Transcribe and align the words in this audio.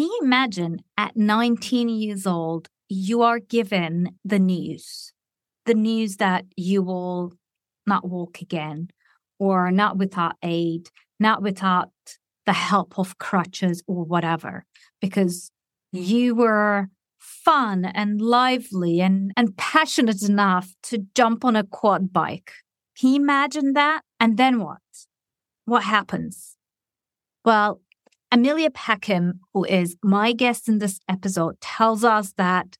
Can 0.00 0.06
you 0.06 0.20
imagine 0.22 0.78
at 0.96 1.14
19 1.14 1.90
years 1.90 2.26
old, 2.26 2.70
you 2.88 3.20
are 3.20 3.38
given 3.38 4.16
the 4.24 4.38
news, 4.38 5.12
the 5.66 5.74
news 5.74 6.16
that 6.16 6.46
you 6.56 6.80
will 6.80 7.34
not 7.86 8.08
walk 8.08 8.40
again 8.40 8.88
or 9.38 9.70
not 9.70 9.98
without 9.98 10.36
aid, 10.42 10.88
not 11.18 11.42
without 11.42 11.90
the 12.46 12.54
help 12.54 12.98
of 12.98 13.18
crutches 13.18 13.82
or 13.86 14.04
whatever, 14.04 14.64
because 15.02 15.50
you 15.92 16.34
were 16.34 16.88
fun 17.18 17.84
and 17.84 18.22
lively 18.22 19.02
and, 19.02 19.32
and 19.36 19.54
passionate 19.58 20.22
enough 20.22 20.72
to 20.84 21.04
jump 21.14 21.44
on 21.44 21.56
a 21.56 21.64
quad 21.64 22.10
bike. 22.10 22.52
Can 22.98 23.10
you 23.10 23.16
imagine 23.16 23.74
that? 23.74 24.00
And 24.18 24.38
then 24.38 24.60
what? 24.60 24.80
What 25.66 25.84
happens? 25.84 26.56
Well, 27.44 27.82
Amelia 28.32 28.70
Peckham, 28.70 29.40
who 29.52 29.64
is 29.64 29.96
my 30.02 30.32
guest 30.32 30.68
in 30.68 30.78
this 30.78 31.00
episode, 31.08 31.60
tells 31.60 32.04
us 32.04 32.32
that 32.36 32.78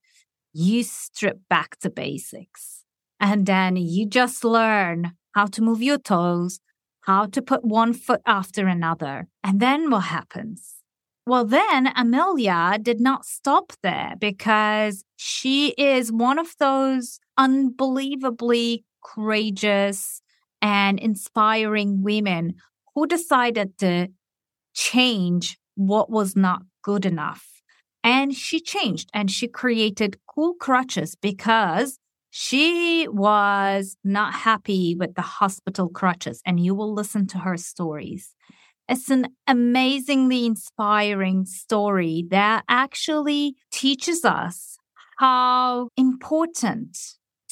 you 0.52 0.84
strip 0.84 1.40
back 1.48 1.78
to 1.80 1.90
basics 1.90 2.84
and 3.18 3.46
then 3.46 3.76
you 3.76 4.06
just 4.06 4.44
learn 4.44 5.12
how 5.34 5.46
to 5.46 5.62
move 5.62 5.82
your 5.82 5.98
toes, 5.98 6.60
how 7.02 7.26
to 7.26 7.42
put 7.42 7.64
one 7.64 7.92
foot 7.92 8.20
after 8.26 8.68
another. 8.68 9.28
And 9.42 9.60
then 9.60 9.90
what 9.90 10.04
happens? 10.04 10.76
Well, 11.26 11.44
then 11.44 11.92
Amelia 11.96 12.78
did 12.80 13.00
not 13.00 13.24
stop 13.24 13.72
there 13.82 14.14
because 14.18 15.04
she 15.16 15.70
is 15.70 16.10
one 16.10 16.38
of 16.38 16.54
those 16.58 17.20
unbelievably 17.36 18.84
courageous 19.04 20.22
and 20.62 20.98
inspiring 20.98 22.02
women 22.02 22.54
who 22.94 23.06
decided 23.06 23.78
to 23.78 24.08
change 24.80 25.58
what 25.74 26.10
was 26.10 26.34
not 26.34 26.62
good 26.82 27.04
enough. 27.04 27.46
And 28.02 28.34
she 28.34 28.60
changed 28.60 29.10
and 29.12 29.30
she 29.30 29.46
created 29.46 30.18
cool 30.26 30.54
crutches 30.54 31.14
because 31.14 31.98
she 32.30 33.06
was 33.08 33.96
not 34.02 34.32
happy 34.32 34.96
with 34.98 35.14
the 35.16 35.22
hospital 35.22 35.90
crutches. 35.90 36.40
And 36.46 36.58
you 36.58 36.74
will 36.74 36.94
listen 36.94 37.26
to 37.28 37.38
her 37.38 37.58
stories. 37.58 38.34
It's 38.88 39.10
an 39.10 39.28
amazingly 39.46 40.46
inspiring 40.46 41.44
story 41.44 42.24
that 42.30 42.64
actually 42.68 43.56
teaches 43.70 44.24
us 44.24 44.78
how 45.18 45.90
important 45.98 46.96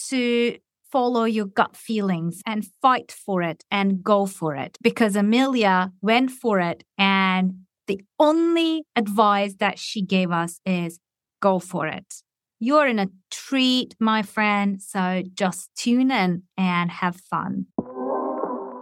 to 0.09 0.57
follow 0.91 1.25
your 1.25 1.47
gut 1.47 1.77
feelings 1.77 2.43
and 2.47 2.67
fight 2.81 3.13
for 3.13 3.43
it 3.43 3.65
and 3.71 4.03
go 4.03 4.27
for 4.27 4.57
it 4.57 4.79
because 4.83 5.17
Amelia 5.17 5.93
went 6.01 6.31
for 6.31 6.61
it. 6.61 6.85
And 6.97 7.65
the 7.87 8.01
only 8.19 8.85
advice 8.97 9.55
that 9.61 9.79
she 9.79 10.03
gave 10.03 10.31
us 10.31 10.61
is 10.65 10.99
go 11.41 11.59
for 11.59 11.87
it. 11.87 12.15
You're 12.61 12.87
in 12.87 12.99
a 12.99 13.09
treat, 13.31 13.95
my 14.01 14.23
friend. 14.23 14.83
So 14.83 15.23
just 15.35 15.71
tune 15.77 16.11
in 16.11 16.43
and 16.57 16.91
have 16.91 17.17
fun. 17.17 17.67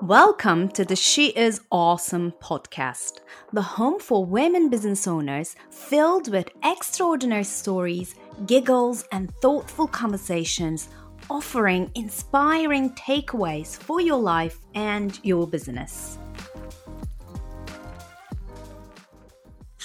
Welcome 0.02 0.68
to 0.70 0.84
the 0.84 0.94
She 0.94 1.28
Is 1.28 1.60
Awesome 1.72 2.32
podcast, 2.40 3.20
the 3.52 3.62
home 3.62 3.98
for 3.98 4.24
women 4.24 4.70
business 4.70 5.08
owners 5.08 5.56
filled 5.70 6.30
with 6.30 6.48
extraordinary 6.62 7.44
stories, 7.44 8.14
giggles, 8.46 9.04
and 9.10 9.34
thoughtful 9.42 9.88
conversations 9.88 10.88
offering 11.30 11.90
inspiring 11.94 12.90
takeaways 12.90 13.76
for 13.76 14.00
your 14.00 14.18
life 14.18 14.58
and 14.74 15.18
your 15.24 15.46
business. 15.46 16.18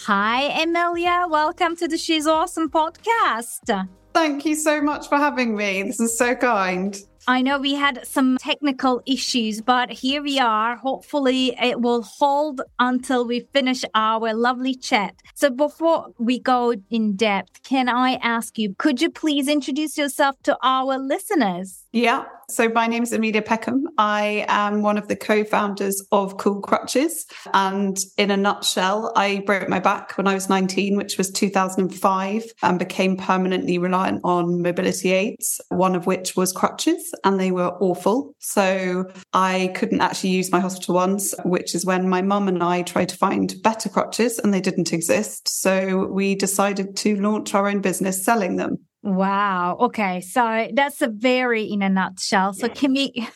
Hi, 0.05 0.63
Amelia. 0.63 1.27
Welcome 1.29 1.75
to 1.75 1.87
the 1.87 1.97
She's 1.97 2.25
Awesome 2.25 2.69
podcast. 2.69 3.87
Thank 4.13 4.45
you 4.45 4.55
so 4.55 4.81
much 4.81 5.07
for 5.07 5.17
having 5.17 5.55
me. 5.55 5.83
This 5.83 5.99
is 5.99 6.17
so 6.17 6.35
kind. 6.35 6.97
I 7.27 7.41
know 7.41 7.59
we 7.59 7.75
had 7.75 8.05
some 8.07 8.37
technical 8.39 9.01
issues, 9.05 9.61
but 9.61 9.91
here 9.91 10.23
we 10.23 10.39
are. 10.39 10.75
Hopefully, 10.77 11.55
it 11.61 11.79
will 11.79 12.01
hold 12.01 12.61
until 12.79 13.27
we 13.27 13.41
finish 13.53 13.85
our 13.93 14.33
lovely 14.33 14.73
chat. 14.73 15.15
So, 15.35 15.51
before 15.51 16.13
we 16.17 16.39
go 16.39 16.73
in 16.89 17.15
depth, 17.15 17.61
can 17.63 17.87
I 17.89 18.13
ask 18.15 18.57
you, 18.57 18.73
could 18.77 19.01
you 19.01 19.11
please 19.11 19.47
introduce 19.47 19.97
yourself 19.97 20.35
to 20.43 20.57
our 20.63 20.97
listeners? 20.97 21.85
Yeah. 21.91 22.23
So 22.49 22.67
my 22.69 22.87
name 22.87 23.03
is 23.03 23.13
Amelia 23.13 23.41
Peckham. 23.41 23.87
I 23.97 24.45
am 24.49 24.81
one 24.81 24.97
of 24.97 25.07
the 25.07 25.15
co-founders 25.15 26.05
of 26.11 26.37
Cool 26.37 26.61
Crutches. 26.61 27.25
And 27.53 27.97
in 28.17 28.29
a 28.29 28.35
nutshell, 28.35 29.13
I 29.15 29.43
broke 29.45 29.69
my 29.69 29.79
back 29.79 30.17
when 30.17 30.27
I 30.27 30.33
was 30.33 30.49
19, 30.49 30.97
which 30.97 31.17
was 31.17 31.31
2005, 31.31 32.43
and 32.61 32.79
became 32.79 33.15
permanently 33.15 33.77
reliant 33.77 34.21
on 34.25 34.61
mobility 34.61 35.11
aids, 35.11 35.61
one 35.69 35.95
of 35.95 36.07
which 36.07 36.35
was 36.35 36.51
crutches, 36.51 37.13
and 37.23 37.39
they 37.39 37.51
were 37.51 37.71
awful. 37.79 38.35
So 38.39 39.09
I 39.33 39.71
couldn't 39.75 40.01
actually 40.01 40.31
use 40.31 40.51
my 40.51 40.59
hospital 40.59 40.95
ones, 40.95 41.33
which 41.45 41.73
is 41.73 41.85
when 41.85 42.09
my 42.09 42.21
mum 42.21 42.49
and 42.49 42.61
I 42.61 42.81
tried 42.81 43.09
to 43.09 43.17
find 43.17 43.55
better 43.63 43.87
crutches 43.87 44.39
and 44.39 44.53
they 44.53 44.61
didn't 44.61 44.91
exist. 44.91 45.47
So 45.47 46.05
we 46.07 46.35
decided 46.35 46.97
to 46.97 47.15
launch 47.15 47.53
our 47.53 47.67
own 47.67 47.79
business 47.79 48.23
selling 48.25 48.57
them. 48.57 48.77
Wow. 49.03 49.77
Okay. 49.81 50.21
So 50.21 50.69
that's 50.73 51.01
a 51.01 51.07
very 51.07 51.63
in 51.63 51.81
a 51.81 51.89
nutshell. 51.89 52.53
So 52.53 52.69
can 52.69 52.93
we 52.93 53.27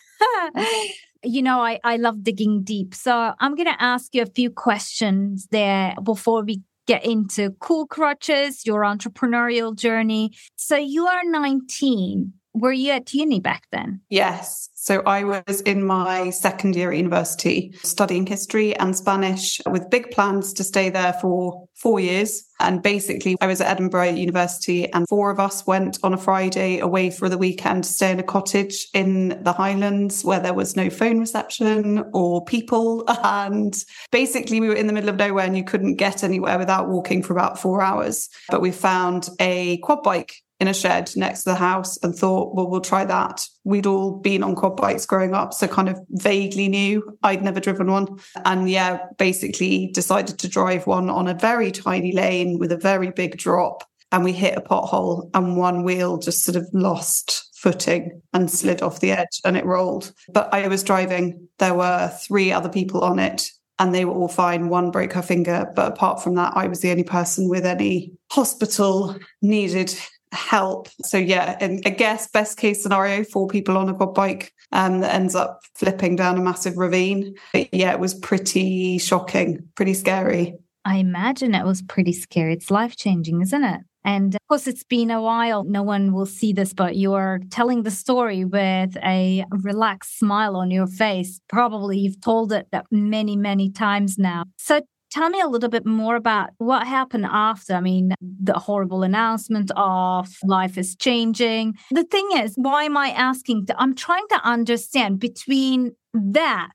you 1.24 1.42
know, 1.42 1.60
I, 1.60 1.80
I 1.84 1.98
love 1.98 2.24
digging 2.24 2.64
deep. 2.64 2.94
So 2.94 3.34
I'm 3.40 3.56
gonna 3.56 3.76
ask 3.80 4.14
you 4.14 4.22
a 4.22 4.28
few 4.28 4.50
questions 4.50 5.48
there 5.52 5.96
before 6.04 6.44
we 6.44 6.62
get 6.88 7.04
into 7.04 7.52
cool 7.60 7.88
crutches, 7.88 8.66
your 8.66 8.82
entrepreneurial 8.82 9.76
journey. 9.76 10.32
So 10.56 10.76
you 10.76 11.08
are 11.08 11.24
19. 11.24 12.34
Were 12.54 12.72
you 12.72 12.92
at 12.92 13.14
uni 13.14 13.40
back 13.40 13.64
then? 13.72 14.02
Yes. 14.10 14.70
So 14.86 15.02
I 15.08 15.24
was 15.24 15.62
in 15.62 15.84
my 15.84 16.30
second 16.30 16.76
year 16.76 16.92
at 16.92 16.98
university 16.98 17.74
studying 17.82 18.28
history 18.28 18.76
and 18.76 18.96
Spanish 18.96 19.60
with 19.66 19.90
big 19.90 20.12
plans 20.12 20.54
to 20.54 20.64
stay 20.64 20.92
there 20.92 21.14
for 21.14 21.68
four 21.74 22.00
years. 22.00 22.44
And 22.60 22.84
basically, 22.84 23.36
I 23.42 23.48
was 23.48 23.62
at 23.62 23.72
Edinburgh 23.72 24.12
University, 24.12 24.88
and 24.94 25.10
four 25.10 25.32
of 25.32 25.40
us 25.40 25.66
went 25.66 25.98
on 26.04 26.14
a 26.14 26.18
Friday 26.18 26.78
away 26.78 27.10
for 27.10 27.30
the 27.30 27.38
weekend 27.38 27.84
to 27.84 27.90
stay 27.90 28.12
in 28.12 28.20
a 28.20 28.24
cottage 28.24 28.88
in 28.94 29.42
the 29.44 29.52
Highlands 29.52 30.24
where 30.24 30.40
there 30.40 30.54
was 30.54 30.76
no 30.76 30.92
phone 30.92 31.20
reception 31.20 32.04
or 32.14 32.46
people. 32.46 33.04
And 33.24 33.76
basically, 34.12 34.62
we 34.62 34.70
were 34.70 34.76
in 34.76 34.86
the 34.86 34.94
middle 34.94 35.10
of 35.10 35.16
nowhere 35.16 35.46
and 35.46 35.58
you 35.58 35.64
couldn't 35.64 35.96
get 35.96 36.24
anywhere 36.24 36.60
without 36.60 36.90
walking 36.90 37.24
for 37.24 37.34
about 37.34 37.60
four 37.60 37.82
hours. 37.82 38.30
But 38.50 38.62
we 38.62 38.72
found 38.72 39.30
a 39.40 39.78
quad 39.78 40.04
bike 40.04 40.45
in 40.60 40.68
a 40.68 40.74
shed 40.74 41.12
next 41.16 41.44
to 41.44 41.50
the 41.50 41.56
house 41.56 41.98
and 42.04 42.16
thought, 42.16 42.56
well, 42.56 42.70
we'll 42.70 42.82
try 42.82 43.04
that. 43.06 43.46
We'd 43.64 43.86
all 43.86 44.20
been 44.20 44.44
on 44.44 44.56
quad 44.56 44.78
bikes 44.78 45.06
growing 45.06 45.34
up, 45.34 45.54
so 45.54 45.68
kind 45.68 45.90
of 45.90 46.00
vaguely 46.10 46.70
knew. 46.70 47.18
I'd 47.24 47.44
never 47.44 47.60
driven 47.60 47.92
one. 47.92 48.20
And 48.46 48.70
yeah, 48.70 49.00
basically 49.18 49.92
decided 49.94 50.40
to 50.40 50.48
drive 50.48 50.88
one 50.88 51.10
on 51.10 51.28
a 51.28 51.34
very 51.34 51.72
tiny 51.72 52.14
lane 52.14 52.58
with 52.60 52.72
a 52.72 52.78
very 52.78 53.12
big 53.12 53.38
drop. 53.38 53.84
And 54.12 54.24
we 54.24 54.32
hit 54.32 54.58
a 54.58 54.62
pothole, 54.62 55.30
and 55.34 55.58
one 55.58 55.84
wheel 55.84 56.18
just 56.18 56.44
sort 56.44 56.56
of 56.56 56.68
lost 56.72 57.50
footing 57.56 58.22
and 58.32 58.50
slid 58.50 58.84
off 58.84 59.00
the 59.00 59.12
edge 59.12 59.42
and 59.44 59.58
it 59.58 59.66
rolled. 59.66 60.14
But 60.32 60.54
I 60.54 60.68
was 60.68 60.84
driving, 60.84 61.48
there 61.58 61.74
were 61.74 62.10
three 62.22 62.52
other 62.52 62.70
people 62.70 63.02
on 63.02 63.18
it 63.18 63.50
and 63.80 63.94
they 63.94 64.06
were 64.06 64.14
all 64.14 64.28
fine. 64.28 64.70
One 64.70 64.92
broke 64.92 65.14
her 65.14 65.24
finger, 65.24 65.72
but 65.76 65.94
apart 65.94 66.22
from 66.22 66.36
that, 66.36 66.54
I 66.56 66.68
was 66.68 66.82
the 66.82 66.92
only 66.92 67.04
person 67.04 67.50
with 67.50 67.66
any 67.66 68.14
hospital 68.32 69.18
needed 69.42 69.98
help. 70.32 70.90
So 71.04 71.18
yeah, 71.18 71.58
and 71.60 71.82
I 71.86 71.90
guess 71.90 72.30
best 72.30 72.58
case 72.58 72.84
scenario, 72.84 73.24
four 73.24 73.48
people 73.48 73.78
on 73.78 73.90
a 73.90 73.94
quad 73.94 74.14
bike 74.14 74.54
um, 74.72 75.00
that 75.02 75.14
ends 75.14 75.36
up 75.36 75.62
flipping 75.76 76.16
down 76.16 76.38
a 76.38 76.42
massive 76.42 76.78
ravine. 76.78 77.36
But 77.54 77.74
yeah, 77.74 77.92
it 77.92 78.00
was 78.00 78.14
pretty 78.14 78.98
shocking, 78.98 79.68
pretty 79.76 79.94
scary. 79.94 80.56
I 80.84 80.98
imagine 80.98 81.56
it 81.56 81.66
was 81.66 81.82
pretty 81.82 82.14
scary. 82.14 82.54
It's 82.54 82.70
life 82.70 82.96
changing, 82.96 83.42
isn't 83.42 83.64
it? 83.64 83.82
And 84.04 84.36
of 84.36 84.42
course, 84.48 84.68
it's 84.68 84.84
been 84.84 85.10
a 85.10 85.20
while. 85.20 85.64
No 85.64 85.82
one 85.82 86.14
will 86.14 86.28
see 86.28 86.54
this, 86.54 86.76
but 86.76 86.96
you're 86.96 87.40
telling 87.50 87.82
the 87.82 87.90
story 87.90 88.46
with 88.46 88.96
a 89.04 89.46
relaxed 89.50 90.20
smile 90.20 90.56
on 90.56 90.70
your 90.70 90.86
face. 90.86 91.40
Probably 91.50 91.98
you've 91.98 92.22
told 92.22 92.54
it 92.54 92.68
many, 92.92 93.36
many 93.36 93.72
times 93.72 94.20
now. 94.20 94.44
So 94.58 94.82
Tell 95.12 95.30
me 95.30 95.40
a 95.40 95.48
little 95.48 95.70
bit 95.70 95.86
more 95.86 96.16
about 96.16 96.50
what 96.58 96.86
happened 96.86 97.26
after. 97.26 97.74
I 97.74 97.82
mean, 97.82 98.14
the 98.22 98.54
horrible 98.54 99.04
announcement 99.04 99.72
of 99.76 100.28
life 100.44 100.78
is 100.78 100.96
changing. 100.96 101.76
The 101.92 102.04
thing 102.04 102.28
is, 102.36 102.54
why 102.56 102.84
am 102.84 102.98
I 102.98 103.10
asking? 103.10 103.68
I'm 103.78 103.96
trying 103.96 104.28
to 104.30 104.42
understand 104.44 105.20
between 105.20 105.96
that 106.14 106.72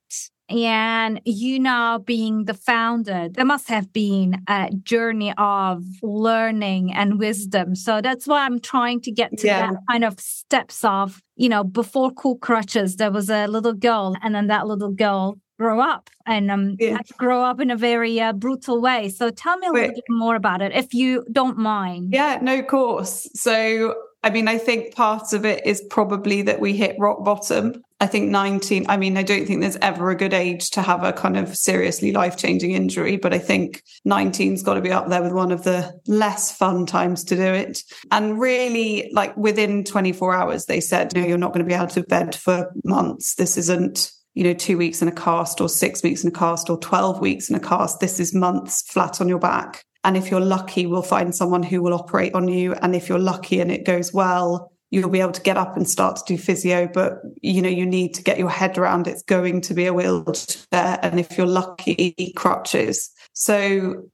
and 0.50 1.21
you 1.25 1.61
now 1.61 1.99
being 1.99 2.44
the 2.47 2.55
founder, 2.55 3.29
there 3.31 3.44
must 3.44 3.69
have 3.69 3.93
been 3.93 4.43
a 4.49 4.71
journey 4.83 5.33
of 5.38 5.85
learning 6.03 6.93
and 6.93 7.21
wisdom. 7.21 7.76
So 7.76 8.00
that's 8.00 8.26
why 8.26 8.44
I'm 8.44 8.59
trying 8.59 9.00
to 9.03 9.12
get 9.12 9.37
to 9.38 9.47
yeah. 9.47 9.71
that 9.71 9.81
kind 9.88 10.05
of 10.05 10.19
steps 10.19 10.85
of, 10.85 11.23
you 11.37 11.49
know, 11.49 11.62
before 11.62 12.11
Cool 12.11 12.37
Crutches, 12.38 12.97
there 12.97 13.12
was 13.12 13.31
a 13.31 13.47
little 13.47 13.75
girl, 13.75 14.17
and 14.23 14.35
then 14.35 14.49
that 14.49 14.67
little 14.67 14.91
girl 14.91 15.38
grow 15.61 15.79
up 15.79 16.09
and 16.27 16.51
um, 16.51 16.77
Yeah. 16.79 16.97
to 16.99 17.15
grow 17.19 17.43
up 17.43 17.61
in 17.61 17.71
a 17.71 17.77
very 17.77 18.19
uh, 18.19 18.33
brutal 18.33 18.81
way. 18.81 19.11
So 19.11 19.29
tell 19.31 19.59
me 19.59 19.67
a 19.67 19.73
little 19.73 19.95
bit 19.95 20.05
more 20.09 20.35
about 20.35 20.62
it, 20.62 20.73
if 20.73 20.95
you 20.95 21.25
don't 21.31 21.59
mind. 21.59 22.15
Yeah, 22.15 22.39
no 22.41 22.62
course. 22.62 23.29
So, 23.35 23.95
I 24.25 24.31
mean, 24.31 24.49
I 24.49 24.57
think 24.57 24.95
part 24.95 25.35
of 25.35 25.45
it 25.45 25.67
is 25.67 25.83
probably 25.91 26.41
that 26.43 26.61
we 26.61 26.73
hit 26.73 26.97
rock 26.99 27.23
bottom. 27.25 27.85
I 28.03 28.07
think 28.07 28.31
19, 28.31 28.87
I 28.89 28.97
mean, 28.97 29.19
I 29.19 29.23
don't 29.23 29.45
think 29.47 29.61
there's 29.61 29.77
ever 29.83 30.09
a 30.11 30.15
good 30.17 30.33
age 30.33 30.71
to 30.71 30.81
have 30.81 31.05
a 31.05 31.12
kind 31.12 31.37
of 31.37 31.55
seriously 31.55 32.12
life 32.12 32.39
changing 32.39 32.71
injury, 32.71 33.19
but 33.19 33.35
I 33.35 33.39
think 33.39 33.83
19's 34.09 34.62
got 34.62 34.75
to 34.75 34.81
be 34.81 34.91
up 34.91 35.09
there 35.09 35.23
with 35.23 35.33
one 35.33 35.53
of 35.53 35.65
the 35.65 35.93
less 36.07 36.51
fun 36.51 36.87
times 36.87 37.23
to 37.25 37.37
do 37.37 37.43
it. 37.43 37.83
And 38.11 38.41
really, 38.41 39.11
like 39.12 39.37
within 39.37 39.85
24 39.85 40.35
hours, 40.35 40.65
they 40.65 40.81
said, 40.81 41.15
no, 41.15 41.21
you're 41.27 41.37
not 41.37 41.53
going 41.53 41.67
to 41.67 41.69
be 41.69 41.75
out 41.75 41.99
of 41.99 42.07
bed 42.09 42.35
for 42.35 42.73
months. 42.83 43.35
This 43.35 43.59
isn't 43.59 44.11
you 44.35 44.44
know, 44.44 44.55
two 44.55 44.79
weeks 44.79 45.03
in 45.03 45.09
a 45.09 45.12
cast 45.12 45.61
or 45.61 45.69
six 45.69 46.03
weeks 46.03 46.23
in 46.23 46.29
a 46.29 46.32
cast 46.32 46.71
or 46.71 46.79
12 46.79 47.21
weeks 47.21 47.50
in 47.50 47.56
a 47.56 47.61
cast. 47.61 48.00
This 48.00 48.21
is 48.21 48.35
months 48.35 48.82
flat 48.82 49.21
on 49.21 49.29
your 49.29 49.38
back. 49.38 49.85
And 50.05 50.17
if 50.17 50.31
you're 50.31 50.41
lucky, 50.41 50.87
we'll 50.87 51.03
find 51.03 51.35
someone 51.35 51.62
who 51.62 51.82
will 51.82 51.94
operate 51.94 52.35
on 52.35 52.49
you. 52.49 52.75
And 52.75 52.94
if 52.94 53.09
you're 53.09 53.19
lucky 53.19 53.61
and 53.61 53.71
it 53.71 53.85
goes 53.85 54.15
well, 54.15 54.73
you'll 54.91 55.11
be 55.11 55.21
able 55.21 55.32
to 55.32 55.43
get 55.43 55.56
up 55.56 55.77
and 55.77 55.88
start 55.88 56.17
to 56.17 56.23
do 56.27 56.38
physio. 56.38 56.88
But, 56.93 57.21
you 57.43 57.61
know, 57.61 57.69
you 57.69 57.85
need 57.85 58.15
to 58.15 58.23
get 58.23 58.38
your 58.38 58.50
head 58.50 58.79
around 58.79 59.06
it's 59.06 59.23
going 59.23 59.61
to 59.62 59.75
be 59.75 59.87
a 59.87 59.93
wheelchair. 59.93 60.99
And 61.03 61.21
if 61.21 61.37
you're 61.37 61.47
lucky, 61.47 62.33
crutches. 62.37 63.11
So 63.35 64.09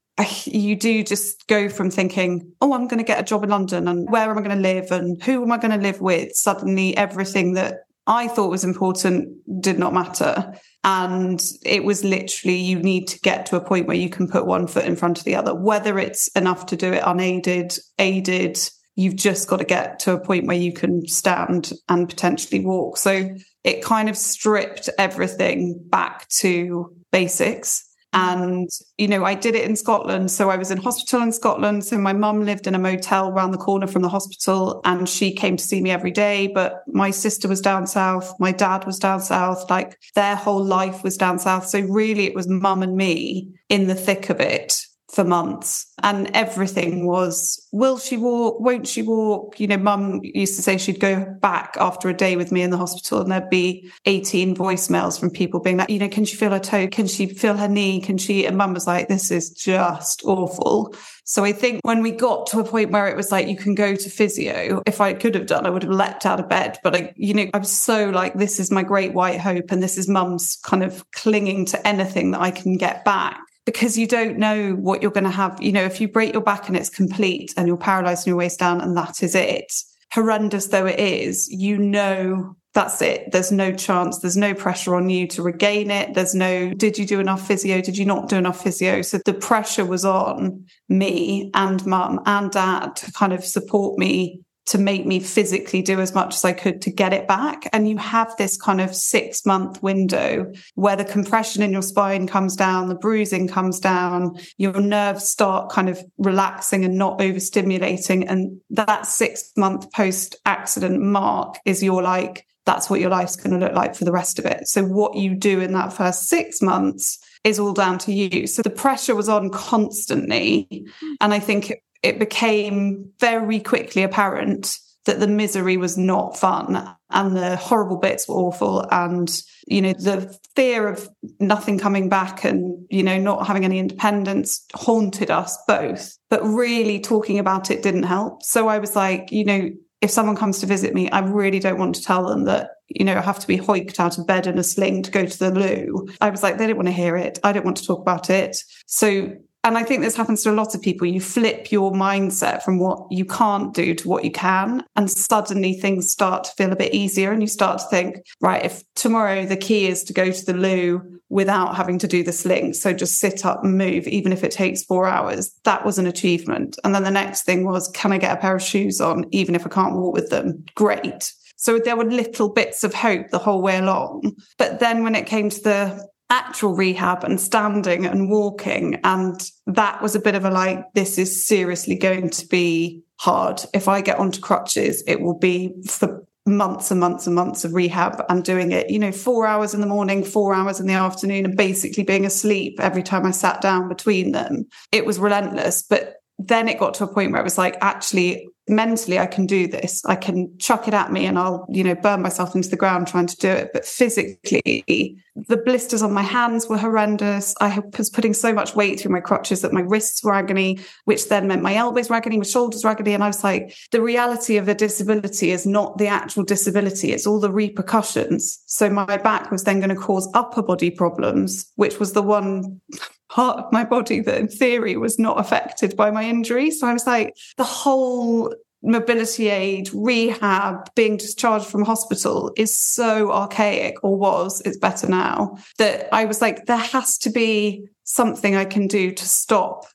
you 0.45 0.75
do 0.75 1.03
just 1.03 1.47
go 1.47 1.69
from 1.69 1.91
thinking, 1.91 2.51
oh, 2.61 2.73
I'm 2.73 2.87
going 2.87 2.97
to 2.97 3.03
get 3.03 3.19
a 3.19 3.23
job 3.23 3.43
in 3.43 3.49
London 3.49 3.87
and 3.87 4.09
where 4.09 4.29
am 4.29 4.37
I 4.37 4.41
going 4.41 4.55
to 4.55 4.61
live 4.61 4.91
and 4.91 5.21
who 5.21 5.43
am 5.43 5.51
I 5.51 5.57
going 5.57 5.71
to 5.71 5.77
live 5.77 6.01
with? 6.01 6.33
Suddenly 6.33 6.97
everything 6.97 7.53
that 7.53 7.81
I 8.07 8.27
thought 8.29 8.49
was 8.49 8.63
important 8.63 9.61
did 9.61 9.77
not 9.77 9.93
matter. 9.93 10.53
And 10.83 11.43
it 11.63 11.83
was 11.83 12.03
literally, 12.03 12.55
you 12.55 12.79
need 12.79 13.07
to 13.09 13.19
get 13.19 13.45
to 13.47 13.57
a 13.57 13.63
point 13.63 13.87
where 13.87 13.97
you 13.97 14.09
can 14.09 14.29
put 14.29 14.45
one 14.45 14.67
foot 14.67 14.85
in 14.85 14.95
front 14.95 15.19
of 15.19 15.25
the 15.25 15.35
other, 15.35 15.53
whether 15.53 15.99
it's 15.99 16.29
enough 16.29 16.65
to 16.67 16.77
do 16.77 16.93
it 16.93 17.03
unaided, 17.05 17.77
aided. 17.99 18.57
You've 18.95 19.17
just 19.17 19.49
got 19.49 19.57
to 19.57 19.65
get 19.65 19.99
to 19.99 20.13
a 20.13 20.19
point 20.19 20.47
where 20.47 20.57
you 20.57 20.71
can 20.71 21.05
stand 21.05 21.73
and 21.89 22.07
potentially 22.07 22.65
walk. 22.65 22.97
So 22.97 23.29
it 23.63 23.83
kind 23.83 24.07
of 24.07 24.17
stripped 24.17 24.89
everything 24.97 25.77
back 25.89 26.27
to 26.39 26.95
basics. 27.11 27.86
Mm-hmm. 28.13 28.41
And, 28.41 28.69
you 28.97 29.07
know, 29.07 29.25
I 29.25 29.33
did 29.33 29.55
it 29.55 29.65
in 29.65 29.75
Scotland. 29.75 30.31
So 30.31 30.49
I 30.49 30.57
was 30.57 30.71
in 30.71 30.77
hospital 30.77 31.21
in 31.21 31.31
Scotland. 31.31 31.85
So 31.85 31.97
my 31.97 32.13
mum 32.13 32.45
lived 32.45 32.67
in 32.67 32.75
a 32.75 32.79
motel 32.79 33.29
around 33.29 33.51
the 33.51 33.57
corner 33.57 33.87
from 33.87 34.01
the 34.01 34.09
hospital 34.09 34.81
and 34.85 35.07
she 35.07 35.33
came 35.33 35.57
to 35.57 35.63
see 35.63 35.81
me 35.81 35.91
every 35.91 36.11
day. 36.11 36.47
But 36.47 36.83
my 36.87 37.11
sister 37.11 37.47
was 37.47 37.61
down 37.61 37.85
south. 37.85 38.33
My 38.39 38.51
dad 38.51 38.85
was 38.85 38.97
down 38.97 39.21
south. 39.21 39.69
Like 39.69 39.99
their 40.15 40.35
whole 40.35 40.63
life 40.63 41.03
was 41.03 41.17
down 41.17 41.39
south. 41.39 41.67
So 41.67 41.81
really 41.81 42.25
it 42.25 42.35
was 42.35 42.47
mum 42.47 42.81
and 42.81 42.95
me 42.95 43.49
in 43.69 43.87
the 43.87 43.95
thick 43.95 44.29
of 44.29 44.39
it 44.39 44.86
for 45.09 45.23
months 45.23 45.85
and 46.03 46.29
everything 46.35 47.05
was 47.05 47.65
will 47.71 47.97
she 47.97 48.17
walk? 48.17 48.59
Won't 48.59 48.87
she 48.87 49.01
walk? 49.01 49.59
You 49.59 49.67
know 49.67 49.77
mum 49.77 50.19
used 50.23 50.55
to 50.57 50.61
say 50.61 50.77
she'd 50.77 50.99
go 50.99 51.25
back 51.39 51.75
after 51.79 52.09
a 52.09 52.13
day 52.13 52.35
with 52.35 52.51
me 52.51 52.61
in 52.61 52.71
the 52.71 52.77
hospital 52.77 53.21
and 53.21 53.31
there'd 53.31 53.49
be 53.49 53.89
18 54.05 54.55
voicemails 54.55 55.19
from 55.19 55.29
people 55.29 55.59
being 55.59 55.77
like 55.77 55.89
you 55.89 55.99
know 55.99 56.09
can 56.09 56.25
she 56.25 56.35
feel 56.35 56.51
her 56.51 56.59
toe? 56.59 56.87
Can 56.87 57.07
she 57.07 57.27
feel 57.27 57.55
her 57.55 57.67
knee? 57.67 58.01
Can 58.01 58.17
she? 58.17 58.45
And 58.45 58.57
mum 58.57 58.73
was 58.73 58.87
like 58.87 59.07
this 59.07 59.31
is 59.31 59.49
just 59.51 60.23
awful. 60.25 60.93
So 61.23 61.43
I 61.43 61.51
think 61.51 61.81
when 61.83 62.01
we 62.01 62.11
got 62.11 62.47
to 62.47 62.59
a 62.59 62.63
point 62.63 62.91
where 62.91 63.09
it 63.09 63.17
was 63.17 63.33
like 63.33 63.49
you 63.49 63.57
can 63.57 63.75
go 63.75 63.95
to 63.95 64.09
physio, 64.09 64.81
if 64.85 65.01
I 65.01 65.13
could 65.13 65.35
have 65.35 65.45
done, 65.45 65.65
I 65.65 65.69
would 65.69 65.83
have 65.83 65.91
leapt 65.91 66.25
out 66.25 66.39
of 66.39 66.47
bed. 66.47 66.77
But 66.83 66.95
I, 66.95 67.13
you 67.17 67.33
know, 67.33 67.47
I'm 67.53 67.65
so 67.65 68.09
like, 68.09 68.35
this 68.35 68.61
is 68.61 68.71
my 68.71 68.81
great 68.81 69.13
white 69.13 69.41
hope. 69.41 69.69
And 69.69 69.83
this 69.83 69.97
is 69.97 70.07
mum's 70.07 70.57
kind 70.63 70.83
of 70.83 71.03
clinging 71.11 71.65
to 71.65 71.85
anything 71.85 72.31
that 72.31 72.39
I 72.39 72.51
can 72.51 72.77
get 72.77 73.03
back 73.03 73.41
because 73.67 73.97
you 73.97 74.07
don't 74.07 74.37
know 74.37 74.71
what 74.75 75.01
you're 75.01 75.11
going 75.11 75.25
to 75.25 75.29
have. 75.29 75.61
You 75.61 75.73
know, 75.73 75.83
if 75.83 75.99
you 75.99 76.07
break 76.07 76.31
your 76.31 76.41
back 76.41 76.69
and 76.69 76.77
it's 76.77 76.89
complete 76.89 77.53
and 77.57 77.67
you're 77.67 77.75
paralyzed 77.75 78.25
in 78.25 78.31
your 78.31 78.37
waist 78.37 78.59
down 78.59 78.79
and 78.79 78.95
that 78.95 79.21
is 79.21 79.35
it, 79.35 79.73
horrendous 80.13 80.67
though 80.67 80.85
it 80.85 80.97
is, 80.97 81.49
you 81.49 81.77
know 81.77 82.55
that's 82.73 83.01
it. 83.01 83.29
There's 83.33 83.51
no 83.51 83.73
chance. 83.73 84.19
There's 84.19 84.37
no 84.37 84.53
pressure 84.53 84.95
on 84.95 85.09
you 85.09 85.27
to 85.27 85.41
regain 85.41 85.91
it. 85.91 86.13
There's 86.13 86.33
no, 86.33 86.73
did 86.75 86.97
you 86.97 87.05
do 87.05 87.19
enough 87.19 87.45
physio? 87.45 87.81
Did 87.81 87.97
you 87.97 88.05
not 88.05 88.29
do 88.29 88.37
enough 88.37 88.63
physio? 88.63 89.01
So 89.01 89.19
the 89.25 89.33
pressure 89.33 89.85
was 89.85 90.05
on 90.05 90.65
me 90.87 91.51
and 91.53 91.85
mum 91.85 92.21
and 92.25 92.49
dad 92.49 92.95
to 92.95 93.11
kind 93.11 93.33
of 93.33 93.43
support 93.43 93.99
me 93.99 94.43
to 94.67 94.77
make 94.77 95.05
me 95.05 95.19
physically 95.19 95.81
do 95.81 95.99
as 95.99 96.13
much 96.13 96.35
as 96.35 96.45
I 96.45 96.51
could 96.51 96.81
to 96.83 96.91
get 96.91 97.13
it 97.13 97.27
back. 97.27 97.69
And 97.71 97.89
you 97.89 97.97
have 97.97 98.35
this 98.37 98.57
kind 98.57 98.81
of 98.81 98.95
six 98.95 99.45
month 99.45 99.81
window 99.81 100.51
where 100.75 100.95
the 100.95 101.05
compression 101.05 101.63
in 101.63 101.71
your 101.71 101.81
spine 101.81 102.27
comes 102.27 102.55
down, 102.55 102.89
the 102.89 102.95
bruising 102.95 103.47
comes 103.47 103.79
down, 103.79 104.37
your 104.57 104.79
nerves 104.79 105.27
start 105.27 105.71
kind 105.71 105.89
of 105.89 106.03
relaxing 106.17 106.83
and 106.83 106.97
not 106.97 107.19
overstimulating. 107.19 108.25
And 108.27 108.59
that 108.69 109.05
six 109.05 109.51
month 109.55 109.91
post 109.93 110.35
accident 110.45 111.01
mark 111.01 111.57
is 111.65 111.81
your 111.81 112.01
like, 112.01 112.45
that's 112.65 112.89
what 112.89 112.99
your 112.99 113.09
life's 113.09 113.37
going 113.37 113.57
to 113.57 113.65
look 113.65 113.75
like 113.75 113.95
for 113.95 114.03
the 114.03 114.11
rest 114.11 114.37
of 114.37 114.45
it. 114.45 114.67
So 114.67 114.83
what 114.83 115.15
you 115.15 115.33
do 115.35 115.61
in 115.61 115.71
that 115.73 115.93
first 115.93 116.27
six 116.27 116.61
months 116.61 117.17
is 117.45 117.59
all 117.59 117.71
down 117.71 117.97
to 117.99 118.11
you. 118.11 118.45
So 118.45 118.61
the 118.61 118.69
pressure 118.69 119.15
was 119.15 119.29
on 119.29 119.49
constantly. 119.49 120.85
And 121.21 121.33
I 121.33 121.39
think 121.39 121.71
it, 121.71 121.79
it 122.03 122.19
became 122.19 123.11
very 123.19 123.59
quickly 123.59 124.03
apparent 124.03 124.77
that 125.05 125.19
the 125.19 125.27
misery 125.27 125.77
was 125.77 125.97
not 125.97 126.37
fun 126.37 126.95
and 127.09 127.35
the 127.35 127.55
horrible 127.55 127.97
bits 127.97 128.27
were 128.27 128.35
awful 128.35 128.85
and 128.91 129.41
you 129.65 129.81
know 129.81 129.93
the 129.93 130.37
fear 130.55 130.87
of 130.87 131.09
nothing 131.39 131.79
coming 131.79 132.09
back 132.09 132.43
and 132.43 132.85
you 132.89 133.01
know 133.01 133.17
not 133.17 133.47
having 133.47 133.63
any 133.63 133.79
independence 133.79 134.65
haunted 134.75 135.31
us 135.31 135.57
both 135.67 136.17
but 136.29 136.43
really 136.43 136.99
talking 136.99 137.39
about 137.39 137.71
it 137.71 137.83
didn't 137.83 138.03
help 138.03 138.43
so 138.43 138.67
i 138.67 138.77
was 138.77 138.95
like 138.95 139.31
you 139.31 139.45
know 139.45 139.69
if 140.01 140.11
someone 140.11 140.35
comes 140.35 140.59
to 140.59 140.65
visit 140.65 140.93
me 140.93 141.09
i 141.11 141.19
really 141.19 141.59
don't 141.59 141.79
want 141.79 141.95
to 141.95 142.03
tell 142.03 142.27
them 142.27 142.43
that 142.43 142.71
you 142.89 143.03
know, 143.03 143.17
I 143.17 143.21
have 143.21 143.39
to 143.39 143.47
be 143.47 143.57
hoiked 143.57 143.99
out 143.99 144.17
of 144.17 144.25
bed 144.25 144.47
in 144.47 144.57
a 144.57 144.63
sling 144.63 145.03
to 145.03 145.11
go 145.11 145.25
to 145.25 145.39
the 145.39 145.51
loo. 145.51 146.07
I 146.21 146.29
was 146.29 146.41
like, 146.41 146.57
they 146.57 146.67
don't 146.67 146.77
want 146.77 146.87
to 146.87 146.93
hear 146.93 147.17
it. 147.17 147.37
I 147.43 147.51
don't 147.51 147.65
want 147.65 147.77
to 147.77 147.85
talk 147.85 147.99
about 147.99 148.29
it. 148.29 148.57
So 148.85 149.35
and 149.67 149.77
I 149.77 149.83
think 149.83 150.01
this 150.01 150.15
happens 150.15 150.43
to 150.43 150.51
a 150.51 150.53
lot 150.53 150.73
of 150.73 150.81
people. 150.81 151.05
You 151.05 151.19
flip 151.19 151.71
your 151.71 151.91
mindset 151.91 152.63
from 152.63 152.79
what 152.79 153.05
you 153.11 153.25
can't 153.25 153.73
do 153.73 153.93
to 153.95 154.07
what 154.07 154.23
you 154.23 154.31
can. 154.31 154.83
And 154.95 155.11
suddenly 155.11 155.73
things 155.73 156.09
start 156.09 156.45
to 156.45 156.51
feel 156.51 156.71
a 156.71 156.75
bit 156.77 156.93
easier. 156.93 157.33
And 157.33 157.41
you 157.41 157.47
start 157.47 157.79
to 157.79 157.87
think, 157.89 158.25
right, 158.39 158.63
if 158.63 158.81
tomorrow 158.95 159.45
the 159.45 159.57
key 159.57 159.87
is 159.87 160.05
to 160.05 160.13
go 160.13 160.31
to 160.31 160.45
the 160.45 160.53
loo 160.53 161.19
without 161.29 161.75
having 161.75 161.99
to 161.99 162.07
do 162.07 162.23
the 162.23 162.31
sling, 162.31 162.71
so 162.73 162.93
just 162.93 163.19
sit 163.19 163.45
up 163.45 163.61
and 163.63 163.77
move, 163.77 164.07
even 164.07 164.31
if 164.31 164.45
it 164.45 164.51
takes 164.51 164.85
four 164.85 165.05
hours, 165.05 165.53
that 165.65 165.85
was 165.85 165.99
an 165.99 166.07
achievement. 166.07 166.79
And 166.85 166.95
then 166.95 167.03
the 167.03 167.11
next 167.11 167.43
thing 167.43 167.65
was, 167.65 167.89
can 167.89 168.13
I 168.13 168.17
get 168.17 168.37
a 168.37 168.39
pair 168.39 168.55
of 168.55 168.63
shoes 168.63 169.01
on, 169.01 169.25
even 169.31 169.53
if 169.53 169.65
I 169.65 169.69
can't 169.69 169.95
walk 169.95 170.13
with 170.13 170.29
them? 170.29 170.63
Great. 170.75 171.33
So 171.57 171.77
there 171.77 171.97
were 171.97 172.05
little 172.05 172.47
bits 172.47 172.85
of 172.85 172.93
hope 172.93 173.31
the 173.31 173.39
whole 173.39 173.61
way 173.61 173.77
along. 173.77 174.37
But 174.57 174.79
then 174.79 175.03
when 175.03 175.15
it 175.15 175.25
came 175.25 175.49
to 175.49 175.61
the 175.61 176.07
actual 176.29 176.75
rehab 176.75 177.23
and 177.23 177.39
standing 177.39 178.05
and 178.05 178.29
walking. 178.29 178.99
And 179.03 179.39
that 179.67 180.01
was 180.01 180.15
a 180.15 180.19
bit 180.19 180.35
of 180.35 180.45
a 180.45 180.49
like, 180.49 180.93
this 180.93 181.17
is 181.17 181.45
seriously 181.45 181.95
going 181.95 182.29
to 182.31 182.47
be 182.47 183.03
hard. 183.19 183.61
If 183.73 183.87
I 183.87 184.01
get 184.01 184.19
onto 184.19 184.41
crutches, 184.41 185.03
it 185.07 185.21
will 185.21 185.37
be 185.37 185.73
for 185.87 186.25
months 186.45 186.91
and 186.91 186.99
months 186.99 187.27
and 187.27 187.35
months 187.35 187.65
of 187.65 187.73
rehab 187.73 188.23
and 188.29 188.43
doing 188.43 188.71
it, 188.71 188.89
you 188.89 188.99
know, 188.99 189.11
four 189.11 189.45
hours 189.45 189.73
in 189.73 189.81
the 189.81 189.87
morning, 189.87 190.23
four 190.23 190.53
hours 190.53 190.79
in 190.79 190.87
the 190.87 190.93
afternoon, 190.93 191.45
and 191.45 191.57
basically 191.57 192.03
being 192.03 192.25
asleep 192.25 192.79
every 192.79 193.03
time 193.03 193.25
I 193.25 193.31
sat 193.31 193.61
down 193.61 193.89
between 193.89 194.31
them. 194.31 194.65
It 194.91 195.05
was 195.05 195.19
relentless. 195.19 195.81
But 195.81 196.15
then 196.39 196.67
it 196.67 196.79
got 196.79 196.93
to 196.95 197.03
a 197.03 197.13
point 197.13 197.31
where 197.31 197.41
it 197.41 197.43
was 197.43 197.57
like, 197.57 197.77
actually, 197.81 198.47
mentally, 198.69 199.17
I 199.17 199.25
can 199.25 199.45
do 199.45 199.67
this. 199.67 200.03
I 200.05 200.15
can 200.15 200.55
chuck 200.59 200.87
it 200.87 200.93
at 200.93 201.11
me 201.11 201.25
and 201.25 201.39
I'll, 201.39 201.65
you 201.69 201.83
know, 201.83 201.95
burn 201.95 202.21
myself 202.21 202.53
into 202.53 202.69
the 202.69 202.75
ground 202.75 203.07
trying 203.07 203.27
to 203.27 203.35
do 203.37 203.49
it. 203.49 203.69
But 203.73 203.85
physically, 203.85 205.17
the 205.35 205.57
blisters 205.57 206.01
on 206.01 206.11
my 206.13 206.21
hands 206.21 206.67
were 206.67 206.77
horrendous. 206.77 207.55
I 207.61 207.79
was 207.97 208.09
putting 208.09 208.33
so 208.33 208.53
much 208.53 208.75
weight 208.75 208.99
through 208.99 209.13
my 209.13 209.19
crutches 209.19 209.61
that 209.61 209.73
my 209.73 209.81
wrists 209.81 210.23
were 210.23 210.33
agony, 210.33 210.79
which 211.05 211.29
then 211.29 211.47
meant 211.47 211.61
my 211.61 211.75
elbows 211.75 212.09
were 212.09 212.17
agony, 212.17 212.37
my 212.37 212.43
shoulders 212.43 212.83
were 212.83 212.89
agony. 212.89 213.13
And 213.13 213.23
I 213.23 213.27
was 213.27 213.43
like, 213.43 213.75
the 213.91 214.01
reality 214.01 214.57
of 214.57 214.65
the 214.65 214.75
disability 214.75 215.51
is 215.51 215.65
not 215.65 215.97
the 215.97 216.07
actual 216.07 216.43
disability, 216.43 217.13
it's 217.13 217.27
all 217.27 217.39
the 217.39 217.51
repercussions. 217.51 218.61
So 218.65 218.89
my 218.89 219.17
back 219.17 219.49
was 219.49 219.63
then 219.63 219.79
going 219.79 219.89
to 219.89 219.95
cause 219.95 220.29
upper 220.33 220.61
body 220.61 220.91
problems, 220.91 221.71
which 221.75 221.99
was 221.99 222.13
the 222.13 222.21
one 222.21 222.81
part 223.29 223.59
of 223.59 223.71
my 223.71 223.83
body 223.83 224.19
that 224.21 224.37
in 224.37 224.47
theory 224.47 224.97
was 224.97 225.19
not 225.19 225.39
affected 225.39 225.95
by 225.95 226.11
my 226.11 226.23
injury. 226.23 226.71
So 226.71 226.87
I 226.87 226.93
was 226.93 227.05
like, 227.05 227.35
the 227.57 227.63
whole 227.63 228.53
mobility 228.83 229.49
aid, 229.49 229.89
rehab, 229.93 230.89
being 230.95 231.17
discharged 231.17 231.65
from 231.65 231.83
hospital 231.83 232.51
is 232.55 232.77
so 232.77 233.31
archaic 233.31 233.95
or 234.03 234.17
was, 234.17 234.61
it's 234.65 234.77
better 234.77 235.07
now 235.07 235.57
that 235.77 236.07
I 236.13 236.25
was 236.25 236.41
like, 236.41 236.65
there 236.65 236.77
has 236.77 237.17
to 237.19 237.29
be 237.29 237.87
something 238.03 238.55
I 238.55 238.65
can 238.65 238.87
do 238.87 239.11
to 239.11 239.25
stop 239.27 239.85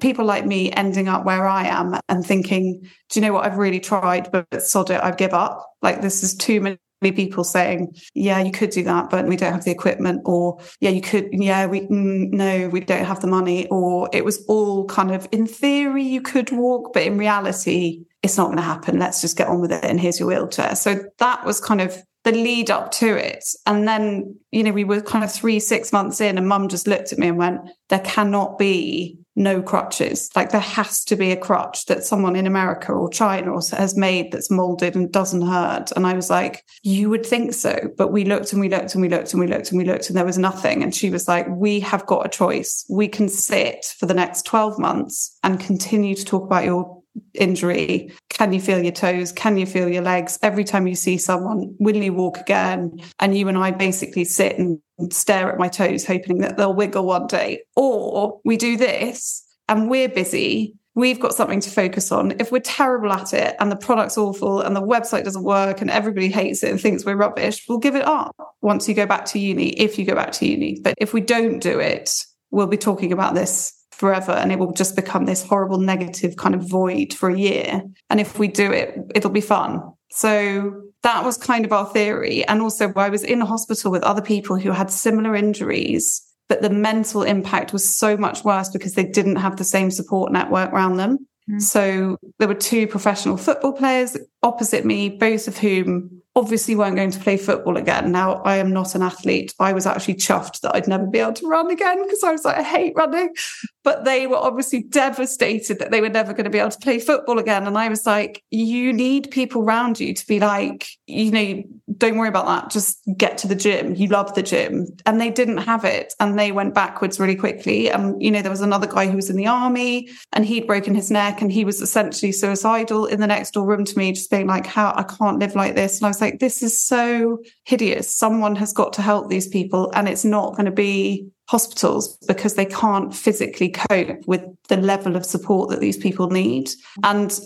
people 0.00 0.24
like 0.24 0.46
me 0.46 0.72
ending 0.72 1.08
up 1.08 1.26
where 1.26 1.46
I 1.46 1.64
am 1.66 2.00
and 2.08 2.24
thinking, 2.24 2.80
do 3.10 3.20
you 3.20 3.26
know 3.26 3.34
what? 3.34 3.44
I've 3.44 3.58
really 3.58 3.80
tried, 3.80 4.30
but 4.32 4.62
sod 4.62 4.90
it, 4.90 5.02
I 5.02 5.10
give 5.10 5.34
up. 5.34 5.68
Like 5.82 6.00
this 6.00 6.22
is 6.22 6.34
too 6.34 6.60
many 6.60 6.78
people 7.00 7.44
saying, 7.44 7.96
yeah, 8.14 8.40
you 8.40 8.52
could 8.52 8.70
do 8.70 8.82
that, 8.84 9.10
but 9.10 9.26
we 9.26 9.36
don't 9.36 9.52
have 9.52 9.64
the 9.64 9.70
equipment, 9.70 10.22
or 10.24 10.58
yeah, 10.80 10.90
you 10.90 11.00
could, 11.00 11.28
yeah, 11.32 11.66
we, 11.66 11.80
mm, 11.82 12.30
no, 12.30 12.68
we 12.68 12.80
don't 12.80 13.04
have 13.04 13.20
the 13.20 13.26
money, 13.26 13.66
or 13.68 14.08
it 14.12 14.24
was 14.24 14.44
all 14.46 14.84
kind 14.86 15.10
of 15.10 15.26
in 15.32 15.46
theory, 15.46 16.04
you 16.04 16.20
could 16.20 16.50
walk, 16.50 16.92
but 16.92 17.02
in 17.02 17.16
reality, 17.16 18.04
it's 18.22 18.36
not 18.36 18.46
going 18.46 18.58
to 18.58 18.62
happen. 18.62 18.98
Let's 18.98 19.22
just 19.22 19.36
get 19.36 19.48
on 19.48 19.60
with 19.60 19.72
it. 19.72 19.82
And 19.82 19.98
here's 19.98 20.20
your 20.20 20.28
wheelchair. 20.28 20.76
So 20.76 21.04
that 21.18 21.44
was 21.46 21.58
kind 21.58 21.80
of 21.80 21.96
the 22.24 22.32
lead 22.32 22.70
up 22.70 22.90
to 22.92 23.16
it. 23.16 23.44
And 23.66 23.88
then, 23.88 24.36
you 24.50 24.62
know, 24.62 24.72
we 24.72 24.84
were 24.84 25.00
kind 25.00 25.24
of 25.24 25.32
three, 25.32 25.58
six 25.58 25.92
months 25.92 26.20
in, 26.20 26.36
and 26.36 26.46
mum 26.46 26.68
just 26.68 26.86
looked 26.86 27.12
at 27.12 27.18
me 27.18 27.28
and 27.28 27.38
went, 27.38 27.60
There 27.88 28.00
cannot 28.00 28.58
be 28.58 29.18
no 29.36 29.62
crutches. 29.62 30.30
Like 30.34 30.50
there 30.50 30.60
has 30.60 31.04
to 31.04 31.16
be 31.16 31.30
a 31.30 31.36
crutch 31.36 31.86
that 31.86 32.04
someone 32.04 32.36
in 32.36 32.46
America 32.46 32.92
or 32.92 33.08
China 33.08 33.52
or 33.52 33.60
has 33.72 33.96
made 33.96 34.32
that's 34.32 34.50
molded 34.50 34.94
and 34.94 35.10
doesn't 35.10 35.42
hurt. 35.42 35.92
And 35.92 36.06
I 36.06 36.14
was 36.14 36.30
like, 36.30 36.64
You 36.82 37.10
would 37.10 37.24
think 37.24 37.54
so. 37.54 37.90
But 37.96 38.12
we 38.12 38.24
looked 38.24 38.52
and 38.52 38.60
we 38.60 38.68
looked 38.68 38.94
and 38.94 39.02
we 39.02 39.08
looked 39.08 39.32
and 39.32 39.40
we 39.40 39.46
looked 39.46 39.70
and 39.70 39.78
we 39.78 39.84
looked 39.84 40.08
and 40.08 40.16
there 40.16 40.24
was 40.24 40.38
nothing. 40.38 40.82
And 40.82 40.94
she 40.94 41.10
was 41.10 41.28
like, 41.28 41.46
We 41.48 41.80
have 41.80 42.06
got 42.06 42.26
a 42.26 42.28
choice. 42.28 42.84
We 42.88 43.08
can 43.08 43.28
sit 43.28 43.94
for 43.98 44.06
the 44.06 44.14
next 44.14 44.46
12 44.46 44.78
months 44.78 45.38
and 45.42 45.60
continue 45.60 46.14
to 46.14 46.24
talk 46.24 46.44
about 46.44 46.64
your 46.64 46.99
injury? 47.34 48.12
Can 48.28 48.52
you 48.52 48.60
feel 48.60 48.82
your 48.82 48.92
toes? 48.92 49.32
Can 49.32 49.56
you 49.56 49.66
feel 49.66 49.88
your 49.88 50.02
legs? 50.02 50.38
Every 50.42 50.64
time 50.64 50.86
you 50.86 50.94
see 50.94 51.18
someone, 51.18 51.74
will 51.78 51.96
you 51.96 52.12
walk 52.12 52.38
again? 52.38 53.00
And 53.18 53.36
you 53.36 53.48
and 53.48 53.58
I 53.58 53.70
basically 53.70 54.24
sit 54.24 54.58
and 54.58 54.80
stare 55.10 55.50
at 55.50 55.58
my 55.58 55.68
toes, 55.68 56.06
hoping 56.06 56.38
that 56.38 56.56
they'll 56.56 56.74
wiggle 56.74 57.06
one 57.06 57.26
day. 57.26 57.62
Or 57.76 58.40
we 58.44 58.56
do 58.56 58.76
this 58.76 59.44
and 59.68 59.90
we're 59.90 60.08
busy. 60.08 60.74
We've 60.94 61.20
got 61.20 61.34
something 61.34 61.60
to 61.60 61.70
focus 61.70 62.10
on. 62.10 62.32
If 62.40 62.50
we're 62.50 62.60
terrible 62.60 63.12
at 63.12 63.32
it 63.32 63.54
and 63.60 63.70
the 63.70 63.76
product's 63.76 64.18
awful 64.18 64.60
and 64.60 64.74
the 64.74 64.82
website 64.82 65.24
doesn't 65.24 65.44
work 65.44 65.80
and 65.80 65.90
everybody 65.90 66.28
hates 66.28 66.62
it 66.62 66.70
and 66.70 66.80
thinks 66.80 67.04
we're 67.04 67.16
rubbish, 67.16 67.64
we'll 67.68 67.78
give 67.78 67.94
it 67.94 68.06
up 68.06 68.34
once 68.60 68.88
you 68.88 68.94
go 68.94 69.06
back 69.06 69.24
to 69.26 69.38
uni, 69.38 69.68
if 69.70 69.98
you 69.98 70.04
go 70.04 70.14
back 70.14 70.32
to 70.32 70.46
uni. 70.46 70.80
But 70.82 70.94
if 70.98 71.14
we 71.14 71.20
don't 71.20 71.60
do 71.60 71.78
it, 71.78 72.10
we'll 72.50 72.66
be 72.66 72.76
talking 72.76 73.12
about 73.12 73.34
this 73.34 73.79
forever 74.00 74.32
and 74.32 74.50
it 74.50 74.58
will 74.58 74.72
just 74.72 74.96
become 74.96 75.26
this 75.26 75.44
horrible 75.44 75.78
negative 75.78 76.36
kind 76.36 76.54
of 76.54 76.68
void 76.68 77.12
for 77.12 77.28
a 77.28 77.38
year. 77.38 77.82
And 78.08 78.18
if 78.18 78.38
we 78.38 78.48
do 78.48 78.72
it, 78.72 78.98
it'll 79.14 79.30
be 79.30 79.42
fun. 79.42 79.82
So 80.10 80.82
that 81.02 81.22
was 81.22 81.36
kind 81.36 81.66
of 81.66 81.72
our 81.72 81.86
theory. 81.86 82.44
And 82.46 82.62
also, 82.62 82.92
I 82.96 83.10
was 83.10 83.22
in 83.22 83.40
hospital 83.42 83.92
with 83.92 84.02
other 84.02 84.22
people 84.22 84.56
who 84.56 84.70
had 84.72 84.90
similar 84.90 85.36
injuries, 85.36 86.22
but 86.48 86.62
the 86.62 86.70
mental 86.70 87.22
impact 87.22 87.74
was 87.74 87.88
so 87.88 88.16
much 88.16 88.42
worse 88.42 88.70
because 88.70 88.94
they 88.94 89.04
didn't 89.04 89.36
have 89.36 89.56
the 89.56 89.64
same 89.64 89.90
support 89.90 90.32
network 90.32 90.72
around 90.72 90.96
them. 90.96 91.18
Mm. 91.50 91.60
So 91.60 92.16
there 92.38 92.48
were 92.48 92.54
two 92.54 92.86
professional 92.86 93.36
football 93.36 93.74
players 93.74 94.16
opposite 94.42 94.84
me, 94.86 95.10
both 95.10 95.46
of 95.46 95.58
whom 95.58 96.20
obviously 96.36 96.76
weren't 96.76 96.96
going 96.96 97.10
to 97.10 97.18
play 97.18 97.36
football 97.36 97.76
again. 97.76 98.12
Now, 98.12 98.34
I 98.42 98.56
am 98.56 98.72
not 98.72 98.94
an 98.94 99.02
athlete. 99.02 99.52
I 99.58 99.72
was 99.72 99.84
actually 99.86 100.14
chuffed 100.14 100.60
that 100.60 100.74
I'd 100.74 100.88
never 100.88 101.06
be 101.06 101.18
able 101.18 101.32
to 101.34 101.48
run 101.48 101.70
again 101.70 102.02
because 102.02 102.22
I 102.22 102.30
was 102.30 102.44
like, 102.44 102.56
I 102.56 102.62
hate 102.62 102.94
running. 102.96 103.34
But 103.82 104.04
they 104.04 104.26
were 104.26 104.36
obviously 104.36 104.82
devastated 104.82 105.78
that 105.78 105.90
they 105.90 106.00
were 106.00 106.10
never 106.10 106.32
going 106.32 106.44
to 106.44 106.50
be 106.50 106.58
able 106.58 106.70
to 106.70 106.78
play 106.78 106.98
football 106.98 107.38
again. 107.38 107.66
And 107.66 107.78
I 107.78 107.88
was 107.88 108.04
like, 108.04 108.42
you 108.50 108.92
need 108.92 109.30
people 109.30 109.62
around 109.62 109.98
you 109.98 110.12
to 110.12 110.26
be 110.26 110.38
like, 110.38 110.86
you 111.06 111.30
know, 111.30 111.62
don't 111.96 112.18
worry 112.18 112.28
about 112.28 112.46
that. 112.46 112.70
Just 112.70 113.00
get 113.16 113.38
to 113.38 113.48
the 113.48 113.54
gym. 113.54 113.94
You 113.94 114.08
love 114.08 114.34
the 114.34 114.42
gym. 114.42 114.86
And 115.06 115.20
they 115.20 115.30
didn't 115.30 115.58
have 115.58 115.84
it. 115.84 116.12
And 116.20 116.38
they 116.38 116.52
went 116.52 116.74
backwards 116.74 117.18
really 117.18 117.36
quickly. 117.36 117.90
And, 117.90 118.22
you 118.22 118.30
know, 118.30 118.42
there 118.42 118.50
was 118.50 118.60
another 118.60 118.86
guy 118.86 119.06
who 119.06 119.16
was 119.16 119.30
in 119.30 119.36
the 119.36 119.46
army 119.46 120.10
and 120.32 120.44
he'd 120.44 120.66
broken 120.66 120.94
his 120.94 121.10
neck 121.10 121.40
and 121.40 121.50
he 121.50 121.64
was 121.64 121.80
essentially 121.80 122.32
suicidal 122.32 123.06
in 123.06 123.20
the 123.20 123.26
next 123.26 123.52
door 123.52 123.66
room 123.66 123.84
to 123.86 123.98
me, 123.98 124.12
just 124.12 124.30
being 124.30 124.46
like, 124.46 124.66
how 124.66 124.92
I 124.94 125.04
can't 125.04 125.38
live 125.38 125.54
like 125.54 125.74
this. 125.74 125.98
And 125.98 126.06
I 126.06 126.10
was 126.10 126.20
like, 126.20 126.38
this 126.38 126.62
is 126.62 126.80
so 126.80 127.42
hideous. 127.64 128.14
Someone 128.14 128.56
has 128.56 128.72
got 128.72 128.92
to 128.94 129.02
help 129.02 129.28
these 129.28 129.48
people. 129.48 129.90
And 129.94 130.08
it's 130.08 130.24
not 130.24 130.52
going 130.52 130.66
to 130.66 130.70
be 130.70 131.30
hospitals 131.50 132.16
because 132.28 132.54
they 132.54 132.64
can't 132.64 133.12
physically 133.12 133.70
cope 133.70 134.24
with 134.28 134.44
the 134.68 134.76
level 134.76 135.16
of 135.16 135.26
support 135.26 135.68
that 135.68 135.80
these 135.80 135.96
people 135.96 136.30
need. 136.30 136.70
And 137.02 137.36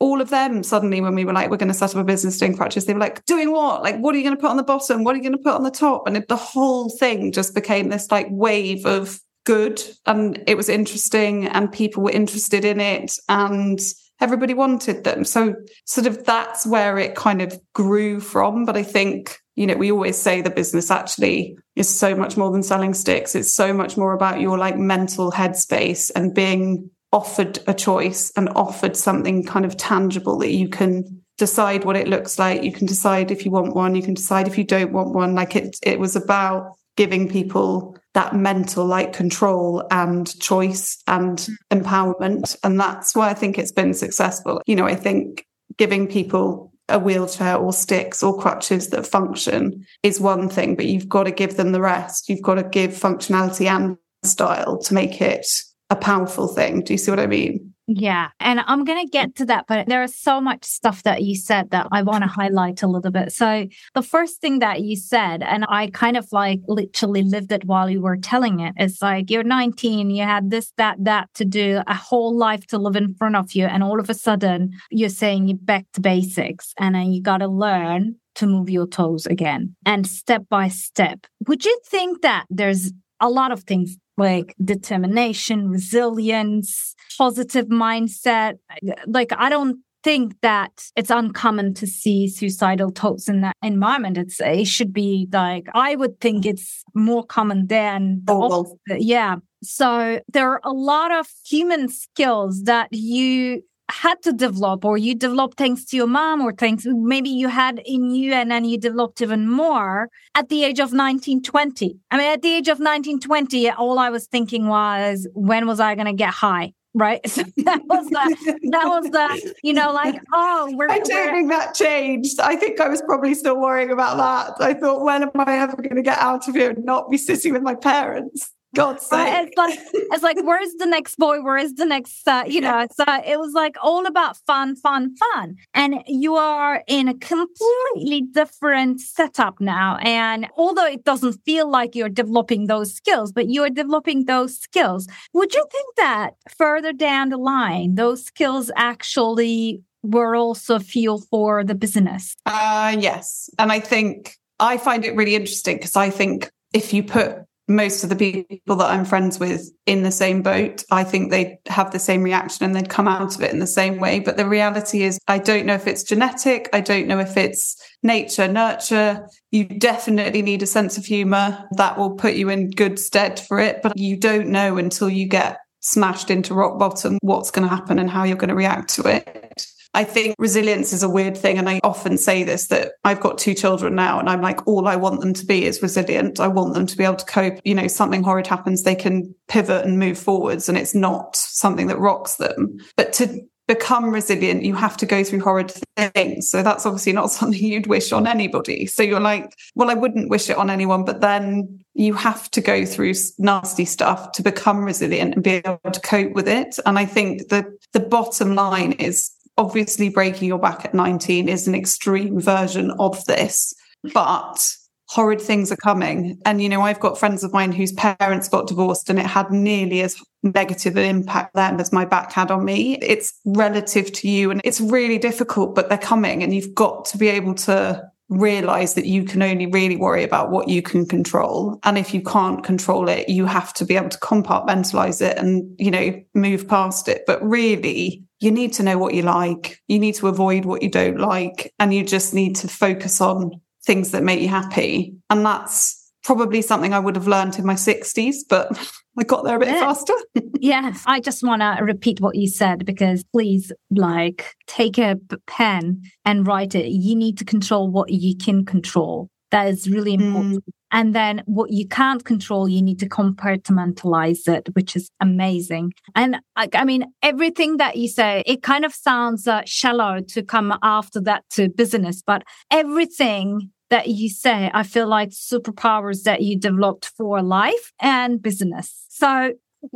all 0.00 0.20
of 0.20 0.30
them 0.30 0.64
suddenly, 0.64 1.00
when 1.00 1.14
we 1.14 1.24
were 1.24 1.32
like, 1.32 1.48
we're 1.48 1.58
going 1.58 1.68
to 1.68 1.74
set 1.74 1.94
up 1.94 2.00
a 2.00 2.04
business 2.04 2.38
doing 2.38 2.56
crutches, 2.56 2.86
they 2.86 2.92
were 2.92 2.98
like, 2.98 3.24
doing 3.24 3.52
what? 3.52 3.84
Like, 3.84 3.98
what 3.98 4.16
are 4.16 4.18
you 4.18 4.24
going 4.24 4.34
to 4.34 4.40
put 4.40 4.50
on 4.50 4.56
the 4.56 4.64
bottom? 4.64 5.04
What 5.04 5.14
are 5.14 5.18
you 5.18 5.22
going 5.22 5.38
to 5.38 5.38
put 5.38 5.54
on 5.54 5.62
the 5.62 5.70
top? 5.70 6.08
And 6.08 6.16
it, 6.16 6.26
the 6.26 6.34
whole 6.34 6.90
thing 6.90 7.30
just 7.30 7.54
became 7.54 7.88
this 7.88 8.10
like 8.10 8.26
wave 8.30 8.84
of 8.84 9.20
good. 9.44 9.80
And 10.06 10.42
it 10.48 10.56
was 10.56 10.68
interesting 10.68 11.46
and 11.46 11.70
people 11.70 12.02
were 12.02 12.10
interested 12.10 12.64
in 12.64 12.80
it 12.80 13.12
and 13.28 13.78
everybody 14.20 14.54
wanted 14.54 15.04
them. 15.04 15.24
So 15.24 15.54
sort 15.84 16.08
of 16.08 16.24
that's 16.24 16.66
where 16.66 16.98
it 16.98 17.14
kind 17.14 17.40
of 17.40 17.56
grew 17.74 18.18
from. 18.18 18.64
But 18.64 18.76
I 18.76 18.82
think 18.82 19.38
you 19.54 19.66
know, 19.66 19.76
we 19.76 19.92
always 19.92 20.16
say 20.16 20.40
the 20.40 20.50
business 20.50 20.90
actually 20.90 21.56
is 21.76 21.88
so 21.88 22.14
much 22.14 22.36
more 22.36 22.50
than 22.50 22.62
selling 22.62 22.94
sticks. 22.94 23.34
It's 23.34 23.52
so 23.52 23.72
much 23.72 23.96
more 23.96 24.12
about 24.12 24.40
your 24.40 24.56
like 24.58 24.78
mental 24.78 25.30
headspace 25.30 26.10
and 26.14 26.34
being 26.34 26.90
offered 27.12 27.58
a 27.66 27.74
choice 27.74 28.32
and 28.36 28.48
offered 28.56 28.96
something 28.96 29.44
kind 29.44 29.64
of 29.66 29.76
tangible 29.76 30.38
that 30.38 30.52
you 30.52 30.68
can 30.68 31.22
decide 31.36 31.84
what 31.84 31.96
it 31.96 32.08
looks 32.08 32.38
like. 32.38 32.62
You 32.62 32.72
can 32.72 32.86
decide 32.86 33.30
if 33.30 33.44
you 33.44 33.50
want 33.50 33.74
one. 33.74 33.94
You 33.94 34.02
can 34.02 34.14
decide 34.14 34.48
if 34.48 34.56
you 34.56 34.64
don't 34.64 34.92
want 34.92 35.14
one. 35.14 35.34
Like 35.34 35.54
it, 35.54 35.76
it 35.82 35.98
was 35.98 36.16
about 36.16 36.72
giving 36.96 37.28
people 37.28 37.96
that 38.14 38.34
mental 38.34 38.84
like 38.84 39.12
control 39.12 39.86
and 39.90 40.38
choice 40.40 41.02
and 41.06 41.38
mm. 41.38 41.54
empowerment. 41.70 42.56
And 42.62 42.78
that's 42.78 43.14
why 43.14 43.30
I 43.30 43.34
think 43.34 43.58
it's 43.58 43.72
been 43.72 43.94
successful. 43.94 44.62
You 44.66 44.76
know, 44.76 44.86
I 44.86 44.94
think 44.94 45.46
giving 45.78 46.06
people 46.06 46.71
a 46.88 46.98
wheelchair 46.98 47.56
or 47.56 47.72
sticks 47.72 48.22
or 48.22 48.38
crutches 48.38 48.88
that 48.88 49.06
function 49.06 49.86
is 50.02 50.20
one 50.20 50.48
thing, 50.48 50.76
but 50.76 50.86
you've 50.86 51.08
got 51.08 51.24
to 51.24 51.30
give 51.30 51.56
them 51.56 51.72
the 51.72 51.80
rest. 51.80 52.28
You've 52.28 52.42
got 52.42 52.54
to 52.56 52.64
give 52.64 52.90
functionality 52.90 53.66
and 53.66 53.96
style 54.24 54.78
to 54.78 54.94
make 54.94 55.20
it 55.20 55.46
a 55.90 55.96
powerful 55.96 56.48
thing. 56.48 56.82
Do 56.82 56.92
you 56.92 56.98
see 56.98 57.10
what 57.10 57.20
I 57.20 57.26
mean? 57.26 57.71
Yeah. 57.88 58.28
And 58.38 58.60
I'm 58.66 58.84
going 58.84 59.04
to 59.04 59.10
get 59.10 59.34
to 59.36 59.46
that, 59.46 59.66
but 59.66 59.88
there 59.88 60.02
is 60.02 60.16
so 60.16 60.40
much 60.40 60.64
stuff 60.64 61.02
that 61.02 61.22
you 61.22 61.34
said 61.34 61.70
that 61.70 61.88
I 61.90 62.02
want 62.02 62.22
to 62.22 62.28
highlight 62.28 62.82
a 62.82 62.86
little 62.86 63.10
bit. 63.10 63.32
So 63.32 63.66
the 63.94 64.02
first 64.02 64.40
thing 64.40 64.60
that 64.60 64.82
you 64.82 64.96
said, 64.96 65.42
and 65.42 65.66
I 65.68 65.88
kind 65.88 66.16
of 66.16 66.26
like 66.30 66.60
literally 66.68 67.22
lived 67.22 67.50
it 67.50 67.64
while 67.64 67.90
you 67.90 68.00
were 68.00 68.16
telling 68.16 68.60
it, 68.60 68.74
is 68.78 69.02
like 69.02 69.30
you're 69.30 69.42
19, 69.42 70.10
you 70.10 70.22
had 70.22 70.50
this, 70.50 70.72
that, 70.76 70.96
that 71.00 71.28
to 71.34 71.44
do, 71.44 71.82
a 71.86 71.94
whole 71.94 72.36
life 72.36 72.66
to 72.68 72.78
live 72.78 72.96
in 72.96 73.14
front 73.14 73.34
of 73.36 73.52
you. 73.52 73.66
And 73.66 73.82
all 73.82 73.98
of 73.98 74.08
a 74.08 74.14
sudden 74.14 74.70
you're 74.90 75.08
saying 75.08 75.48
you're 75.48 75.58
back 75.58 75.86
to 75.94 76.00
basics 76.00 76.74
and 76.78 76.94
then 76.94 77.12
you 77.12 77.20
got 77.20 77.38
to 77.38 77.48
learn 77.48 78.14
to 78.36 78.46
move 78.46 78.70
your 78.70 78.86
toes 78.86 79.26
again 79.26 79.74
and 79.84 80.06
step 80.06 80.44
by 80.48 80.68
step. 80.68 81.26
Would 81.48 81.64
you 81.64 81.80
think 81.86 82.22
that 82.22 82.46
there's 82.48 82.92
a 83.20 83.28
lot 83.28 83.52
of 83.52 83.64
things 83.64 83.96
like 84.16 84.54
determination, 84.62 85.68
resilience, 85.68 86.94
positive 87.18 87.66
mindset. 87.66 88.58
Like, 89.06 89.32
I 89.36 89.48
don't 89.48 89.78
think 90.02 90.34
that 90.42 90.88
it's 90.96 91.10
uncommon 91.10 91.74
to 91.74 91.86
see 91.86 92.28
suicidal 92.28 92.90
thoughts 92.90 93.28
in 93.28 93.40
that 93.42 93.56
environment. 93.62 94.18
It's 94.18 94.40
it 94.40 94.66
should 94.66 94.92
be 94.92 95.28
like 95.32 95.68
I 95.74 95.96
would 95.96 96.20
think 96.20 96.44
it's 96.44 96.82
more 96.94 97.24
common 97.24 97.68
than 97.68 98.22
the 98.24 98.34
oh, 98.34 98.78
Yeah. 98.88 99.36
So 99.62 100.20
there 100.32 100.50
are 100.50 100.60
a 100.64 100.72
lot 100.72 101.12
of 101.12 101.28
human 101.44 101.88
skills 101.88 102.64
that 102.64 102.88
you 102.92 103.62
had 103.92 104.22
to 104.22 104.32
develop 104.32 104.84
or 104.84 104.96
you 104.96 105.14
developed 105.14 105.58
thanks 105.58 105.84
to 105.84 105.96
your 105.96 106.06
mom 106.06 106.40
or 106.40 106.52
things 106.52 106.86
maybe 106.86 107.28
you 107.28 107.48
had 107.48 107.80
in 107.84 108.14
you 108.14 108.32
and 108.32 108.50
then 108.50 108.64
you 108.64 108.78
developed 108.78 109.20
even 109.20 109.48
more 109.48 110.08
at 110.34 110.48
the 110.48 110.64
age 110.64 110.78
of 110.78 110.92
1920 110.92 111.98
i 112.10 112.16
mean 112.16 112.26
at 112.26 112.42
the 112.42 112.54
age 112.54 112.68
of 112.68 112.78
1920 112.78 113.70
all 113.70 113.98
i 113.98 114.08
was 114.08 114.26
thinking 114.26 114.66
was 114.66 115.28
when 115.34 115.66
was 115.66 115.80
i 115.80 115.94
going 115.94 116.06
to 116.06 116.12
get 116.12 116.30
high 116.30 116.72
right? 116.94 117.20
So 117.32 117.42
that 117.64 117.82
was 117.86 118.06
the 118.08 118.58
that 118.70 118.86
was 118.86 119.10
the 119.10 119.54
you 119.62 119.72
know 119.72 119.92
like 119.92 120.20
oh 120.32 120.70
we're 120.74 120.90
i 120.90 120.98
don't 120.98 121.08
we're, 121.08 121.32
think 121.32 121.50
that 121.50 121.74
changed. 121.74 122.38
I 122.40 122.56
think 122.56 122.80
i 122.80 122.88
was 122.88 123.00
probably 123.02 123.34
still 123.34 123.58
worrying 123.58 123.90
about 123.90 124.16
that. 124.18 124.64
I 124.64 124.74
thought 124.74 125.02
when 125.02 125.22
am 125.22 125.30
i 125.34 125.58
ever 125.58 125.76
going 125.76 125.96
to 125.96 126.02
get 126.02 126.18
out 126.18 126.48
of 126.48 126.54
here 126.54 126.70
and 126.70 126.84
not 126.84 127.10
be 127.10 127.16
sitting 127.16 127.52
with 127.54 127.62
my 127.62 127.74
parents 127.74 128.52
God's 128.74 129.04
sake. 129.04 129.28
It's 129.48 129.56
like, 129.56 129.78
it's 129.92 130.22
like, 130.22 130.38
where's 130.42 130.72
the 130.74 130.86
next 130.86 131.16
boy? 131.16 131.42
Where 131.42 131.58
is 131.58 131.74
the 131.74 131.84
next, 131.84 132.26
uh, 132.26 132.44
you 132.46 132.60
know, 132.60 132.86
so 132.92 133.04
it 133.26 133.38
was 133.38 133.52
like 133.52 133.76
all 133.82 134.06
about 134.06 134.38
fun, 134.46 134.76
fun, 134.76 135.14
fun. 135.16 135.56
And 135.74 136.02
you 136.06 136.36
are 136.36 136.82
in 136.86 137.08
a 137.08 137.14
completely 137.14 138.22
different 138.22 139.00
setup 139.00 139.60
now. 139.60 139.98
And 140.02 140.48
although 140.56 140.86
it 140.86 141.04
doesn't 141.04 141.34
feel 141.44 141.70
like 141.70 141.94
you're 141.94 142.08
developing 142.08 142.66
those 142.66 142.94
skills, 142.94 143.30
but 143.32 143.50
you're 143.50 143.70
developing 143.70 144.24
those 144.24 144.58
skills, 144.58 145.06
would 145.34 145.54
you 145.54 145.66
think 145.70 145.94
that 145.96 146.34
further 146.56 146.92
down 146.92 147.28
the 147.28 147.36
line, 147.36 147.96
those 147.96 148.24
skills 148.24 148.70
actually 148.76 149.82
were 150.02 150.34
also 150.34 150.78
fuel 150.78 151.20
for 151.30 151.62
the 151.62 151.74
business? 151.74 152.34
Uh, 152.46 152.96
yes. 152.98 153.50
And 153.58 153.70
I 153.70 153.80
think 153.80 154.36
I 154.58 154.78
find 154.78 155.04
it 155.04 155.14
really 155.14 155.34
interesting 155.34 155.76
because 155.76 155.96
I 155.96 156.10
think 156.10 156.50
if 156.72 156.92
you 156.92 157.02
put 157.02 157.36
most 157.74 158.04
of 158.04 158.10
the 158.10 158.16
people 158.16 158.76
that 158.76 158.90
I'm 158.90 159.04
friends 159.04 159.38
with 159.38 159.70
in 159.86 160.02
the 160.02 160.10
same 160.10 160.42
boat. 160.42 160.84
I 160.90 161.04
think 161.04 161.30
they'd 161.30 161.58
have 161.66 161.90
the 161.90 161.98
same 161.98 162.22
reaction 162.22 162.64
and 162.64 162.74
they'd 162.74 162.88
come 162.88 163.08
out 163.08 163.34
of 163.34 163.42
it 163.42 163.52
in 163.52 163.58
the 163.58 163.66
same 163.66 163.98
way. 163.98 164.20
But 164.20 164.36
the 164.36 164.48
reality 164.48 165.02
is, 165.02 165.18
I 165.28 165.38
don't 165.38 165.66
know 165.66 165.74
if 165.74 165.86
it's 165.86 166.02
genetic. 166.02 166.68
I 166.72 166.80
don't 166.80 167.06
know 167.06 167.18
if 167.18 167.36
it's 167.36 167.76
nature, 168.02 168.48
nurture. 168.48 169.26
You 169.50 169.64
definitely 169.64 170.42
need 170.42 170.62
a 170.62 170.66
sense 170.66 170.98
of 170.98 171.04
humor 171.04 171.68
that 171.72 171.98
will 171.98 172.14
put 172.14 172.34
you 172.34 172.48
in 172.48 172.70
good 172.70 172.98
stead 172.98 173.40
for 173.40 173.58
it. 173.58 173.82
But 173.82 173.96
you 173.96 174.16
don't 174.16 174.48
know 174.48 174.76
until 174.76 175.10
you 175.10 175.26
get 175.26 175.58
smashed 175.80 176.30
into 176.30 176.54
rock 176.54 176.78
bottom 176.78 177.18
what's 177.22 177.50
going 177.50 177.68
to 177.68 177.74
happen 177.74 177.98
and 177.98 178.08
how 178.08 178.24
you're 178.24 178.36
going 178.36 178.48
to 178.48 178.54
react 178.54 178.88
to 178.94 179.02
it. 179.08 179.66
I 179.94 180.04
think 180.04 180.34
resilience 180.38 180.92
is 180.92 181.02
a 181.02 181.08
weird 181.08 181.36
thing. 181.36 181.58
And 181.58 181.68
I 181.68 181.80
often 181.84 182.16
say 182.16 182.44
this 182.44 182.68
that 182.68 182.92
I've 183.04 183.20
got 183.20 183.38
two 183.38 183.54
children 183.54 183.94
now, 183.94 184.18
and 184.18 184.28
I'm 184.28 184.40
like, 184.40 184.66
all 184.66 184.88
I 184.88 184.96
want 184.96 185.20
them 185.20 185.34
to 185.34 185.46
be 185.46 185.64
is 185.64 185.82
resilient. 185.82 186.40
I 186.40 186.48
want 186.48 186.74
them 186.74 186.86
to 186.86 186.96
be 186.96 187.04
able 187.04 187.16
to 187.16 187.26
cope. 187.26 187.58
You 187.64 187.74
know, 187.74 187.88
something 187.88 188.22
horrid 188.22 188.46
happens, 188.46 188.82
they 188.82 188.94
can 188.94 189.34
pivot 189.48 189.84
and 189.84 189.98
move 189.98 190.18
forwards, 190.18 190.68
and 190.68 190.78
it's 190.78 190.94
not 190.94 191.36
something 191.36 191.88
that 191.88 191.98
rocks 191.98 192.36
them. 192.36 192.78
But 192.96 193.12
to 193.14 193.42
become 193.68 194.10
resilient, 194.10 194.64
you 194.64 194.74
have 194.74 194.96
to 194.98 195.06
go 195.06 195.22
through 195.22 195.40
horrid 195.40 195.72
things. 195.96 196.50
So 196.50 196.62
that's 196.62 196.84
obviously 196.84 197.12
not 197.12 197.30
something 197.30 197.62
you'd 197.62 197.86
wish 197.86 198.12
on 198.12 198.26
anybody. 198.26 198.86
So 198.86 199.02
you're 199.02 199.20
like, 199.20 199.52
well, 199.74 199.90
I 199.90 199.94
wouldn't 199.94 200.30
wish 200.30 200.50
it 200.50 200.56
on 200.56 200.70
anyone, 200.70 201.04
but 201.04 201.20
then 201.20 201.80
you 201.94 202.14
have 202.14 202.50
to 202.52 202.60
go 202.60 202.84
through 202.84 203.12
nasty 203.38 203.84
stuff 203.84 204.32
to 204.32 204.42
become 204.42 204.84
resilient 204.84 205.34
and 205.34 205.44
be 205.44 205.62
able 205.64 205.78
to 205.92 206.00
cope 206.00 206.32
with 206.32 206.48
it. 206.48 206.78
And 206.86 206.98
I 206.98 207.04
think 207.04 207.48
that 207.48 207.66
the 207.92 208.00
bottom 208.00 208.54
line 208.54 208.92
is 208.92 209.30
obviously 209.56 210.08
breaking 210.08 210.48
your 210.48 210.58
back 210.58 210.84
at 210.84 210.94
19 210.94 211.48
is 211.48 211.68
an 211.68 211.74
extreme 211.74 212.40
version 212.40 212.90
of 212.98 213.24
this, 213.26 213.74
but 214.14 214.76
horrid 215.08 215.40
things 215.40 215.70
are 215.70 215.76
coming. 215.76 216.38
And, 216.46 216.62
you 216.62 216.68
know, 216.70 216.80
I've 216.80 217.00
got 217.00 217.18
friends 217.18 217.44
of 217.44 217.52
mine 217.52 217.72
whose 217.72 217.92
parents 217.92 218.48
got 218.48 218.66
divorced 218.66 219.10
and 219.10 219.18
it 219.18 219.26
had 219.26 219.50
nearly 219.50 220.00
as 220.00 220.16
negative 220.42 220.96
an 220.96 221.04
impact 221.04 221.54
them 221.54 221.78
as 221.80 221.92
my 221.92 222.06
back 222.06 222.32
had 222.32 222.50
on 222.50 222.64
me. 222.64 222.96
It's 222.96 223.38
relative 223.44 224.10
to 224.12 224.28
you 224.28 224.50
and 224.50 224.60
it's 224.64 224.80
really 224.80 225.18
difficult, 225.18 225.74
but 225.74 225.88
they're 225.88 225.98
coming 225.98 226.42
and 226.42 226.54
you've 226.54 226.74
got 226.74 227.04
to 227.06 227.18
be 227.18 227.28
able 227.28 227.54
to 227.54 228.10
realize 228.28 228.94
that 228.94 229.06
you 229.06 229.24
can 229.24 229.42
only 229.42 229.66
really 229.66 229.96
worry 229.96 230.24
about 230.24 230.50
what 230.50 230.68
you 230.68 230.82
can 230.82 231.06
control. 231.06 231.78
And 231.82 231.98
if 231.98 232.14
you 232.14 232.22
can't 232.22 232.64
control 232.64 233.08
it, 233.08 233.28
you 233.28 233.46
have 233.46 233.72
to 233.74 233.84
be 233.84 233.96
able 233.96 234.08
to 234.08 234.18
compartmentalize 234.18 235.20
it 235.20 235.36
and, 235.36 235.74
you 235.78 235.90
know, 235.90 236.22
move 236.34 236.66
past 236.66 237.08
it. 237.08 237.24
But 237.26 237.42
really, 237.42 238.24
you 238.40 238.50
need 238.50 238.72
to 238.74 238.82
know 238.82 238.98
what 238.98 239.14
you 239.14 239.22
like. 239.22 239.80
You 239.88 239.98
need 239.98 240.14
to 240.16 240.28
avoid 240.28 240.64
what 240.64 240.82
you 240.82 240.88
don't 240.88 241.18
like. 241.18 241.72
And 241.78 241.92
you 241.92 242.04
just 242.04 242.32
need 242.34 242.56
to 242.56 242.68
focus 242.68 243.20
on 243.20 243.60
things 243.84 244.12
that 244.12 244.22
make 244.22 244.40
you 244.40 244.48
happy. 244.48 245.14
And 245.28 245.44
that's 245.44 245.98
probably 246.22 246.62
something 246.62 246.94
I 246.94 246.98
would 246.98 247.16
have 247.16 247.28
learned 247.28 247.58
in 247.58 247.66
my 247.66 247.74
60s, 247.74 248.36
but 248.48 248.68
I 249.18 249.24
got 249.24 249.44
there 249.44 249.56
a 249.56 249.58
bit 249.58 249.68
yeah. 249.68 249.80
faster. 249.80 250.14
yes. 250.60 251.02
I 251.06 251.20
just 251.20 251.42
want 251.42 251.60
to 251.60 251.82
repeat 251.82 252.20
what 252.20 252.34
you 252.34 252.48
said 252.48 252.86
because 252.86 253.24
please, 253.24 253.72
like, 253.90 254.54
take 254.66 254.98
a 254.98 255.18
pen 255.46 256.02
and 256.24 256.46
write 256.46 256.74
it. 256.74 256.88
You 256.88 257.14
need 257.14 257.38
to 257.38 257.44
control 257.44 257.90
what 257.90 258.10
you 258.10 258.36
can 258.36 258.64
control. 258.64 259.28
That 259.50 259.68
is 259.68 259.88
really 259.88 260.14
important. 260.14 260.64
Mm. 260.64 260.72
And 260.92 261.14
then 261.14 261.42
what 261.46 261.70
you 261.70 261.86
can't 261.86 262.24
control, 262.24 262.68
you 262.68 262.80
need 262.80 262.98
to 263.00 263.08
compartmentalize 263.08 264.48
it, 264.48 264.68
which 264.74 264.96
is 264.96 265.10
amazing. 265.20 265.92
And 266.14 266.36
I, 266.56 266.68
I 266.74 266.84
mean, 266.84 267.04
everything 267.22 267.76
that 267.76 267.96
you 267.96 268.08
say, 268.08 268.42
it 268.46 268.62
kind 268.62 268.84
of 268.84 268.94
sounds 268.94 269.46
uh, 269.46 269.62
shallow 269.66 270.20
to 270.28 270.42
come 270.42 270.74
after 270.82 271.20
that 271.22 271.44
to 271.50 271.68
business, 271.68 272.22
but 272.26 272.44
everything 272.70 273.70
that 273.92 274.08
you 274.08 274.30
say, 274.30 274.70
I 274.72 274.84
feel 274.84 275.06
like 275.06 275.28
superpowers 275.30 276.22
that 276.22 276.40
you 276.40 276.58
developed 276.58 277.12
for 277.14 277.42
life 277.42 277.92
and 278.00 278.40
business. 278.40 279.04
So 279.10 279.52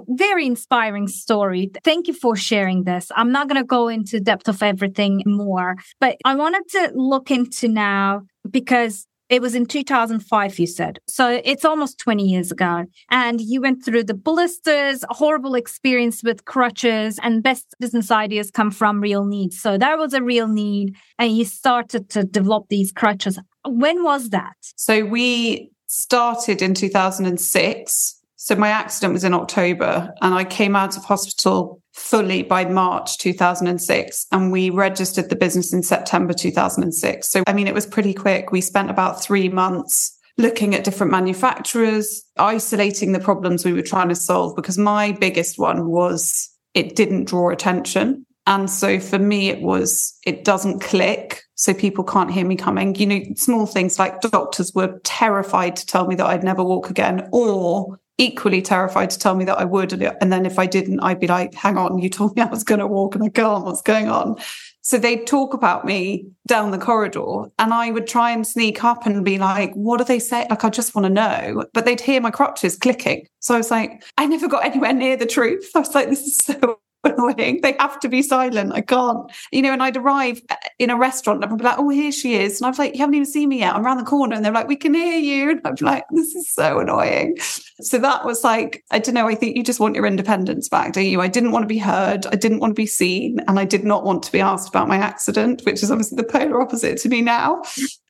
very 0.08 0.44
inspiring 0.44 1.08
story. 1.08 1.70
Thank 1.82 2.06
you 2.06 2.12
for 2.12 2.36
sharing 2.36 2.84
this. 2.84 3.10
I'm 3.16 3.32
not 3.32 3.48
going 3.48 3.60
to 3.60 3.66
go 3.66 3.88
into 3.88 4.20
depth 4.20 4.48
of 4.48 4.62
everything 4.62 5.22
more, 5.24 5.76
but 5.98 6.18
I 6.26 6.34
wanted 6.34 6.64
to 6.72 6.92
look 6.94 7.30
into 7.30 7.68
now 7.68 8.22
because 8.50 9.06
it 9.28 9.42
was 9.42 9.54
in 9.54 9.66
2005, 9.66 10.58
you 10.58 10.66
said. 10.66 10.98
So 11.08 11.40
it's 11.44 11.64
almost 11.64 11.98
20 11.98 12.24
years 12.24 12.52
ago. 12.52 12.84
And 13.10 13.40
you 13.40 13.60
went 13.60 13.84
through 13.84 14.04
the 14.04 14.14
blisters, 14.14 15.04
horrible 15.10 15.54
experience 15.54 16.22
with 16.22 16.44
crutches, 16.44 17.18
and 17.22 17.42
best 17.42 17.74
business 17.80 18.10
ideas 18.10 18.50
come 18.50 18.70
from 18.70 19.00
real 19.00 19.24
needs. 19.24 19.60
So 19.60 19.78
there 19.78 19.98
was 19.98 20.14
a 20.14 20.22
real 20.22 20.48
need, 20.48 20.94
and 21.18 21.36
you 21.36 21.44
started 21.44 22.08
to 22.10 22.24
develop 22.24 22.66
these 22.68 22.92
crutches. 22.92 23.38
When 23.64 24.04
was 24.04 24.30
that? 24.30 24.56
So 24.76 25.04
we 25.04 25.70
started 25.86 26.62
in 26.62 26.74
2006 26.74 28.15
so 28.36 28.54
my 28.54 28.68
accident 28.68 29.14
was 29.14 29.24
in 29.24 29.34
October 29.34 30.12
and 30.20 30.34
I 30.34 30.44
came 30.44 30.76
out 30.76 30.96
of 30.96 31.04
hospital 31.04 31.80
fully 31.92 32.42
by 32.42 32.66
March 32.66 33.16
2006 33.18 34.26
and 34.30 34.52
we 34.52 34.68
registered 34.68 35.30
the 35.30 35.36
business 35.36 35.72
in 35.72 35.82
September 35.82 36.34
2006. 36.34 37.28
So, 37.30 37.42
I 37.46 37.54
mean, 37.54 37.66
it 37.66 37.74
was 37.74 37.86
pretty 37.86 38.12
quick. 38.12 38.52
We 38.52 38.60
spent 38.60 38.90
about 38.90 39.22
three 39.22 39.48
months 39.48 40.16
looking 40.36 40.74
at 40.74 40.84
different 40.84 41.12
manufacturers, 41.12 42.22
isolating 42.36 43.12
the 43.12 43.20
problems 43.20 43.64
we 43.64 43.72
were 43.72 43.80
trying 43.80 44.10
to 44.10 44.14
solve 44.14 44.54
because 44.54 44.76
my 44.76 45.12
biggest 45.12 45.58
one 45.58 45.88
was 45.88 46.50
it 46.74 46.94
didn't 46.94 47.24
draw 47.24 47.48
attention. 47.50 48.26
And 48.46 48.70
so 48.70 49.00
for 49.00 49.18
me, 49.18 49.48
it 49.48 49.62
was, 49.62 50.16
it 50.24 50.44
doesn't 50.44 50.80
click. 50.80 51.42
So 51.54 51.72
people 51.72 52.04
can't 52.04 52.30
hear 52.30 52.44
me 52.44 52.54
coming. 52.54 52.94
You 52.94 53.06
know, 53.06 53.20
small 53.34 53.66
things 53.66 53.98
like 53.98 54.20
doctors 54.20 54.72
were 54.74 55.00
terrified 55.04 55.74
to 55.76 55.86
tell 55.86 56.06
me 56.06 56.14
that 56.16 56.26
I'd 56.26 56.44
never 56.44 56.62
walk 56.62 56.90
again 56.90 57.28
or 57.32 57.98
equally 58.18 58.62
terrified 58.62 59.10
to 59.10 59.18
tell 59.18 59.34
me 59.34 59.44
that 59.44 59.58
I 59.58 59.64
would. 59.64 59.92
And 59.92 60.32
then 60.32 60.46
if 60.46 60.58
I 60.58 60.66
didn't, 60.66 61.00
I'd 61.00 61.20
be 61.20 61.26
like, 61.26 61.54
hang 61.54 61.76
on, 61.76 61.98
you 61.98 62.08
told 62.08 62.36
me 62.36 62.42
I 62.42 62.46
was 62.46 62.64
going 62.64 62.80
to 62.80 62.86
walk 62.86 63.14
and 63.14 63.24
I 63.24 63.28
can't. 63.28 63.64
What's 63.64 63.82
going 63.82 64.08
on? 64.08 64.36
So 64.80 64.98
they'd 64.98 65.26
talk 65.26 65.52
about 65.52 65.84
me 65.84 66.26
down 66.46 66.70
the 66.70 66.78
corridor 66.78 67.46
and 67.58 67.74
I 67.74 67.90
would 67.90 68.06
try 68.06 68.30
and 68.30 68.46
sneak 68.46 68.84
up 68.84 69.04
and 69.04 69.24
be 69.24 69.36
like, 69.36 69.74
what 69.74 70.00
are 70.00 70.04
they 70.04 70.20
saying? 70.20 70.46
Like, 70.48 70.64
I 70.64 70.70
just 70.70 70.94
want 70.94 71.06
to 71.06 71.12
know. 71.12 71.64
But 71.74 71.84
they'd 71.84 72.00
hear 72.00 72.20
my 72.20 72.30
crutches 72.30 72.78
clicking. 72.78 73.26
So 73.40 73.54
I 73.54 73.58
was 73.58 73.70
like, 73.70 74.04
I 74.16 74.26
never 74.26 74.46
got 74.46 74.64
anywhere 74.64 74.92
near 74.92 75.16
the 75.16 75.26
truth. 75.26 75.70
I 75.74 75.80
was 75.80 75.94
like, 75.94 76.08
this 76.08 76.22
is 76.22 76.36
so 76.36 76.78
annoying. 77.04 77.60
They 77.62 77.76
have 77.78 78.00
to 78.00 78.08
be 78.08 78.22
silent. 78.22 78.72
I 78.72 78.80
can't, 78.80 79.30
you 79.52 79.62
know. 79.62 79.72
And 79.72 79.82
I'd 79.82 79.96
arrive 79.96 80.40
uh, 80.50 80.56
in 80.78 80.90
a 80.90 80.96
restaurant 80.96 81.42
and 81.42 81.52
I'd 81.52 81.58
be 81.58 81.64
like, 81.64 81.78
"Oh, 81.78 81.88
here 81.88 82.12
she 82.12 82.34
is," 82.34 82.60
and 82.60 82.66
I 82.66 82.70
was 82.70 82.78
like, 82.78 82.94
"You 82.94 83.00
haven't 83.00 83.14
even 83.14 83.26
seen 83.26 83.48
me 83.48 83.60
yet. 83.60 83.74
I'm 83.74 83.84
around 83.84 83.98
the 83.98 84.04
corner." 84.04 84.34
And 84.34 84.44
they're 84.44 84.52
like, 84.52 84.68
"We 84.68 84.76
can 84.76 84.94
hear 84.94 85.18
you," 85.18 85.50
and 85.50 85.62
be 85.62 85.84
like, 85.84 86.04
"This 86.10 86.34
is 86.34 86.52
so 86.52 86.78
annoying." 86.78 87.36
So 87.80 87.98
that 87.98 88.24
was 88.24 88.42
like, 88.42 88.84
I 88.90 88.98
don't 88.98 89.14
know. 89.14 89.28
I 89.28 89.34
think 89.34 89.56
you 89.56 89.62
just 89.62 89.80
want 89.80 89.94
your 89.94 90.06
independence 90.06 90.68
back, 90.68 90.94
don't 90.94 91.04
you? 91.04 91.20
I 91.20 91.28
didn't 91.28 91.52
want 91.52 91.64
to 91.64 91.68
be 91.68 91.78
heard. 91.78 92.26
I 92.26 92.36
didn't 92.36 92.60
want 92.60 92.70
to 92.70 92.80
be 92.80 92.86
seen, 92.86 93.38
and 93.46 93.58
I 93.58 93.64
did 93.64 93.84
not 93.84 94.04
want 94.04 94.22
to 94.24 94.32
be 94.32 94.40
asked 94.40 94.68
about 94.68 94.88
my 94.88 94.96
accident, 94.96 95.62
which 95.64 95.82
is 95.82 95.90
obviously 95.90 96.16
the 96.16 96.24
polar 96.24 96.60
opposite 96.62 96.98
to 96.98 97.08
me 97.08 97.20
now. 97.20 97.62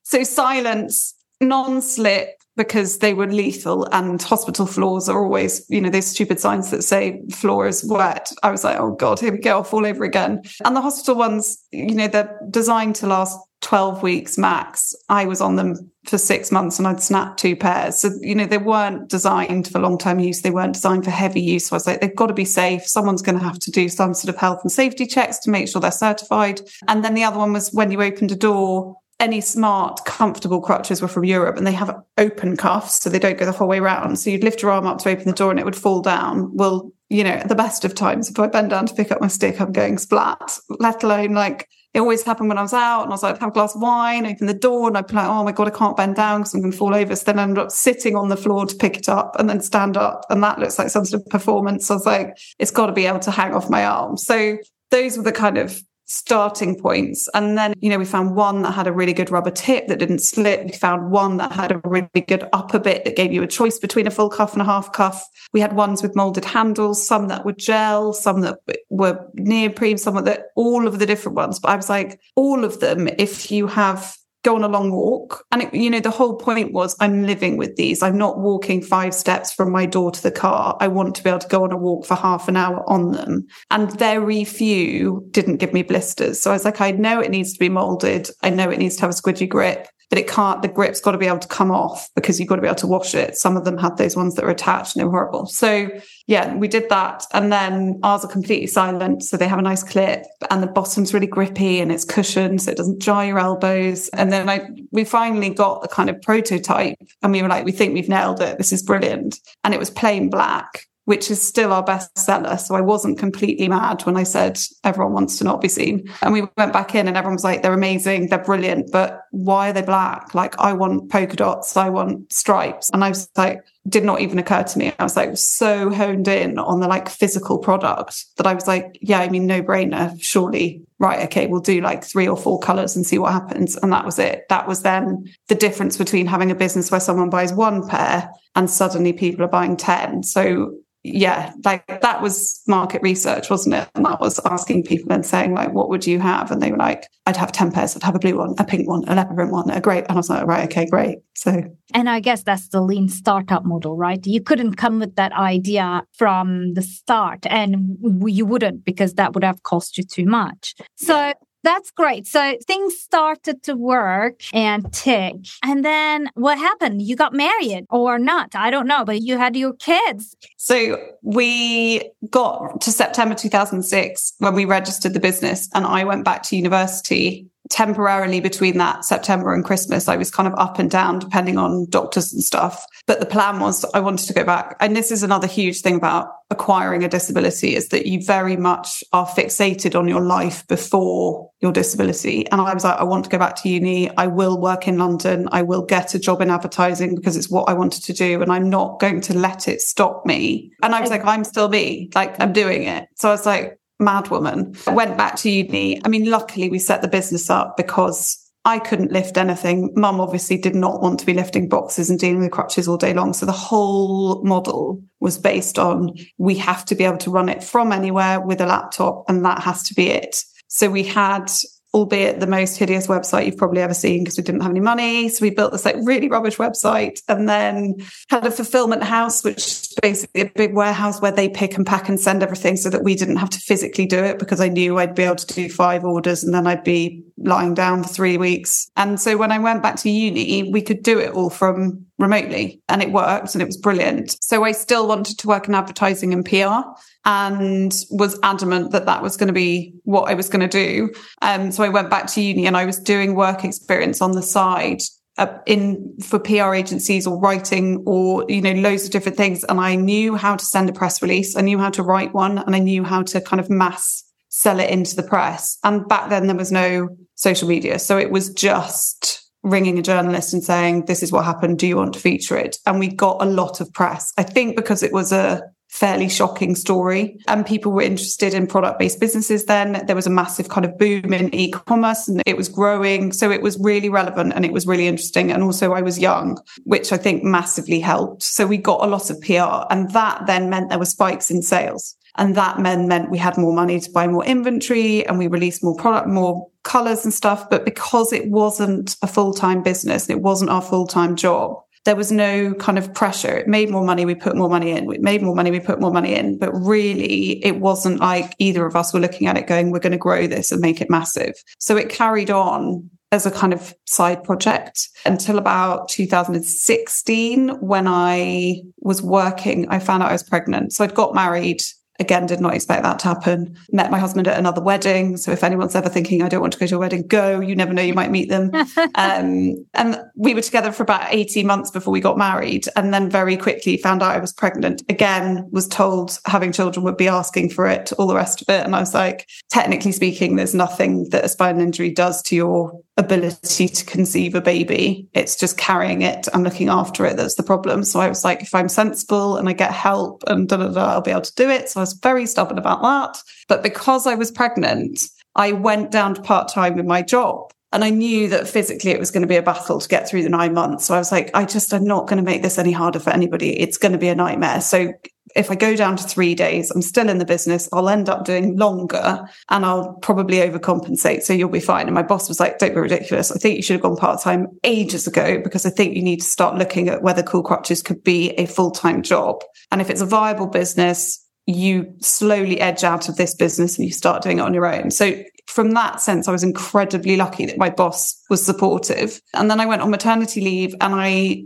So 0.05 0.23
silence, 0.23 1.15
non-slip, 1.41 2.41
because 2.57 2.99
they 2.99 3.15
were 3.15 3.27
lethal 3.27 3.87
and 3.93 4.21
hospital 4.23 4.67
floors 4.67 5.09
are 5.09 5.23
always, 5.23 5.65
you 5.69 5.81
know, 5.81 5.91
those 5.91 6.07
stupid 6.07 6.41
signs 6.41 6.71
that 6.71 6.83
say 6.83 7.23
floor 7.31 7.67
is 7.67 7.85
wet. 7.85 8.33
I 8.43 8.51
was 8.51 8.65
like, 8.65 8.79
oh 8.79 8.95
God, 8.95 9.21
here 9.21 9.33
we 9.33 9.39
go, 9.39 9.59
off 9.59 9.75
all 9.75 9.87
over 9.87 10.05
again. 10.05 10.43
And 10.65 10.75
the 10.75 10.81
hospital 10.81 11.17
ones, 11.17 11.63
you 11.71 11.95
know, 11.95 12.09
they're 12.09 12.39
designed 12.51 12.97
to 12.97 13.07
last 13.07 13.39
12 13.63 14.03
weeks 14.03 14.39
max. 14.39 14.95
I 15.09 15.25
was 15.25 15.41
on 15.41 15.57
them 15.57 15.91
for 16.05 16.19
six 16.19 16.53
months 16.53 16.79
and 16.79 16.87
I'd 16.87 17.03
snapped 17.03 17.41
two 17.41 17.57
pairs. 17.57 17.99
So, 17.99 18.11
you 18.21 18.35
know, 18.35 18.47
they 18.47 18.59
weren't 18.59 19.09
designed 19.09 19.69
for 19.69 19.81
long 19.81 19.99
term 19.99 20.21
use. 20.21 20.43
They 20.43 20.51
weren't 20.51 20.75
designed 20.75 21.05
for 21.05 21.11
heavy 21.11 21.41
use. 21.41 21.67
So 21.67 21.75
I 21.75 21.77
was 21.77 21.87
like, 21.87 22.01
they've 22.01 22.15
got 22.15 22.29
to 22.29 22.35
be 22.35 22.45
safe. 22.45 22.87
Someone's 22.87 23.23
going 23.23 23.39
to 23.39 23.45
have 23.45 23.59
to 23.59 23.71
do 23.71 23.89
some 23.89 24.15
sort 24.15 24.35
of 24.35 24.41
health 24.41 24.61
and 24.63 24.71
safety 24.71 25.07
checks 25.07 25.39
to 25.41 25.51
make 25.51 25.69
sure 25.69 25.81
they're 25.81 25.91
certified. 25.91 26.61
And 26.87 27.05
then 27.05 27.15
the 27.15 27.25
other 27.25 27.39
one 27.39 27.53
was 27.53 27.73
when 27.73 27.91
you 27.91 28.03
opened 28.03 28.31
a 28.31 28.37
door, 28.37 28.97
any 29.19 29.41
smart, 29.41 30.05
comfortable 30.05 30.61
crutches 30.61 31.01
were 31.01 31.09
from 31.09 31.25
Europe 31.25 31.57
and 31.57 31.67
they 31.67 31.73
have 31.73 32.03
open 32.19 32.57
cuffs, 32.57 33.01
so 33.01 33.09
they 33.09 33.19
don't 33.19 33.39
go 33.39 33.47
the 33.47 33.53
whole 33.53 33.69
way 33.69 33.79
around. 33.79 34.17
So 34.17 34.31
you'd 34.31 34.45
lift 34.45 34.63
your 34.63 34.71
arm 34.71 34.87
up 34.87 34.99
to 34.99 35.11
open 35.11 35.25
the 35.25 35.33
door 35.33 35.51
and 35.51 35.59
it 35.59 35.65
would 35.65 35.77
fall 35.77 36.03
down. 36.03 36.55
Well, 36.55 36.93
you 37.09 37.25
know, 37.25 37.31
at 37.31 37.49
the 37.49 37.55
best 37.55 37.85
of 37.85 37.95
times, 37.95 38.29
if 38.29 38.39
I 38.39 38.49
bend 38.49 38.71
down 38.71 38.87
to 38.87 38.95
pick 38.95 39.11
up 39.13 39.21
my 39.21 39.29
stick, 39.29 39.61
I'm 39.61 39.73
going 39.73 39.97
splat, 39.99 40.59
let 40.81 41.03
alone 41.03 41.35
like 41.35 41.69
it 41.95 42.01
always 42.01 42.23
happened 42.23 42.51
when 42.51 42.59
I 42.59 42.63
was 42.63 42.75
out 42.75 43.05
and 43.05 43.11
I 43.11 43.15
was 43.15 43.23
like, 43.23 43.39
have 43.39 43.49
a 43.49 43.53
glass 43.53 43.75
of 43.75 43.81
wine, 43.81 44.27
open 44.27 44.47
the 44.47 44.53
door, 44.53 44.89
and 44.89 44.99
I'd 44.99 45.07
be 45.07 45.15
like, 45.15 45.29
oh 45.29 45.43
my 45.43 45.53
God, 45.53 45.69
I 45.69 45.71
can't 45.71 45.97
bend 45.97 46.15
down 46.15 46.41
because 46.41 46.53
I'm 46.53 46.61
going 46.61 46.73
to 46.73 46.77
fall 46.77 46.95
over. 46.95 47.17
So 47.17 47.25
then 47.25 47.39
I 47.39 47.45
ended 47.45 47.59
up 47.59 47.71
sitting 47.71 48.15
on 48.15 48.29
the 48.29 48.37
floor 48.37 48.67
to 48.67 48.77
pick 48.77 48.99
it 48.99 49.09
up 49.09 49.35
and 49.39 49.49
then 49.49 49.63
stand 49.63 49.97
up. 49.97 50.27
And 50.29 50.43
that 50.43 50.59
looks 50.59 50.79
like 50.79 50.91
some 50.91 51.07
sort 51.07 51.23
of 51.23 51.31
performance. 51.31 51.87
So 51.87 51.95
I 51.95 51.97
was 51.97 52.05
like, 52.05 52.37
it's 52.59 52.71
got 52.71 52.87
to 52.87 52.93
be 52.93 53.07
able 53.07 53.21
to 53.21 53.31
hang 53.31 53.55
off 53.55 53.71
my 53.71 53.87
arm. 53.87 54.19
So 54.19 54.59
those 54.91 55.17
were 55.17 55.23
the 55.23 55.33
kind 55.33 55.57
of 55.57 55.81
starting 56.07 56.79
points. 56.79 57.29
And 57.35 57.59
then, 57.59 57.75
you 57.81 57.91
know, 57.91 57.99
we 57.99 58.05
found 58.05 58.35
one 58.35 58.63
that 58.63 58.73
had 58.73 58.87
a 58.87 58.93
really 58.93 59.13
good 59.13 59.31
rubber 59.31 59.51
tip 59.51 59.89
that 59.89 59.99
didn't 59.99 60.21
slip. 60.21 60.65
We 60.65 60.73
found 60.73 61.11
one 61.11 61.37
that 61.37 61.53
had 61.53 61.73
a 61.73 61.81
really 61.85 62.09
good 62.27 62.49
upper 62.53 62.79
bit 62.79 63.05
that 63.05 63.17
gave 63.17 63.33
you 63.33 63.43
a 63.43 63.47
choice 63.47 63.79
between 63.79 64.07
a 64.07 64.11
full 64.11 64.31
cuff 64.31 64.53
and 64.53 64.63
a 64.63 64.65
half 64.65 64.93
cuff. 64.93 65.23
We 65.53 65.61
had 65.61 65.75
ones 65.75 66.03
with 66.03 66.17
molded 66.17 66.45
handles, 66.45 67.07
some 67.07 67.29
that 67.29 67.45
were 67.45 67.53
gel, 67.53 68.13
some 68.13 68.41
that 68.43 68.59
were 68.89 69.27
neoprene, 69.35 69.99
some 69.99 70.25
that 70.25 70.47
all 70.55 70.87
of 70.87 70.99
the 70.99 71.07
different 71.07 71.37
ones. 71.37 71.59
But 71.59 71.71
I 71.71 71.77
was 71.77 71.89
like, 71.89 72.21
all 72.37 72.65
of 72.65 72.81
them, 72.81 73.09
if 73.19 73.51
you 73.51 73.67
have 73.67 74.17
go 74.47 74.55
on 74.55 74.65
a 74.65 74.69
long 74.69 74.93
walk. 74.93 75.45
And, 75.51 75.63
it, 75.63 75.75
you 75.75 75.91
know, 75.91 76.01
the 76.01 76.11
whole 76.11 76.37
point 76.37 76.73
was 76.73 76.97
I'm 77.01 77.25
living 77.25 77.57
with 77.57 77.77
these. 77.77 78.03
I'm 78.03 78.17
not 78.17 78.39
walking 78.39 78.81
five 78.81 79.13
steps 79.13 79.53
from 79.53 79.73
my 79.73 79.87
door 79.87 80.11
to 80.13 80.23
the 80.23 80.31
car. 80.31 80.77
I 80.81 80.89
want 80.89 81.17
to 81.17 81.23
be 81.23 81.29
able 81.29 81.41
to 81.41 81.49
go 81.49 81.65
on 81.65 81.73
a 81.73 81.77
walk 81.77 82.07
for 82.07 82.15
half 82.15 82.49
an 82.49 82.57
hour 82.57 82.89
on 82.89 83.13
them. 83.13 83.47
And 83.71 83.99
very 83.99 84.45
few 84.45 85.27
didn't 85.33 85.57
give 85.57 85.73
me 85.73 85.83
blisters. 85.83 86.41
So 86.41 86.51
I 86.51 86.55
was 86.55 86.65
like, 86.65 86.81
I 86.81 86.93
know 86.93 87.21
it 87.21 87.31
needs 87.31 87.53
to 87.55 87.59
be 87.59 87.69
molded. 87.69 88.31
I 88.43 88.51
know 88.51 88.71
it 88.71 88.79
needs 88.79 88.97
to 88.97 89.03
have 89.03 89.11
a 89.11 89.15
squidgy 89.15 89.49
grip 89.49 89.89
but 90.09 90.19
it 90.19 90.29
can't, 90.29 90.63
the 90.63 90.69
grip's 90.69 91.01
got 91.01 91.13
to 91.13 91.19
be 91.19 91.27
able 91.27 91.41
to 91.41 91.49
come 91.49 91.71
off 91.71 92.09
because 92.15 92.39
you've 92.39 92.49
got 92.49 92.57
to 92.57 92.63
be 92.63 92.69
able 92.69 92.77
to 92.77 92.87
wash 92.87 93.15
it. 93.15 93.37
Some 93.37 93.57
of 93.57 93.65
them 93.65 93.77
had 93.77 93.97
those 93.97 94.17
ones 94.17 94.35
that 94.35 94.45
were 94.45 94.51
attached 94.51 94.95
and 94.95 95.01
they 95.01 95.05
were 95.05 95.11
horrible. 95.11 95.47
So 95.47 95.89
yeah, 96.27 96.55
we 96.55 96.69
did 96.69 96.89
that. 96.91 97.25
And 97.33 97.53
then 97.53 97.99
ours 98.03 98.25
are 98.25 98.29
completely 98.29 98.69
silent. 98.69 99.25
So 99.25 99.37
they 99.37 99.49
have 99.49 99.59
a 99.59 99.63
nice 99.63 99.83
clip 99.83 100.25
and 100.51 100.63
the 100.63 100.69
bottom's 100.69 101.13
really 101.13 101.27
grippy 101.27 101.81
and 101.81 101.91
it's 101.91 102.05
cushioned. 102.05 102.63
So 102.63 102.71
it 102.71 102.77
doesn't 102.77 103.01
jar 103.01 103.27
your 103.27 103.39
elbows. 103.39 104.09
And 104.11 104.33
then 104.33 104.49
I, 104.49 104.69
we 104.93 105.05
finally 105.05 105.51
got 105.51 105.83
the 105.83 105.89
kind 105.89 106.09
of 106.09 106.23
prototype 106.23 106.97
and 107.23 107.33
we 107.33 107.43
were 107.43 107.49
like, 107.49 107.65
we 107.65 107.73
think 107.73 107.95
we've 107.95 108.09
nailed 108.09 108.41
it. 108.41 108.59
This 108.59 108.73
is 108.73 108.83
brilliant. 108.83 109.41
And 109.65 109.75
it 109.75 109.81
was 109.81 109.91
plain 109.91 110.31
black 110.31 110.86
which 111.07 111.31
is 111.31 111.41
still 111.41 111.73
our 111.73 111.83
best 111.83 112.17
seller. 112.19 112.59
So 112.59 112.75
I 112.75 112.81
wasn't 112.81 113.19
completely 113.19 113.69
mad 113.69 114.05
when 114.05 114.17
I 114.17 114.25
said 114.25 114.59
everyone 114.85 115.15
wants 115.15 115.39
to 115.39 115.45
not 115.45 115.61
be 115.61 115.69
seen. 115.69 116.13
And 116.21 116.33
we 116.33 116.43
went 116.57 116.73
back 116.73 116.95
in 116.95 117.09
and 117.09 117.17
everyone 117.17 117.37
was 117.37 117.45
like, 117.45 117.63
they're 117.63 117.73
amazing, 117.73 118.29
they're 118.29 118.43
brilliant, 118.43 118.91
but 118.93 119.23
why 119.31 119.71
are 119.71 119.73
they 119.73 119.83
black? 119.83 120.35
Like 120.35 120.59
I 120.59 120.73
want 120.73 121.11
polka 121.11 121.37
dots, 121.37 121.77
I 121.77 121.89
want 121.91 122.33
stripes. 122.33 122.91
And 122.91 123.05
I 123.05 123.11
was 123.11 123.29
like, 123.37 123.65
did 123.89 124.05
not 124.05 124.21
even 124.21 124.39
occur 124.41 124.65
to 124.65 124.79
me. 124.79 124.93
I 124.99 125.05
was 125.05 125.17
like 125.17 125.37
so 125.37 125.91
honed 125.91 126.27
in 126.27 126.59
on 126.59 126.81
the 126.81 126.89
like 126.89 127.09
physical 127.09 127.59
product 127.59 128.25
that 128.37 128.47
I 128.47 128.55
was 128.55 128.67
like, 128.67 128.99
yeah, 129.01 129.21
I 129.21 129.29
mean, 129.29 129.47
no 129.47 129.63
brainer, 129.63 130.21
surely. 130.21 130.83
Right. 130.99 131.25
Okay. 131.27 131.47
We'll 131.47 131.61
do 131.61 131.81
like 131.83 132.03
three 132.03 132.27
or 132.27 132.39
four 132.39 132.59
colors 132.59 132.97
and 132.97 133.07
see 133.07 133.19
what 133.19 133.33
happens. 133.33 133.77
And 133.77 133.93
that 133.93 134.05
was 134.05 134.19
it. 134.19 134.47
That 134.49 134.67
was 134.67 134.83
then 134.83 135.31
the 135.49 135.55
difference 135.55 135.99
between 135.99 136.27
having 136.27 136.51
a 136.51 136.55
business 136.55 136.91
where 136.91 137.01
someone 137.01 137.31
buys 137.31 137.53
one 137.53 137.87
pair 137.87 138.31
and 138.57 138.69
suddenly 138.69 139.13
people 139.13 139.45
are 139.45 139.49
buying 139.49 139.77
10. 139.77 140.25
So 140.25 140.73
yeah, 141.05 141.53
like 141.65 141.87
that 142.01 142.21
was 142.21 142.61
market 142.67 143.01
research, 143.01 143.49
wasn't 143.49 143.77
it? 143.77 143.89
And 143.95 144.05
that 144.05 144.21
was 144.21 144.41
asking 144.45 144.85
people 144.85 145.13
and 145.13 145.25
saying, 145.25 145.55
like, 145.55 145.73
what 145.73 145.89
would 145.89 146.05
you 146.05 146.19
have? 146.19 146.51
And 146.51 146.61
they 146.61 146.73
were 146.73 146.77
like, 146.77 147.07
I'd 147.27 147.37
have 147.37 147.53
10 147.53 147.71
pairs, 147.71 147.95
I'd 147.95 148.03
have 148.03 148.17
a 148.17 148.19
blue 148.19 148.37
one, 148.37 148.55
a 148.59 148.65
pink 148.65 148.89
one, 148.89 149.05
a 149.07 149.15
leopard 149.15 149.51
one, 149.51 149.71
a 149.71 149.81
great. 149.81 150.05
And 150.05 150.13
I 150.13 150.17
was 150.17 150.29
like, 150.29 150.45
right, 150.47 150.65
okay, 150.65 150.87
great. 150.87 151.19
So, 151.35 151.63
and 151.95 152.11
I 152.11 152.19
guess 152.19 152.43
that's 152.43 152.69
the 152.69 152.81
lean 152.81 153.09
startup 153.09 153.65
model, 153.65 153.97
right? 153.97 154.25
You 154.27 154.41
couldn't 154.41 154.75
come 154.75 154.99
with 154.99 155.15
that 155.15 155.33
idea 155.33 156.03
from 156.13 156.75
the 156.75 156.83
start, 156.83 157.47
and 157.47 157.97
you 158.27 158.45
wouldn't 158.45 158.85
because 158.85 159.15
that 159.15 159.35
would 159.35 159.45
have 159.45 159.63
cost 159.63 159.97
you 159.97 160.05
too 160.05 160.27
much. 160.27 160.75
So, 160.97 161.33
that's 161.67 161.91
great. 161.91 162.27
So 162.27 162.57
things 162.67 162.97
started 162.99 163.63
to 163.65 163.75
work 163.75 164.41
and 164.53 164.91
tick. 164.93 165.35
And 165.65 165.85
then 165.85 166.31
what 166.35 166.59
happened? 166.59 167.03
You 167.03 167.17
got 167.17 167.33
married 167.33 167.87
or 167.91 168.19
not? 168.19 168.55
I 168.55 168.71
don't 168.71 168.87
know, 168.87 169.05
but 169.05 169.23
you 169.23 169.37
had 169.37 169.57
your 169.57 169.73
kids. 169.75 170.37
So 170.57 170.99
we 171.23 172.11
got 172.31 172.81
to 172.83 172.93
September 172.93 173.35
2006 173.35 174.35
when 174.39 174.55
we 174.55 174.65
registered 174.65 175.13
the 175.13 175.21
business 175.21 175.69
and 175.75 175.85
I 175.85 176.05
went 176.05 176.25
back 176.25 176.43
to 176.45 176.57
university 176.57 177.49
temporarily 177.71 178.41
between 178.41 178.79
that 178.79 179.05
September 179.05 179.53
and 179.53 179.65
Christmas, 179.65 180.09
I 180.09 180.17
was 180.17 180.31
kind 180.31 180.47
of 180.47 180.55
up 180.59 180.79
and 180.79 180.91
down 180.91 181.19
depending 181.19 181.59
on 181.59 181.87
doctors 181.89 182.33
and 182.33 182.43
stuff. 182.43 182.85
But 183.07 183.21
the 183.21 183.27
plan 183.27 183.61
was 183.61 183.85
I 183.95 184.01
wanted 184.01 184.27
to 184.27 184.33
go 184.33 184.45
back. 184.45 184.77
And 184.81 184.97
this 184.97 185.11
is 185.11 185.23
another 185.23 185.47
huge 185.47 185.81
thing 185.81 185.97
about 185.97 186.29
acquiring 186.51 187.03
a 187.03 187.09
disability 187.09 187.75
is 187.75 187.89
that 187.89 188.07
you 188.07 188.23
very 188.25 188.57
much 188.57 189.03
are 189.13 189.27
fixated 189.27 189.99
on 189.99 190.07
your 190.07 190.21
life 190.21 190.67
before 190.69 191.51
your 191.61 191.73
disability. 191.73 192.49
And 192.51 192.61
I 192.61 192.73
was 192.73 192.85
like, 192.85 192.99
I 192.99 193.05
want 193.05 193.25
to 193.25 193.31
go 193.31 193.39
back 193.39 193.57
to 193.57 193.69
uni. 193.69 194.15
I 194.17 194.29
will 194.29 194.61
work 194.61 194.87
in 194.87 194.99
London. 194.99 195.49
I 195.51 195.63
will 195.63 195.85
get 195.85 196.15
a 196.15 196.19
job 196.19 196.41
in 196.41 196.51
advertising 196.51 197.17
because 197.17 197.37
it's 197.37 197.51
what 197.51 197.69
I 197.69 197.73
wanted 197.73 198.05
to 198.05 198.13
do. 198.13 198.43
And 198.43 198.53
I'm 198.53 198.71
not 198.71 199.01
going 199.01 199.21
to 199.23 199.37
let 199.37 199.67
it 199.67 199.81
stop 199.81 200.25
me. 200.25 200.71
And 200.83 200.95
I 200.95 201.01
was 201.01 201.11
like, 201.11 201.25
I'm 201.25 201.43
still 201.43 201.69
me. 201.69 202.11
Like 202.15 202.41
I'm 202.41 202.53
doing 202.53 202.85
it. 202.85 203.09
So 203.17 203.29
I 203.29 203.33
was 203.33 203.47
like, 203.47 203.79
madwoman. 204.01 204.93
Went 204.93 205.17
back 205.17 205.37
to 205.37 205.51
uni. 205.51 206.01
I 206.05 206.09
mean, 206.09 206.31
luckily 206.31 206.69
we 206.69 206.79
set 206.79 207.03
the 207.03 207.09
business 207.09 207.51
up 207.51 207.77
because 207.77 208.43
I 208.65 208.81
couldn't 208.81 209.13
lift 209.13 209.37
anything. 209.37 209.93
Mum 209.95 210.21
obviously 210.21 210.59
did 210.59 210.75
not 210.75 211.01
want 211.01 211.21
to 211.21 211.27
be 211.27 211.35
lifting 211.35 211.69
boxes 211.69 212.11
and 212.11 212.19
dealing 212.19 212.41
with 212.41 212.51
crutches 212.51 212.89
all 212.89 212.97
day 212.97 213.15
long. 213.15 213.33
So 213.33 213.47
the 213.47 213.53
whole 213.53 214.43
model 214.43 215.01
was 215.21 215.39
based 215.39 215.79
on 215.79 216.15
we 216.37 216.57
have 216.57 216.85
to 216.87 216.97
be 216.97 217.05
able 217.05 217.19
to 217.19 217.31
run 217.31 217.49
it 217.49 217.63
from 217.63 217.93
anywhere 217.93 218.41
with 218.41 218.61
a 218.61 218.67
laptop 218.67 219.25
and 219.29 219.45
that 219.45 219.63
has 219.63 219.85
to 219.85 219.95
be 219.95 220.09
it. 220.09 220.43
So 220.67 220.91
we 220.91 221.05
had 221.05 221.49
albeit 221.97 222.41
the 222.41 222.47
most 222.47 222.77
hideous 222.77 223.07
website 223.07 223.47
you've 223.47 223.57
probably 223.57 223.81
ever 223.81 223.95
seen 223.95 224.23
because 224.23 224.37
we 224.37 224.45
didn't 224.45 224.61
have 224.61 224.71
any 224.71 224.81
money. 224.81 225.31
So 225.31 225.43
we 225.43 225.49
built 225.49 225.73
this 225.73 225.87
like 225.87 225.97
really 226.03 226.29
rubbish 226.29 226.59
website 226.59 227.23
and 227.27 227.49
then 227.49 227.95
had 228.29 228.45
a 228.45 228.51
fulfillment 228.51 229.03
house, 229.03 229.43
which 229.43 229.57
is 229.57 229.95
basically 230.03 230.43
a 230.43 230.53
big 230.55 230.75
warehouse 230.75 231.23
where 231.23 231.33
they 231.33 231.49
pick 231.49 231.75
and 231.75 231.87
pack 231.87 232.11
and 232.11 232.21
send 232.21 232.43
everything 232.43 232.77
so 232.77 232.91
that 232.91 233.03
we 233.03 233.15
didn't 233.15 233.37
have 233.37 233.49
to 233.49 233.59
physically 233.59 234.05
do 234.05 234.23
it 234.23 234.39
because 234.39 234.61
I 234.61 234.69
knew 234.69 234.99
I'd 234.99 235.15
be 235.15 235.23
able 235.23 235.37
to 235.37 235.55
do 235.55 235.71
five 235.71 236.05
orders 236.05 236.45
and 236.45 236.53
then 236.53 236.67
I'd 236.67 236.85
be 236.85 237.25
lying 237.39 237.75
down 237.75 238.03
for 238.03 238.09
three 238.09 238.39
weeks. 238.39 238.91
And 238.97 239.21
so 239.21 239.37
when 239.37 239.53
I 239.53 239.59
went 239.59 239.83
back 239.83 239.97
to 239.97 240.11
uni, 240.11 240.71
we 240.71 240.81
could 240.83 241.03
do 241.03 241.19
it 241.19 241.33
all 241.33 241.51
from 241.51 242.07
remotely 242.19 242.81
and 242.89 243.03
it 243.03 243.13
worked 243.13 243.55
and 243.55 243.63
it 243.63 243.67
was 243.67 243.77
brilliant. 243.77 244.43
So 244.43 244.65
I 244.65 244.73
still 244.73 245.07
wanted 245.07 245.39
to 245.39 245.47
work 245.47 245.69
in 245.69 245.75
advertising 245.75 246.33
and 246.33 246.45
PR 246.45 246.89
and 247.25 247.95
was 248.11 248.39
adamant 248.43 248.93
that 248.93 249.07
that 249.07 249.23
was 249.23 249.37
going 249.37 249.49
to 249.49 249.53
be 249.53 249.93
what 250.05 250.31
I 250.31 250.35
was 250.35 250.49
going 250.49 250.69
to 250.69 250.69
do. 250.69 251.11
Um, 251.43 251.71
so 251.73 251.83
I 251.83 251.89
went 251.89 252.09
back 252.09 252.27
to 252.29 252.41
uni 252.41 252.67
and 252.67 252.77
I 252.77 252.87
was 252.87 252.99
doing 252.99 253.35
work 253.35 253.65
experience 253.65 254.23
on 254.23 254.33
the 254.33 254.43
side 254.43 255.01
uh, 255.39 255.59
in 255.67 256.17
for 256.23 256.39
PR 256.39 256.75
agencies 256.75 257.27
or 257.27 257.39
writing 257.39 258.03
or 258.07 258.45
you 258.49 258.63
know 258.63 258.73
loads 258.73 259.05
of 259.05 259.11
different 259.11 259.37
things 259.37 259.65
and 259.65 259.79
I 259.79 259.95
knew 259.95 260.35
how 260.35 260.57
to 260.57 260.65
send 260.65 260.89
a 260.89 260.95
press 260.95 261.21
release 261.21 261.57
I 261.57 261.61
knew 261.61 261.79
how 261.79 261.91
to 261.91 262.03
write 262.03 262.33
one 262.33 262.57
and 262.57 262.75
I 262.75 262.79
knew 262.79 263.05
how 263.05 263.23
to 263.25 263.41
kind 263.43 263.61
of 263.61 263.69
mass 263.69 264.25
sell 264.49 264.81
it 264.81 264.89
into 264.89 265.15
the 265.15 265.23
press 265.23 265.79
and 265.85 266.09
back 266.09 266.31
then 266.31 266.47
there 266.47 266.57
was 266.57 266.73
no 266.73 267.09
social 267.37 267.69
media 267.69 267.99
so 267.99 268.19
it 268.19 268.31
was 268.31 268.53
just 268.53 269.47
ringing 269.67 269.99
a 269.99 270.03
journalist 270.03 270.55
and 270.55 270.63
saying, 270.63 271.05
This 271.07 271.23
is 271.23 271.33
what 271.33 271.45
happened. 271.45 271.79
Do 271.79 271.87
you 271.87 271.97
want 271.97 272.15
to 272.15 272.21
feature 272.21 272.57
it? 272.57 272.79
And 272.87 272.99
we 272.99 273.09
got 273.09 273.43
a 273.43 273.47
lot 273.47 273.81
of 273.81 273.93
press. 273.93 274.33
I 274.39 274.45
think 274.45 274.77
because 274.77 275.03
it 275.03 275.13
was 275.13 275.33
a 275.33 275.63
fairly 275.89 276.29
shocking 276.29 276.75
story 276.75 277.39
and 277.49 277.65
people 277.65 277.91
were 277.91 278.03
interested 278.03 278.53
in 278.53 278.67
product 278.67 278.99
based 278.99 279.19
businesses 279.19 279.65
then. 279.65 280.05
There 280.07 280.17
was 280.17 280.27
a 280.27 280.31
massive 280.31 280.69
kind 280.69 280.85
of 280.85 280.99
boom 280.99 281.33
in 281.33 281.55
e 281.55 281.71
commerce 281.71 282.29
and 282.29 282.43
it 282.45 282.57
was 282.57 282.69
growing. 282.69 283.33
So 283.33 283.51
it 283.51 283.63
was 283.63 283.79
really 283.81 284.09
relevant 284.09 284.53
and 284.55 284.65
it 284.65 284.73
was 284.73 284.87
really 284.87 285.07
interesting. 285.07 285.51
And 285.51 285.63
also 285.63 285.93
I 285.93 286.03
was 286.03 286.19
young, 286.19 286.59
which 286.85 287.13
I 287.13 287.17
think 287.17 287.45
massively 287.45 288.01
helped. 288.01 288.43
So 288.43 288.67
we 288.67 288.77
got 288.77 289.03
a 289.03 289.07
lot 289.07 289.31
of 289.31 289.41
PR 289.41 289.87
and 289.91 290.11
that 290.13 290.47
then 290.47 290.71
meant 290.71 290.91
there 290.91 290.99
were 290.99 291.07
spikes 291.07 291.51
in 291.51 291.63
sales. 291.63 292.17
And 292.37 292.55
that 292.55 292.79
meant, 292.79 293.31
we 293.31 293.39
had 293.39 293.57
more 293.57 293.73
money 293.73 293.99
to 294.01 294.11
buy 294.11 294.27
more 294.27 294.45
inventory 294.45 295.27
and 295.27 295.39
we 295.39 295.47
released 295.47 295.83
more 295.83 295.97
product, 295.97 296.29
more 296.29 296.69
colors 296.83 297.25
and 297.25 297.33
stuff. 297.33 297.69
But 297.71 297.85
because 297.85 298.33
it 298.33 298.51
wasn't 298.51 299.17
a 299.23 299.27
full 299.27 299.55
time 299.55 299.83
business 299.83 300.29
and 300.29 300.39
it 300.39 300.43
wasn't 300.43 300.71
our 300.71 300.83
full 300.83 301.07
time 301.07 301.37
job, 301.37 301.83
there 302.05 302.17
was 302.17 302.31
no 302.31 302.73
kind 302.75 302.99
of 302.99 303.13
pressure. 303.13 303.57
It 303.57 303.69
made 303.69 303.91
more 303.91 304.05
money, 304.05 304.25
we 304.25 304.35
put 304.35 304.57
more 304.57 304.71
money 304.71 304.93
in. 304.93 305.07
We 305.07 305.19
made 305.19 305.43
more 305.43 305.55
money, 305.55 305.71
we 305.71 305.81
put 305.81 306.01
more 306.01 306.13
money 306.13 306.35
in. 306.35 306.59
But 306.59 306.73
really, 306.73 307.65
it 307.65 307.81
wasn't 307.81 308.21
like 308.21 308.55
either 308.59 308.87
of 308.87 308.97
us 308.97 309.13
were 309.13 309.21
looking 309.21 309.49
at 309.49 309.59
it 309.59 309.67
going, 309.67 309.91
we're 309.91 309.99
going 309.99 310.13
to 310.13 310.19
grow 310.19 310.47
this 310.47 310.73
and 310.73 310.81
make 310.81 311.01
it 311.01 311.11
massive. 311.11 311.55
So 311.79 311.97
it 311.97 312.09
carried 312.09 312.51
on 312.51 313.11
as 313.33 313.45
a 313.45 313.51
kind 313.51 313.73
of 313.73 313.93
side 314.07 314.45
project 314.45 315.09
until 315.25 315.59
about 315.59 316.09
2016 316.09 317.71
when 317.81 318.07
I 318.07 318.83
was 318.99 319.21
working. 319.21 319.89
I 319.89 319.99
found 319.99 320.23
out 320.23 320.29
I 320.29 320.33
was 320.33 320.45
pregnant. 320.45 320.93
So 320.93 321.03
I'd 321.03 321.15
got 321.15 321.35
married 321.35 321.83
Again, 322.19 322.47
did 322.47 322.61
not 322.61 322.75
expect 322.75 323.03
that 323.03 323.19
to 323.21 323.29
happen. 323.29 323.77
Met 323.93 324.11
my 324.11 324.19
husband 324.19 324.49
at 324.49 324.59
another 324.59 324.81
wedding. 324.81 325.37
So 325.37 325.53
if 325.53 325.63
anyone's 325.63 325.95
ever 325.95 326.09
thinking, 326.09 326.43
I 326.43 326.49
don't 326.49 326.61
want 326.61 326.73
to 326.75 326.79
go 326.79 326.87
to 326.87 326.97
a 326.97 326.99
wedding, 326.99 327.27
go. 327.27 327.61
You 327.61 327.77
never 327.77 327.93
know, 327.93 328.03
you 328.03 328.15
might 328.15 328.31
meet 328.31 328.49
them. 328.49 328.71
um, 329.15 329.85
and 329.95 330.21
we 330.35 330.55
were 330.55 330.63
together 330.63 330.93
for 330.93 331.03
about 331.03 331.33
18 331.33 331.67
months 331.67 331.91
before 331.91 332.13
we 332.13 332.21
got 332.21 332.39
married. 332.39 332.87
And 332.97 333.13
then 333.13 333.31
very 333.31 333.57
quickly 333.57 333.97
found 333.97 334.23
out 334.23 334.35
I 334.35 334.41
was 334.41 334.53
pregnant. 334.53 335.03
Again, 335.09 335.69
was 335.71 335.89
told 335.89 336.39
having 336.47 336.73
children 336.73 337.05
would 337.05 337.17
be 337.17 337.29
asking 337.29 337.71
for 337.71 337.87
it, 337.87 338.13
all 338.15 338.27
the 338.27 338.35
rest 338.35 338.63
of 338.63 338.69
it. 338.69 338.85
And 338.85 338.95
I 338.95 339.01
was 339.01 339.15
like, 339.15 339.49
technically 339.71 340.13
speaking, 340.13 340.57
there's 340.57 340.75
nothing 340.75 341.29
that 341.31 341.45
a 341.45 341.49
spinal 341.49 341.83
injury 341.83 342.11
does 342.11 342.43
to 342.43 342.57
your 342.57 342.93
ability 343.17 343.89
to 343.89 344.05
conceive 344.05 344.55
a 344.55 344.61
baby. 344.61 345.27
It's 345.33 345.57
just 345.57 345.79
carrying 345.79 346.23
it 346.23 346.49
and 346.53 346.63
looking 346.65 346.89
after 346.89 347.25
it 347.25 347.37
that's 347.37 347.55
the 347.55 347.63
problem. 347.63 348.05
So 348.05 348.21
I 348.21 348.29
was 348.29 348.45
like, 348.45 348.63
if 348.63 348.75
I'm 348.75 348.89
sensible 348.89 349.57
and 349.57 349.69
I 349.69 349.73
get 349.73 349.93
help 349.93 350.45
and 350.47 350.69
da 350.69 350.77
da 350.77 350.89
da, 350.89 351.13
I'll 351.13 351.23
be 351.23 351.31
able 351.31 351.41
to 351.43 351.55
do 351.55 351.71
it. 351.71 351.89
So 351.89 352.01
I 352.01 352.03
was 352.03 352.13
very 352.15 352.47
stubborn 352.47 352.79
about 352.79 353.03
that. 353.03 353.39
But 353.69 353.83
because 353.83 354.27
I 354.27 354.35
was 354.35 354.51
pregnant, 354.51 355.21
I 355.55 355.73
went 355.73 356.11
down 356.11 356.35
to 356.35 356.43
part 356.43 356.69
time 356.69 356.99
in 356.99 357.07
my 357.07 357.23
job. 357.23 357.73
And 357.93 358.05
I 358.05 358.11
knew 358.11 358.49
that 358.49 358.69
physically 358.69 359.13
it 359.13 359.21
was 359.21 359.31
going 359.31 359.43
to 359.43 359.49
be 359.49 359.57
a 359.57 359.63
battle 359.63 360.01
to 360.01 360.09
get 360.09 360.29
through 360.29 360.43
the 360.43 360.51
nine 360.51 360.75
months. 360.75 361.07
So 361.07 361.15
I 361.15 361.19
was 361.19 361.33
like, 361.33 361.51
I 361.55 361.65
just 361.65 361.95
am 361.95 362.05
not 362.05 362.27
going 362.27 362.37
to 362.37 362.43
make 362.43 362.63
this 362.63 362.79
any 362.79 362.93
harder 362.93 363.21
for 363.21 363.31
anybody. 363.31 363.79
It's 363.81 363.97
going 363.97 364.13
to 364.13 364.19
be 364.19 364.29
a 364.29 364.35
nightmare. 364.35 364.81
So 364.83 365.13
if 365.57 365.71
I 365.71 365.75
go 365.75 365.97
down 365.97 366.17
to 366.17 366.25
three 366.25 366.55
days, 366.55 366.91
I'm 366.91 367.03
still 367.03 367.29
in 367.29 367.39
the 367.39 367.45
business. 367.47 367.89
I'll 367.93 368.09
end 368.09 368.29
up 368.29 368.45
doing 368.45 368.77
longer 368.77 369.49
and 369.71 369.87
I'll 369.87 370.15
probably 370.15 370.59
overcompensate. 370.59 371.43
So 371.43 371.55
you'll 371.55 371.71
be 371.71 371.81
fine. 371.81 372.07
And 372.07 372.15
my 372.15 372.23
boss 372.23 372.49
was 372.49 372.61
like, 372.61 372.79
don't 372.79 372.95
be 372.95 373.01
ridiculous. 373.01 373.51
I 373.51 373.57
think 373.57 373.77
you 373.77 373.83
should 373.83 373.95
have 373.95 374.03
gone 374.03 374.17
part 374.17 374.41
time 374.43 374.69
ages 374.85 375.27
ago 375.27 375.61
because 375.63 375.87
I 375.87 375.91
think 375.91 376.15
you 376.15 376.23
need 376.23 376.41
to 376.41 376.47
start 376.47 376.77
looking 376.77 377.09
at 377.09 377.23
whether 377.23 377.43
Cool 377.43 377.63
Crutches 377.63 378.03
could 378.03 378.23
be 378.23 378.51
a 378.51 378.67
full 378.67 378.91
time 378.91 379.23
job. 379.23 379.63
And 379.91 380.01
if 380.01 380.11
it's 380.11 380.21
a 380.21 380.27
viable 380.27 380.67
business, 380.67 381.43
you 381.67 382.15
slowly 382.21 382.81
edge 382.81 383.03
out 383.03 383.29
of 383.29 383.37
this 383.37 383.55
business 383.55 383.99
and 383.99 384.07
you 384.07 384.13
start 384.13 384.43
doing 384.43 384.59
it 384.59 384.63
on 384.63 384.75
your 384.75 384.87
own. 384.87 385.11
So 385.11 385.43
from 385.67 385.93
that 385.93 386.21
sense, 386.21 386.49
I 386.49 386.53
was 386.53 386.63
incredibly 386.63 387.37
lucky 387.37 387.67
that 387.67 387.79
my 387.79 387.91
boss 387.91 388.41
was 388.51 388.65
supportive. 388.65 389.41
And 389.53 389.71
then 389.71 389.81
I 389.81 389.87
went 389.87 390.03
on 390.03 390.11
maternity 390.11 390.61
leave 390.61 390.95
and 391.01 391.15
I 391.15 391.65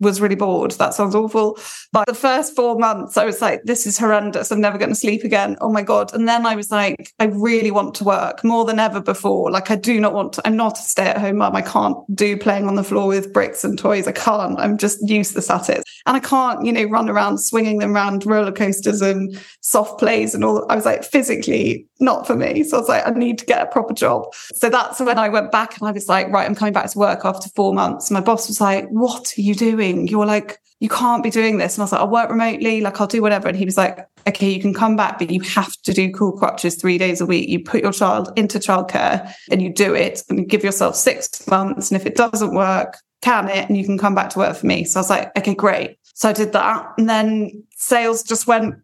was 0.00 0.20
really 0.20 0.34
bored. 0.34 0.72
That 0.72 0.94
sounds 0.94 1.14
awful. 1.14 1.58
But 1.92 2.06
the 2.06 2.14
first 2.14 2.54
four 2.54 2.78
months, 2.78 3.16
I 3.16 3.24
was 3.24 3.40
like, 3.40 3.62
this 3.64 3.86
is 3.86 3.98
horrendous. 3.98 4.50
I'm 4.50 4.60
never 4.60 4.78
going 4.78 4.90
to 4.90 4.94
sleep 4.94 5.24
again. 5.24 5.56
Oh 5.60 5.70
my 5.70 5.82
God. 5.82 6.14
And 6.14 6.28
then 6.28 6.46
I 6.46 6.54
was 6.54 6.70
like, 6.70 7.12
I 7.18 7.24
really 7.24 7.70
want 7.70 7.94
to 7.96 8.04
work 8.04 8.44
more 8.44 8.64
than 8.64 8.78
ever 8.78 9.00
before. 9.00 9.50
Like, 9.50 9.70
I 9.70 9.76
do 9.76 10.00
not 10.00 10.14
want 10.14 10.34
to, 10.34 10.46
I'm 10.46 10.56
not 10.56 10.78
a 10.78 10.82
stay 10.82 11.06
at 11.06 11.18
home 11.18 11.38
mum. 11.38 11.56
I 11.56 11.62
can't 11.62 11.96
do 12.14 12.36
playing 12.36 12.66
on 12.66 12.76
the 12.76 12.84
floor 12.84 13.08
with 13.08 13.32
bricks 13.32 13.64
and 13.64 13.78
toys. 13.78 14.06
I 14.06 14.12
can't. 14.12 14.58
I'm 14.58 14.78
just 14.78 14.98
useless 15.08 15.50
at 15.50 15.68
it. 15.68 15.82
And 16.06 16.16
I 16.16 16.20
can't, 16.20 16.64
you 16.64 16.72
know, 16.72 16.84
run 16.84 17.08
around 17.08 17.38
swinging 17.38 17.78
them 17.78 17.94
around 17.94 18.24
roller 18.24 18.52
coasters 18.52 19.02
and 19.02 19.38
soft 19.60 19.98
plays 19.98 20.34
and 20.34 20.44
all. 20.44 20.70
I 20.70 20.76
was 20.76 20.84
like, 20.84 21.04
physically, 21.04 21.86
not 22.00 22.26
for 22.26 22.36
me. 22.36 22.62
So 22.62 22.76
I 22.76 22.80
was 22.80 22.88
like, 22.88 23.06
I 23.06 23.10
need 23.10 23.38
to 23.38 23.46
get 23.46 23.62
a 23.62 23.66
proper 23.66 23.94
job. 23.94 24.32
So 24.54 24.70
that's 24.70 25.00
when 25.00 25.18
I 25.18 25.28
went 25.28 25.50
back 25.50 25.78
and 25.78 25.88
I 25.88 25.92
was 25.92 26.08
like, 26.08 26.28
right, 26.28 26.46
I'm 26.46 26.54
coming 26.54 26.72
back 26.72 26.90
to 26.90 26.98
work 26.98 27.24
after 27.24 27.48
four 27.50 27.74
months. 27.74 28.10
My 28.10 28.20
boss 28.20 28.48
was 28.48 28.60
like, 28.60 28.86
what 28.88 29.34
are 29.36 29.40
you 29.40 29.54
doing? 29.58 30.08
You're 30.08 30.26
like, 30.26 30.58
you 30.80 30.88
can't 30.88 31.22
be 31.22 31.30
doing 31.30 31.58
this. 31.58 31.74
And 31.74 31.82
I 31.82 31.84
was 31.84 31.92
like, 31.92 32.00
I'll 32.00 32.08
work 32.08 32.30
remotely, 32.30 32.80
like 32.80 33.00
I'll 33.00 33.06
do 33.06 33.20
whatever. 33.20 33.48
And 33.48 33.56
he 33.56 33.64
was 33.64 33.76
like, 33.76 33.98
okay, 34.26 34.50
you 34.50 34.60
can 34.60 34.72
come 34.72 34.96
back, 34.96 35.18
but 35.18 35.30
you 35.30 35.40
have 35.40 35.72
to 35.82 35.92
do 35.92 36.12
cool 36.12 36.32
crutches 36.32 36.76
three 36.76 36.98
days 36.98 37.20
a 37.20 37.26
week. 37.26 37.48
You 37.48 37.62
put 37.62 37.82
your 37.82 37.92
child 37.92 38.32
into 38.36 38.58
childcare 38.58 39.32
and 39.50 39.60
you 39.60 39.72
do 39.72 39.94
it 39.94 40.22
and 40.28 40.38
you 40.38 40.46
give 40.46 40.62
yourself 40.62 40.94
six 40.96 41.46
months. 41.48 41.90
And 41.90 42.00
if 42.00 42.06
it 42.06 42.14
doesn't 42.14 42.54
work, 42.54 42.96
can 43.22 43.48
it? 43.48 43.68
And 43.68 43.76
you 43.76 43.84
can 43.84 43.98
come 43.98 44.14
back 44.14 44.30
to 44.30 44.38
work 44.38 44.56
for 44.56 44.66
me. 44.66 44.84
So 44.84 45.00
I 45.00 45.02
was 45.02 45.10
like, 45.10 45.36
okay, 45.36 45.54
great. 45.54 45.98
So 46.14 46.28
I 46.28 46.32
did 46.32 46.52
that. 46.52 46.86
And 46.96 47.08
then 47.08 47.64
sales 47.76 48.22
just 48.22 48.46
went 48.46 48.76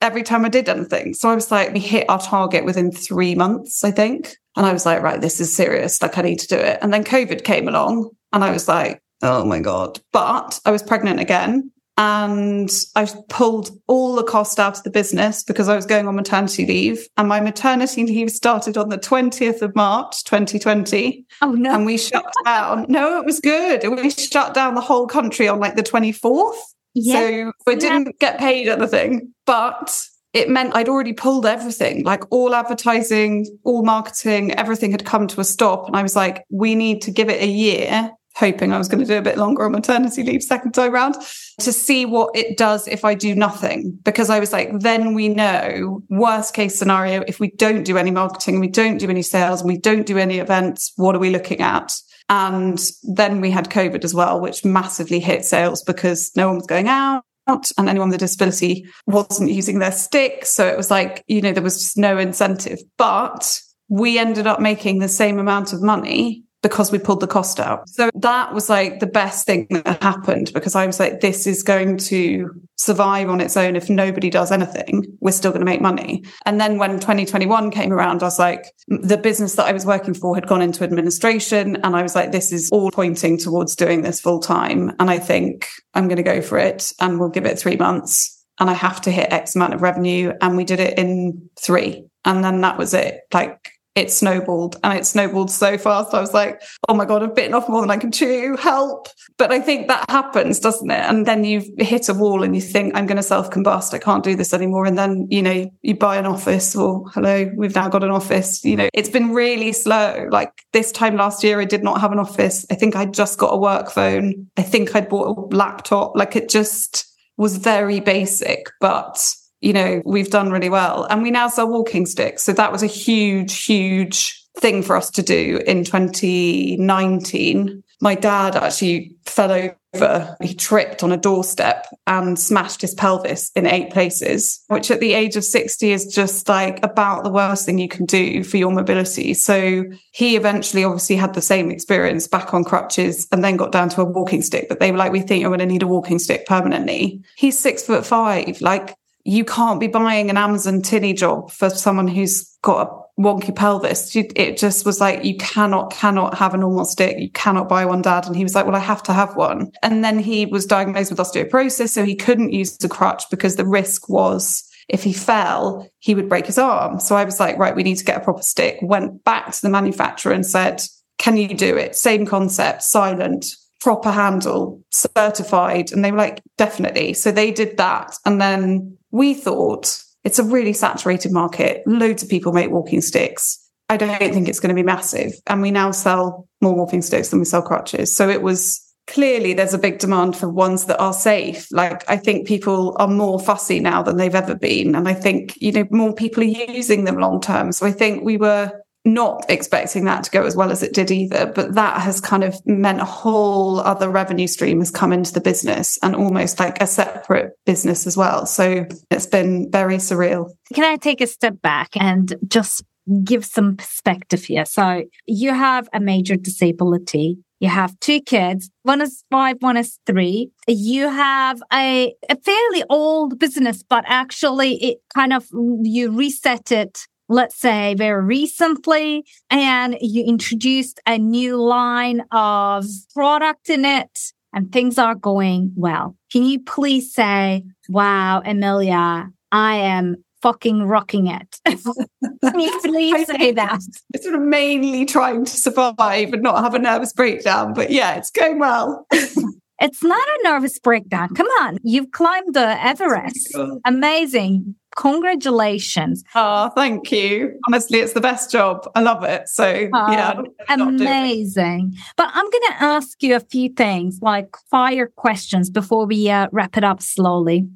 every 0.00 0.22
time 0.22 0.44
I 0.44 0.48
did 0.48 0.68
anything. 0.68 1.14
So 1.14 1.28
I 1.28 1.34
was 1.34 1.50
like, 1.50 1.72
we 1.72 1.80
hit 1.80 2.08
our 2.08 2.20
target 2.20 2.64
within 2.64 2.90
three 2.90 3.34
months, 3.34 3.84
I 3.84 3.90
think. 3.90 4.36
And 4.56 4.66
I 4.66 4.72
was 4.72 4.86
like, 4.86 5.02
right, 5.02 5.20
this 5.20 5.40
is 5.40 5.54
serious. 5.54 6.02
Like, 6.02 6.18
I 6.18 6.22
need 6.22 6.40
to 6.40 6.48
do 6.48 6.56
it. 6.56 6.78
And 6.82 6.92
then 6.92 7.04
COVID 7.04 7.44
came 7.44 7.68
along 7.68 8.10
and 8.32 8.42
I 8.42 8.50
was 8.50 8.66
like, 8.66 9.00
oh 9.22 9.44
my 9.44 9.60
God. 9.60 10.00
But 10.12 10.60
I 10.64 10.70
was 10.70 10.82
pregnant 10.82 11.20
again. 11.20 11.72
And 11.98 12.70
I 12.96 13.06
pulled 13.28 13.78
all 13.86 14.14
the 14.14 14.22
cost 14.22 14.58
out 14.58 14.78
of 14.78 14.84
the 14.84 14.90
business 14.90 15.42
because 15.42 15.68
I 15.68 15.76
was 15.76 15.84
going 15.84 16.08
on 16.08 16.16
maternity 16.16 16.64
leave. 16.64 17.06
And 17.18 17.28
my 17.28 17.40
maternity 17.40 18.06
leave 18.06 18.30
started 18.30 18.78
on 18.78 18.88
the 18.88 18.96
20th 18.96 19.60
of 19.60 19.76
March, 19.76 20.24
2020. 20.24 21.26
Oh, 21.42 21.52
no. 21.52 21.74
And 21.74 21.84
we 21.84 21.98
shut 21.98 22.24
down. 22.46 22.86
No, 22.88 23.18
it 23.18 23.26
was 23.26 23.38
good. 23.40 23.86
We 23.86 24.08
shut 24.08 24.54
down 24.54 24.76
the 24.76 24.80
whole 24.80 25.06
country 25.06 25.46
on 25.46 25.60
like 25.60 25.76
the 25.76 25.82
24th. 25.82 26.56
Yeah. 26.94 27.20
So 27.20 27.52
we 27.66 27.76
didn't 27.76 28.18
get 28.18 28.38
paid 28.38 28.68
anything, 28.68 29.34
but 29.44 30.02
it 30.32 30.48
meant 30.48 30.74
I'd 30.74 30.88
already 30.88 31.12
pulled 31.12 31.44
everything, 31.44 32.04
like 32.04 32.24
all 32.30 32.54
advertising, 32.54 33.46
all 33.64 33.84
marketing, 33.84 34.52
everything 34.54 34.92
had 34.92 35.04
come 35.04 35.26
to 35.26 35.40
a 35.40 35.44
stop. 35.44 35.86
And 35.86 35.96
I 35.96 36.02
was 36.02 36.16
like, 36.16 36.44
we 36.50 36.74
need 36.74 37.02
to 37.02 37.10
give 37.10 37.28
it 37.28 37.42
a 37.42 37.46
year, 37.46 38.10
hoping 38.36 38.72
I 38.72 38.78
was 38.78 38.88
going 38.88 39.00
to 39.00 39.06
do 39.06 39.18
a 39.18 39.22
bit 39.22 39.36
longer 39.36 39.64
on 39.64 39.72
maternity 39.72 40.22
leave 40.22 40.42
second 40.42 40.72
time 40.72 40.92
round 40.92 41.16
to 41.60 41.72
see 41.72 42.06
what 42.06 42.34
it 42.34 42.56
does 42.56 42.88
if 42.88 43.04
I 43.04 43.14
do 43.14 43.34
nothing. 43.34 43.98
Because 44.02 44.30
I 44.30 44.40
was 44.40 44.52
like, 44.52 44.80
then 44.80 45.14
we 45.14 45.28
know 45.28 46.02
worst 46.08 46.54
case 46.54 46.78
scenario, 46.78 47.22
if 47.26 47.40
we 47.40 47.50
don't 47.52 47.84
do 47.84 47.98
any 47.98 48.10
marketing, 48.10 48.60
we 48.60 48.68
don't 48.68 48.98
do 48.98 49.10
any 49.10 49.22
sales, 49.22 49.60
and 49.60 49.68
we 49.68 49.78
don't 49.78 50.06
do 50.06 50.18
any 50.18 50.38
events, 50.38 50.92
what 50.96 51.14
are 51.14 51.20
we 51.20 51.30
looking 51.30 51.60
at? 51.60 51.92
And 52.28 52.80
then 53.02 53.40
we 53.40 53.50
had 53.50 53.70
COVID 53.70 54.04
as 54.04 54.14
well, 54.14 54.40
which 54.40 54.64
massively 54.64 55.18
hit 55.18 55.44
sales 55.44 55.82
because 55.82 56.30
no 56.36 56.46
one 56.46 56.56
was 56.56 56.66
going 56.66 56.88
out 56.88 57.24
and 57.48 57.88
anyone 57.88 58.10
with 58.10 58.14
a 58.14 58.18
disability 58.18 58.86
wasn't 59.08 59.50
using 59.50 59.80
their 59.80 59.90
stick. 59.90 60.46
So 60.46 60.68
it 60.68 60.76
was 60.76 60.90
like, 60.90 61.24
you 61.26 61.42
know, 61.42 61.52
there 61.52 61.62
was 61.62 61.82
just 61.82 61.98
no 61.98 62.16
incentive. 62.18 62.78
But 62.96 63.60
we 63.88 64.20
ended 64.20 64.46
up 64.46 64.60
making 64.60 65.00
the 65.00 65.08
same 65.08 65.40
amount 65.40 65.72
of 65.72 65.82
money 65.82 66.44
because 66.62 66.92
we 66.92 66.98
pulled 66.98 67.20
the 67.20 67.26
cost 67.26 67.58
out. 67.58 67.88
So 67.88 68.10
that 68.14 68.52
was 68.52 68.68
like 68.68 69.00
the 69.00 69.06
best 69.06 69.46
thing 69.46 69.66
that 69.70 70.02
happened 70.02 70.50
because 70.52 70.74
I 70.74 70.86
was 70.86 71.00
like, 71.00 71.20
this 71.20 71.46
is 71.46 71.62
going 71.62 71.96
to 71.98 72.50
survive 72.76 73.30
on 73.30 73.40
its 73.40 73.56
own. 73.56 73.76
If 73.76 73.88
nobody 73.88 74.28
does 74.28 74.52
anything, 74.52 75.04
we're 75.20 75.32
still 75.32 75.52
going 75.52 75.60
to 75.60 75.66
make 75.66 75.80
money. 75.80 76.24
And 76.44 76.60
then 76.60 76.78
when 76.78 77.00
2021 77.00 77.70
came 77.70 77.92
around, 77.92 78.22
I 78.22 78.26
was 78.26 78.38
like, 78.38 78.66
the 78.88 79.16
business 79.16 79.54
that 79.54 79.66
I 79.66 79.72
was 79.72 79.86
working 79.86 80.14
for 80.14 80.34
had 80.34 80.46
gone 80.46 80.60
into 80.60 80.84
administration. 80.84 81.76
And 81.76 81.96
I 81.96 82.02
was 82.02 82.14
like, 82.14 82.32
this 82.32 82.52
is 82.52 82.68
all 82.70 82.90
pointing 82.90 83.38
towards 83.38 83.74
doing 83.74 84.02
this 84.02 84.20
full 84.20 84.40
time. 84.40 84.92
And 85.00 85.10
I 85.10 85.18
think 85.18 85.66
I'm 85.94 86.08
going 86.08 86.16
to 86.16 86.22
go 86.22 86.42
for 86.42 86.58
it 86.58 86.92
and 87.00 87.18
we'll 87.18 87.30
give 87.30 87.46
it 87.46 87.58
three 87.58 87.76
months. 87.76 88.36
And 88.58 88.68
I 88.68 88.74
have 88.74 89.00
to 89.02 89.10
hit 89.10 89.32
X 89.32 89.56
amount 89.56 89.72
of 89.72 89.80
revenue. 89.80 90.34
And 90.42 90.58
we 90.58 90.64
did 90.64 90.80
it 90.80 90.98
in 90.98 91.48
three. 91.58 92.04
And 92.26 92.44
then 92.44 92.60
that 92.60 92.76
was 92.76 92.92
it. 92.92 93.20
Like 93.32 93.70
it 94.00 94.10
snowballed 94.10 94.76
and 94.82 94.98
it 94.98 95.06
snowballed 95.06 95.50
so 95.50 95.78
fast. 95.78 96.14
I 96.14 96.20
was 96.20 96.34
like, 96.34 96.62
oh 96.88 96.94
my 96.94 97.04
God, 97.04 97.22
I've 97.22 97.34
bitten 97.34 97.54
off 97.54 97.68
more 97.68 97.80
than 97.82 97.90
I 97.90 97.96
can 97.96 98.10
chew. 98.10 98.56
Help. 98.56 99.08
But 99.36 99.52
I 99.52 99.60
think 99.60 99.88
that 99.88 100.08
happens, 100.08 100.58
doesn't 100.58 100.90
it? 100.90 101.00
And 101.00 101.26
then 101.26 101.44
you 101.44 101.62
hit 101.78 102.08
a 102.08 102.14
wall 102.14 102.42
and 102.42 102.54
you 102.54 102.62
think, 102.62 102.96
I'm 102.96 103.06
going 103.06 103.16
to 103.18 103.22
self 103.22 103.50
combust. 103.50 103.94
I 103.94 103.98
can't 103.98 104.24
do 104.24 104.34
this 104.34 104.52
anymore. 104.52 104.86
And 104.86 104.98
then, 104.98 105.26
you 105.30 105.42
know, 105.42 105.70
you 105.82 105.96
buy 105.96 106.16
an 106.16 106.26
office 106.26 106.74
or 106.74 107.04
hello, 107.10 107.50
we've 107.56 107.74
now 107.74 107.88
got 107.88 108.02
an 108.02 108.10
office. 108.10 108.64
You 108.64 108.76
know, 108.76 108.88
it's 108.94 109.10
been 109.10 109.32
really 109.32 109.72
slow. 109.72 110.26
Like 110.30 110.52
this 110.72 110.90
time 110.90 111.16
last 111.16 111.44
year, 111.44 111.60
I 111.60 111.64
did 111.64 111.84
not 111.84 112.00
have 112.00 112.12
an 112.12 112.18
office. 112.18 112.66
I 112.70 112.74
think 112.74 112.96
I 112.96 113.04
just 113.04 113.38
got 113.38 113.52
a 113.52 113.58
work 113.58 113.90
phone. 113.90 114.48
I 114.56 114.62
think 114.62 114.96
I'd 114.96 115.08
bought 115.08 115.36
a 115.36 115.56
laptop. 115.56 116.16
Like 116.16 116.36
it 116.36 116.48
just 116.48 117.06
was 117.36 117.56
very 117.56 118.00
basic, 118.00 118.66
but 118.80 119.34
you 119.60 119.72
know, 119.72 120.02
we've 120.04 120.30
done 120.30 120.50
really 120.50 120.70
well. 120.70 121.04
And 121.04 121.22
we 121.22 121.30
now 121.30 121.48
sell 121.48 121.68
walking 121.68 122.06
sticks. 122.06 122.42
So 122.42 122.52
that 122.52 122.72
was 122.72 122.82
a 122.82 122.86
huge, 122.86 123.64
huge 123.64 124.36
thing 124.58 124.82
for 124.82 124.96
us 124.96 125.10
to 125.10 125.22
do 125.22 125.60
in 125.66 125.84
2019. 125.84 127.82
My 128.02 128.14
dad 128.14 128.56
actually 128.56 129.14
fell 129.26 129.52
over. 129.52 130.36
He 130.40 130.54
tripped 130.54 131.02
on 131.02 131.12
a 131.12 131.16
doorstep 131.16 131.86
and 132.06 132.38
smashed 132.38 132.80
his 132.80 132.94
pelvis 132.94 133.50
in 133.54 133.66
eight 133.66 133.90
places, 133.90 134.64
which 134.68 134.90
at 134.90 135.00
the 135.00 135.12
age 135.12 135.36
of 135.36 135.44
60 135.44 135.92
is 135.92 136.06
just 136.06 136.48
like 136.48 136.82
about 136.82 137.24
the 137.24 137.30
worst 137.30 137.66
thing 137.66 137.78
you 137.78 137.88
can 137.88 138.06
do 138.06 138.42
for 138.42 138.56
your 138.56 138.70
mobility. 138.70 139.34
So 139.34 139.84
he 140.12 140.36
eventually 140.36 140.84
obviously 140.84 141.16
had 141.16 141.34
the 141.34 141.42
same 141.42 141.70
experience 141.70 142.26
back 142.26 142.54
on 142.54 142.64
crutches 142.64 143.26
and 143.32 143.44
then 143.44 143.56
got 143.56 143.72
down 143.72 143.90
to 143.90 144.00
a 144.00 144.04
walking 144.04 144.42
stick. 144.42 144.68
But 144.68 144.80
they 144.80 144.92
were 144.92 144.98
like, 144.98 145.12
we 145.12 145.20
think 145.20 145.42
you're 145.42 145.50
going 145.50 145.60
to 145.60 145.66
need 145.66 145.82
a 145.82 145.86
walking 145.86 146.18
stick 146.18 146.46
permanently. 146.46 147.22
He's 147.36 147.58
six 147.58 147.82
foot 147.82 148.06
five. 148.06 148.60
Like 148.62 148.96
you 149.24 149.44
can't 149.44 149.80
be 149.80 149.86
buying 149.86 150.30
an 150.30 150.36
Amazon 150.36 150.82
tinny 150.82 151.12
job 151.12 151.50
for 151.50 151.70
someone 151.70 152.08
who's 152.08 152.44
got 152.62 152.88
a 152.88 153.20
wonky 153.20 153.54
pelvis. 153.54 154.14
It 154.16 154.56
just 154.56 154.86
was 154.86 155.00
like, 155.00 155.24
you 155.24 155.36
cannot, 155.36 155.92
cannot 155.92 156.34
have 156.38 156.54
a 156.54 156.56
normal 156.56 156.84
stick. 156.86 157.18
You 157.18 157.30
cannot 157.30 157.68
buy 157.68 157.84
one, 157.84 158.02
dad. 158.02 158.26
And 158.26 158.34
he 158.34 158.42
was 158.42 158.54
like, 158.54 158.66
well, 158.66 158.76
I 158.76 158.80
have 158.80 159.02
to 159.04 159.12
have 159.12 159.36
one. 159.36 159.70
And 159.82 160.02
then 160.02 160.18
he 160.18 160.46
was 160.46 160.64
diagnosed 160.64 161.10
with 161.10 161.20
osteoporosis. 161.20 161.90
So 161.90 162.04
he 162.04 162.14
couldn't 162.14 162.52
use 162.52 162.76
the 162.78 162.88
crutch 162.88 163.24
because 163.30 163.56
the 163.56 163.66
risk 163.66 164.08
was 164.08 164.66
if 164.88 165.04
he 165.04 165.12
fell, 165.12 165.88
he 165.98 166.14
would 166.14 166.28
break 166.28 166.46
his 166.46 166.58
arm. 166.58 166.98
So 166.98 167.14
I 167.14 167.24
was 167.24 167.38
like, 167.38 167.58
right, 167.58 167.76
we 167.76 167.82
need 167.82 167.98
to 167.98 168.04
get 168.04 168.20
a 168.20 168.24
proper 168.24 168.42
stick. 168.42 168.78
Went 168.82 169.22
back 169.22 169.52
to 169.52 169.62
the 169.62 169.68
manufacturer 169.68 170.32
and 170.32 170.44
said, 170.44 170.82
can 171.18 171.36
you 171.36 171.54
do 171.54 171.76
it? 171.76 171.94
Same 171.94 172.26
concept, 172.26 172.82
silent, 172.82 173.54
proper 173.80 174.10
handle, 174.10 174.82
certified. 174.90 175.92
And 175.92 176.04
they 176.04 176.10
were 176.10 176.18
like, 176.18 176.42
definitely. 176.56 177.12
So 177.14 177.30
they 177.30 177.50
did 177.52 177.76
that. 177.76 178.16
And 178.24 178.40
then 178.40 178.96
we 179.10 179.34
thought 179.34 180.02
it's 180.24 180.38
a 180.38 180.44
really 180.44 180.72
saturated 180.72 181.32
market. 181.32 181.82
Loads 181.86 182.22
of 182.22 182.28
people 182.28 182.52
make 182.52 182.70
walking 182.70 183.00
sticks. 183.00 183.58
I 183.88 183.96
don't 183.96 184.18
think 184.18 184.48
it's 184.48 184.60
going 184.60 184.68
to 184.68 184.80
be 184.80 184.84
massive. 184.84 185.32
And 185.48 185.62
we 185.62 185.70
now 185.70 185.90
sell 185.90 186.46
more 186.60 186.74
walking 186.74 187.02
sticks 187.02 187.30
than 187.30 187.40
we 187.40 187.44
sell 187.44 187.62
crutches. 187.62 188.14
So 188.14 188.28
it 188.28 188.42
was 188.42 188.86
clearly 189.08 189.52
there's 189.52 189.74
a 189.74 189.78
big 189.78 189.98
demand 189.98 190.36
for 190.36 190.48
ones 190.48 190.84
that 190.84 191.00
are 191.00 191.12
safe. 191.12 191.66
Like 191.72 192.08
I 192.08 192.16
think 192.16 192.46
people 192.46 192.96
are 193.00 193.08
more 193.08 193.40
fussy 193.40 193.80
now 193.80 194.02
than 194.02 194.16
they've 194.16 194.34
ever 194.34 194.54
been. 194.54 194.94
And 194.94 195.08
I 195.08 195.14
think, 195.14 195.60
you 195.60 195.72
know, 195.72 195.86
more 195.90 196.14
people 196.14 196.42
are 196.42 196.46
using 196.46 197.04
them 197.04 197.18
long 197.18 197.40
term. 197.40 197.72
So 197.72 197.86
I 197.86 197.90
think 197.90 198.22
we 198.22 198.36
were 198.36 198.72
not 199.04 199.44
expecting 199.48 200.04
that 200.04 200.24
to 200.24 200.30
go 200.30 200.44
as 200.44 200.54
well 200.54 200.70
as 200.70 200.82
it 200.82 200.92
did 200.92 201.10
either. 201.10 201.46
But 201.46 201.74
that 201.74 202.00
has 202.00 202.20
kind 202.20 202.44
of 202.44 202.54
meant 202.66 203.00
a 203.00 203.06
whole 203.06 203.80
other 203.80 204.10
revenue 204.10 204.46
stream 204.46 204.80
has 204.80 204.90
come 204.90 205.12
into 205.12 205.32
the 205.32 205.40
business 205.40 205.98
and 206.02 206.14
almost 206.14 206.60
like 206.60 206.82
a 206.82 206.86
separate 206.86 207.52
business 207.64 208.06
as 208.06 208.16
well. 208.16 208.46
So 208.46 208.86
it's 209.10 209.26
been 209.26 209.70
very 209.70 209.96
surreal. 209.96 210.50
Can 210.74 210.84
I 210.84 210.96
take 210.96 211.20
a 211.20 211.26
step 211.26 211.62
back 211.62 211.90
and 211.96 212.34
just 212.46 212.84
give 213.24 213.44
some 213.44 213.76
perspective 213.76 214.44
here? 214.44 214.66
So 214.66 215.04
you 215.26 215.54
have 215.54 215.88
a 215.92 216.00
major 216.00 216.36
disability. 216.36 217.38
You 217.58 217.68
have 217.68 217.98
two 218.00 218.20
kids. 218.22 218.70
One 218.84 219.02
is 219.02 219.22
five, 219.30 219.56
one 219.60 219.76
is 219.76 219.98
three. 220.06 220.50
You 220.66 221.10
have 221.10 221.62
a, 221.72 222.14
a 222.28 222.36
fairly 222.36 222.84
old 222.88 223.38
business, 223.38 223.82
but 223.82 224.04
actually 224.06 224.82
it 224.82 224.98
kind 225.14 225.34
of, 225.34 225.46
you 225.52 226.10
reset 226.10 226.72
it 226.72 227.06
let's 227.30 227.56
say 227.56 227.94
very 227.94 228.22
recently 228.22 229.24
and 229.50 229.96
you 230.00 230.24
introduced 230.24 231.00
a 231.06 231.16
new 231.16 231.56
line 231.56 232.22
of 232.32 232.84
product 233.14 233.70
in 233.70 233.84
it 233.84 234.32
and 234.52 234.72
things 234.72 234.98
are 234.98 235.14
going 235.14 235.72
well. 235.76 236.16
Can 236.32 236.42
you 236.42 236.60
please 236.60 237.14
say, 237.14 237.62
wow, 237.88 238.42
Amelia, 238.44 239.30
I 239.52 239.76
am 239.76 240.16
fucking 240.42 240.82
rocking 240.82 241.28
it. 241.28 241.60
Can 241.66 242.58
you 242.58 242.80
please 242.82 243.26
say 243.26 243.52
that? 243.52 243.80
It's 244.12 244.24
sort 244.24 244.34
of 244.34 244.42
mainly 244.42 245.04
trying 245.04 245.44
to 245.44 245.56
survive 245.56 246.32
and 246.32 246.42
not 246.42 246.64
have 246.64 246.74
a 246.74 246.80
nervous 246.80 247.12
breakdown, 247.12 247.74
but 247.74 247.90
yeah, 247.90 248.16
it's 248.16 248.30
going 248.32 248.58
well. 248.58 249.06
it's 249.12 250.02
not 250.02 250.28
a 250.28 250.40
nervous 250.42 250.80
breakdown. 250.80 251.28
Come 251.36 251.48
on, 251.60 251.78
you've 251.84 252.10
climbed 252.10 252.54
the 252.54 252.84
Everest. 252.84 253.56
Amazing. 253.84 254.74
Congratulations. 254.96 256.24
Oh, 256.34 256.70
thank 256.70 257.12
you. 257.12 257.58
Honestly, 257.66 258.00
it's 258.00 258.12
the 258.12 258.20
best 258.20 258.50
job. 258.50 258.88
I 258.94 259.00
love 259.00 259.24
it. 259.24 259.48
So, 259.48 259.88
oh, 259.92 260.12
yeah. 260.12 260.42
Amazing. 260.68 261.96
But 262.16 262.30
I'm 262.32 262.50
going 262.50 262.64
to 262.68 262.82
ask 262.82 263.22
you 263.22 263.36
a 263.36 263.40
few 263.40 263.68
things 263.70 264.18
like 264.20 264.56
fire 264.70 265.06
questions 265.06 265.70
before 265.70 266.06
we 266.06 266.28
uh, 266.28 266.48
wrap 266.52 266.76
it 266.76 266.84
up 266.84 267.02
slowly. 267.02 267.68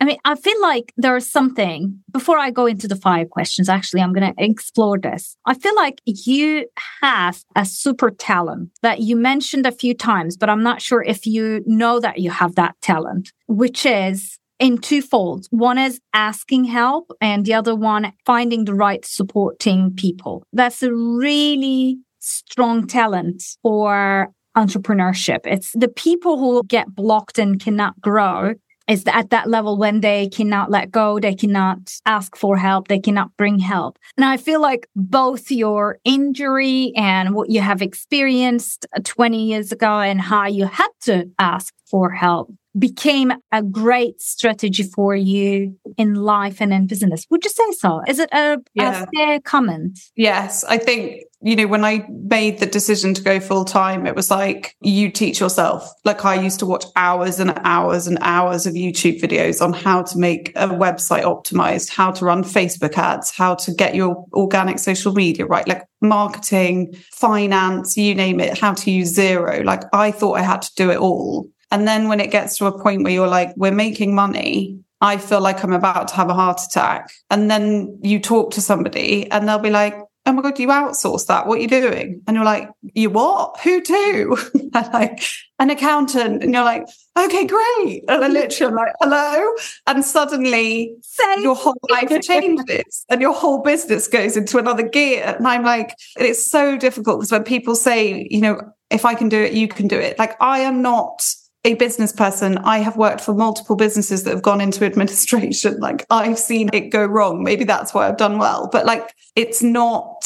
I 0.00 0.06
mean, 0.06 0.18
I 0.24 0.34
feel 0.34 0.60
like 0.60 0.92
there's 0.96 1.26
something 1.26 2.00
before 2.10 2.36
I 2.36 2.50
go 2.50 2.66
into 2.66 2.88
the 2.88 2.96
fire 2.96 3.24
questions. 3.24 3.68
Actually, 3.68 4.02
I'm 4.02 4.12
going 4.12 4.34
to 4.34 4.44
explore 4.44 4.98
this. 4.98 5.36
I 5.46 5.54
feel 5.54 5.74
like 5.76 6.02
you 6.04 6.66
have 7.00 7.42
a 7.56 7.64
super 7.64 8.10
talent 8.10 8.70
that 8.82 9.00
you 9.00 9.16
mentioned 9.16 9.66
a 9.66 9.72
few 9.72 9.94
times, 9.94 10.36
but 10.36 10.50
I'm 10.50 10.62
not 10.62 10.82
sure 10.82 11.02
if 11.02 11.26
you 11.26 11.62
know 11.64 12.00
that 12.00 12.18
you 12.18 12.30
have 12.30 12.56
that 12.56 12.74
talent, 12.82 13.32
which 13.46 13.86
is 13.86 14.38
in 14.64 14.78
twofold. 14.78 15.46
One 15.50 15.76
is 15.76 16.00
asking 16.14 16.64
help 16.64 17.12
and 17.20 17.44
the 17.44 17.52
other 17.52 17.76
one 17.76 18.14
finding 18.24 18.64
the 18.64 18.74
right 18.74 19.04
supporting 19.04 19.94
people. 19.94 20.42
That's 20.54 20.82
a 20.82 20.90
really 20.90 21.98
strong 22.20 22.86
talent 22.86 23.42
for 23.62 24.32
entrepreneurship. 24.56 25.40
It's 25.44 25.72
the 25.72 25.88
people 25.88 26.38
who 26.38 26.62
get 26.64 26.94
blocked 26.94 27.38
and 27.38 27.60
cannot 27.60 28.00
grow 28.00 28.54
is 28.88 29.04
at 29.06 29.28
that 29.30 29.50
level 29.50 29.76
when 29.76 30.00
they 30.00 30.28
cannot 30.28 30.70
let 30.70 30.90
go, 30.90 31.18
they 31.18 31.34
cannot 31.34 31.92
ask 32.06 32.34
for 32.34 32.56
help, 32.56 32.88
they 32.88 33.00
cannot 33.00 33.36
bring 33.36 33.58
help. 33.58 33.98
And 34.16 34.24
I 34.24 34.38
feel 34.38 34.62
like 34.62 34.86
both 34.96 35.50
your 35.50 35.98
injury 36.04 36.92
and 36.96 37.34
what 37.34 37.50
you 37.50 37.60
have 37.60 37.82
experienced 37.82 38.86
20 39.04 39.44
years 39.44 39.72
ago 39.72 40.00
and 40.00 40.22
how 40.22 40.46
you 40.46 40.66
had 40.66 40.90
to 41.02 41.30
ask 41.38 41.74
for 41.86 42.10
help 42.10 42.50
became 42.78 43.32
a 43.52 43.62
great 43.62 44.20
strategy 44.20 44.82
for 44.82 45.14
you 45.14 45.78
in 45.96 46.14
life 46.14 46.60
and 46.60 46.72
in 46.72 46.86
business. 46.86 47.24
Would 47.30 47.44
you 47.44 47.50
say 47.50 47.70
so? 47.72 48.00
Is 48.08 48.18
it 48.18 48.28
a, 48.32 48.58
yeah. 48.74 49.04
a 49.04 49.06
fair 49.16 49.40
comment? 49.40 49.98
Yes. 50.16 50.64
I 50.64 50.78
think, 50.78 51.22
you 51.40 51.54
know, 51.56 51.66
when 51.66 51.84
I 51.84 52.06
made 52.08 52.58
the 52.58 52.66
decision 52.66 53.14
to 53.14 53.22
go 53.22 53.38
full 53.38 53.64
time, 53.64 54.06
it 54.06 54.16
was 54.16 54.30
like 54.30 54.74
you 54.80 55.10
teach 55.10 55.40
yourself. 55.40 55.88
Like 56.04 56.24
I 56.24 56.40
used 56.40 56.58
to 56.60 56.66
watch 56.66 56.84
hours 56.96 57.38
and 57.38 57.52
hours 57.64 58.06
and 58.06 58.18
hours 58.22 58.66
of 58.66 58.74
YouTube 58.74 59.20
videos 59.20 59.60
on 59.60 59.72
how 59.72 60.02
to 60.02 60.18
make 60.18 60.50
a 60.56 60.68
website 60.68 61.22
optimized, 61.22 61.90
how 61.90 62.10
to 62.12 62.24
run 62.24 62.42
Facebook 62.42 62.96
ads, 62.96 63.30
how 63.30 63.54
to 63.56 63.72
get 63.72 63.94
your 63.94 64.24
organic 64.32 64.78
social 64.78 65.12
media 65.12 65.46
right, 65.46 65.68
like 65.68 65.84
marketing, 66.00 66.94
finance, 67.12 67.96
you 67.96 68.14
name 68.14 68.40
it, 68.40 68.58
how 68.58 68.74
to 68.74 68.90
use 68.90 69.16
Xero. 69.16 69.64
Like 69.64 69.82
I 69.92 70.10
thought 70.10 70.34
I 70.34 70.42
had 70.42 70.62
to 70.62 70.70
do 70.76 70.90
it 70.90 70.98
all. 70.98 71.48
And 71.74 71.88
then 71.88 72.06
when 72.06 72.20
it 72.20 72.30
gets 72.30 72.56
to 72.58 72.66
a 72.66 72.78
point 72.78 73.02
where 73.02 73.12
you're 73.12 73.26
like, 73.26 73.52
we're 73.56 73.72
making 73.72 74.14
money, 74.14 74.78
I 75.00 75.16
feel 75.16 75.40
like 75.40 75.64
I'm 75.64 75.72
about 75.72 76.06
to 76.06 76.14
have 76.14 76.28
a 76.28 76.32
heart 76.32 76.60
attack. 76.62 77.10
And 77.30 77.50
then 77.50 77.98
you 78.00 78.20
talk 78.20 78.52
to 78.52 78.60
somebody 78.60 79.28
and 79.32 79.48
they'll 79.48 79.58
be 79.58 79.70
like, 79.70 79.96
Oh 80.24 80.32
my 80.32 80.40
God, 80.40 80.58
you 80.60 80.68
outsource 80.68 81.26
that. 81.26 81.48
What 81.48 81.58
are 81.58 81.62
you 81.62 81.68
doing? 81.68 82.22
And 82.26 82.36
you're 82.36 82.46
like, 82.46 82.70
you 82.94 83.10
what? 83.10 83.60
Who 83.60 83.82
to? 83.82 84.36
like 84.94 85.22
an 85.58 85.68
accountant. 85.68 86.42
And 86.44 86.54
you're 86.54 86.64
like, 86.64 86.86
okay, 87.18 87.44
great. 87.44 88.04
And 88.08 88.24
I 88.24 88.28
literally 88.28 88.70
I'm 88.70 88.76
like, 88.76 88.94
hello. 89.00 89.52
And 89.86 90.02
suddenly 90.02 90.94
Same. 91.02 91.42
your 91.42 91.54
whole 91.54 91.76
life 91.90 92.22
changes 92.22 93.04
and 93.10 93.20
your 93.20 93.34
whole 93.34 93.62
business 93.62 94.08
goes 94.08 94.36
into 94.36 94.56
another 94.56 94.88
gear. 94.88 95.34
And 95.36 95.46
I'm 95.46 95.64
like, 95.64 95.94
it's 96.16 96.50
so 96.50 96.78
difficult 96.78 97.18
because 97.18 97.32
when 97.32 97.44
people 97.44 97.74
say, 97.74 98.26
you 98.30 98.40
know, 98.40 98.62
if 98.90 99.04
I 99.04 99.14
can 99.14 99.28
do 99.28 99.42
it, 99.42 99.52
you 99.52 99.68
can 99.68 99.88
do 99.88 99.98
it. 99.98 100.18
Like 100.18 100.40
I 100.40 100.60
am 100.60 100.80
not 100.80 101.22
a 101.64 101.74
business 101.74 102.12
person. 102.12 102.58
I 102.58 102.78
have 102.78 102.96
worked 102.96 103.20
for 103.20 103.34
multiple 103.34 103.76
businesses 103.76 104.24
that 104.24 104.30
have 104.30 104.42
gone 104.42 104.60
into 104.60 104.84
administration. 104.84 105.78
Like 105.84 106.06
I've 106.08 106.38
seen 106.38 106.70
it 106.72 106.88
go 106.90 107.04
wrong. 107.04 107.42
Maybe 107.42 107.64
that's 107.64 107.92
why 107.92 108.08
I've 108.08 108.16
done 108.16 108.38
well, 108.38 108.70
but 108.72 108.86
like 108.86 109.12
it's 109.36 109.62
not 109.62 110.24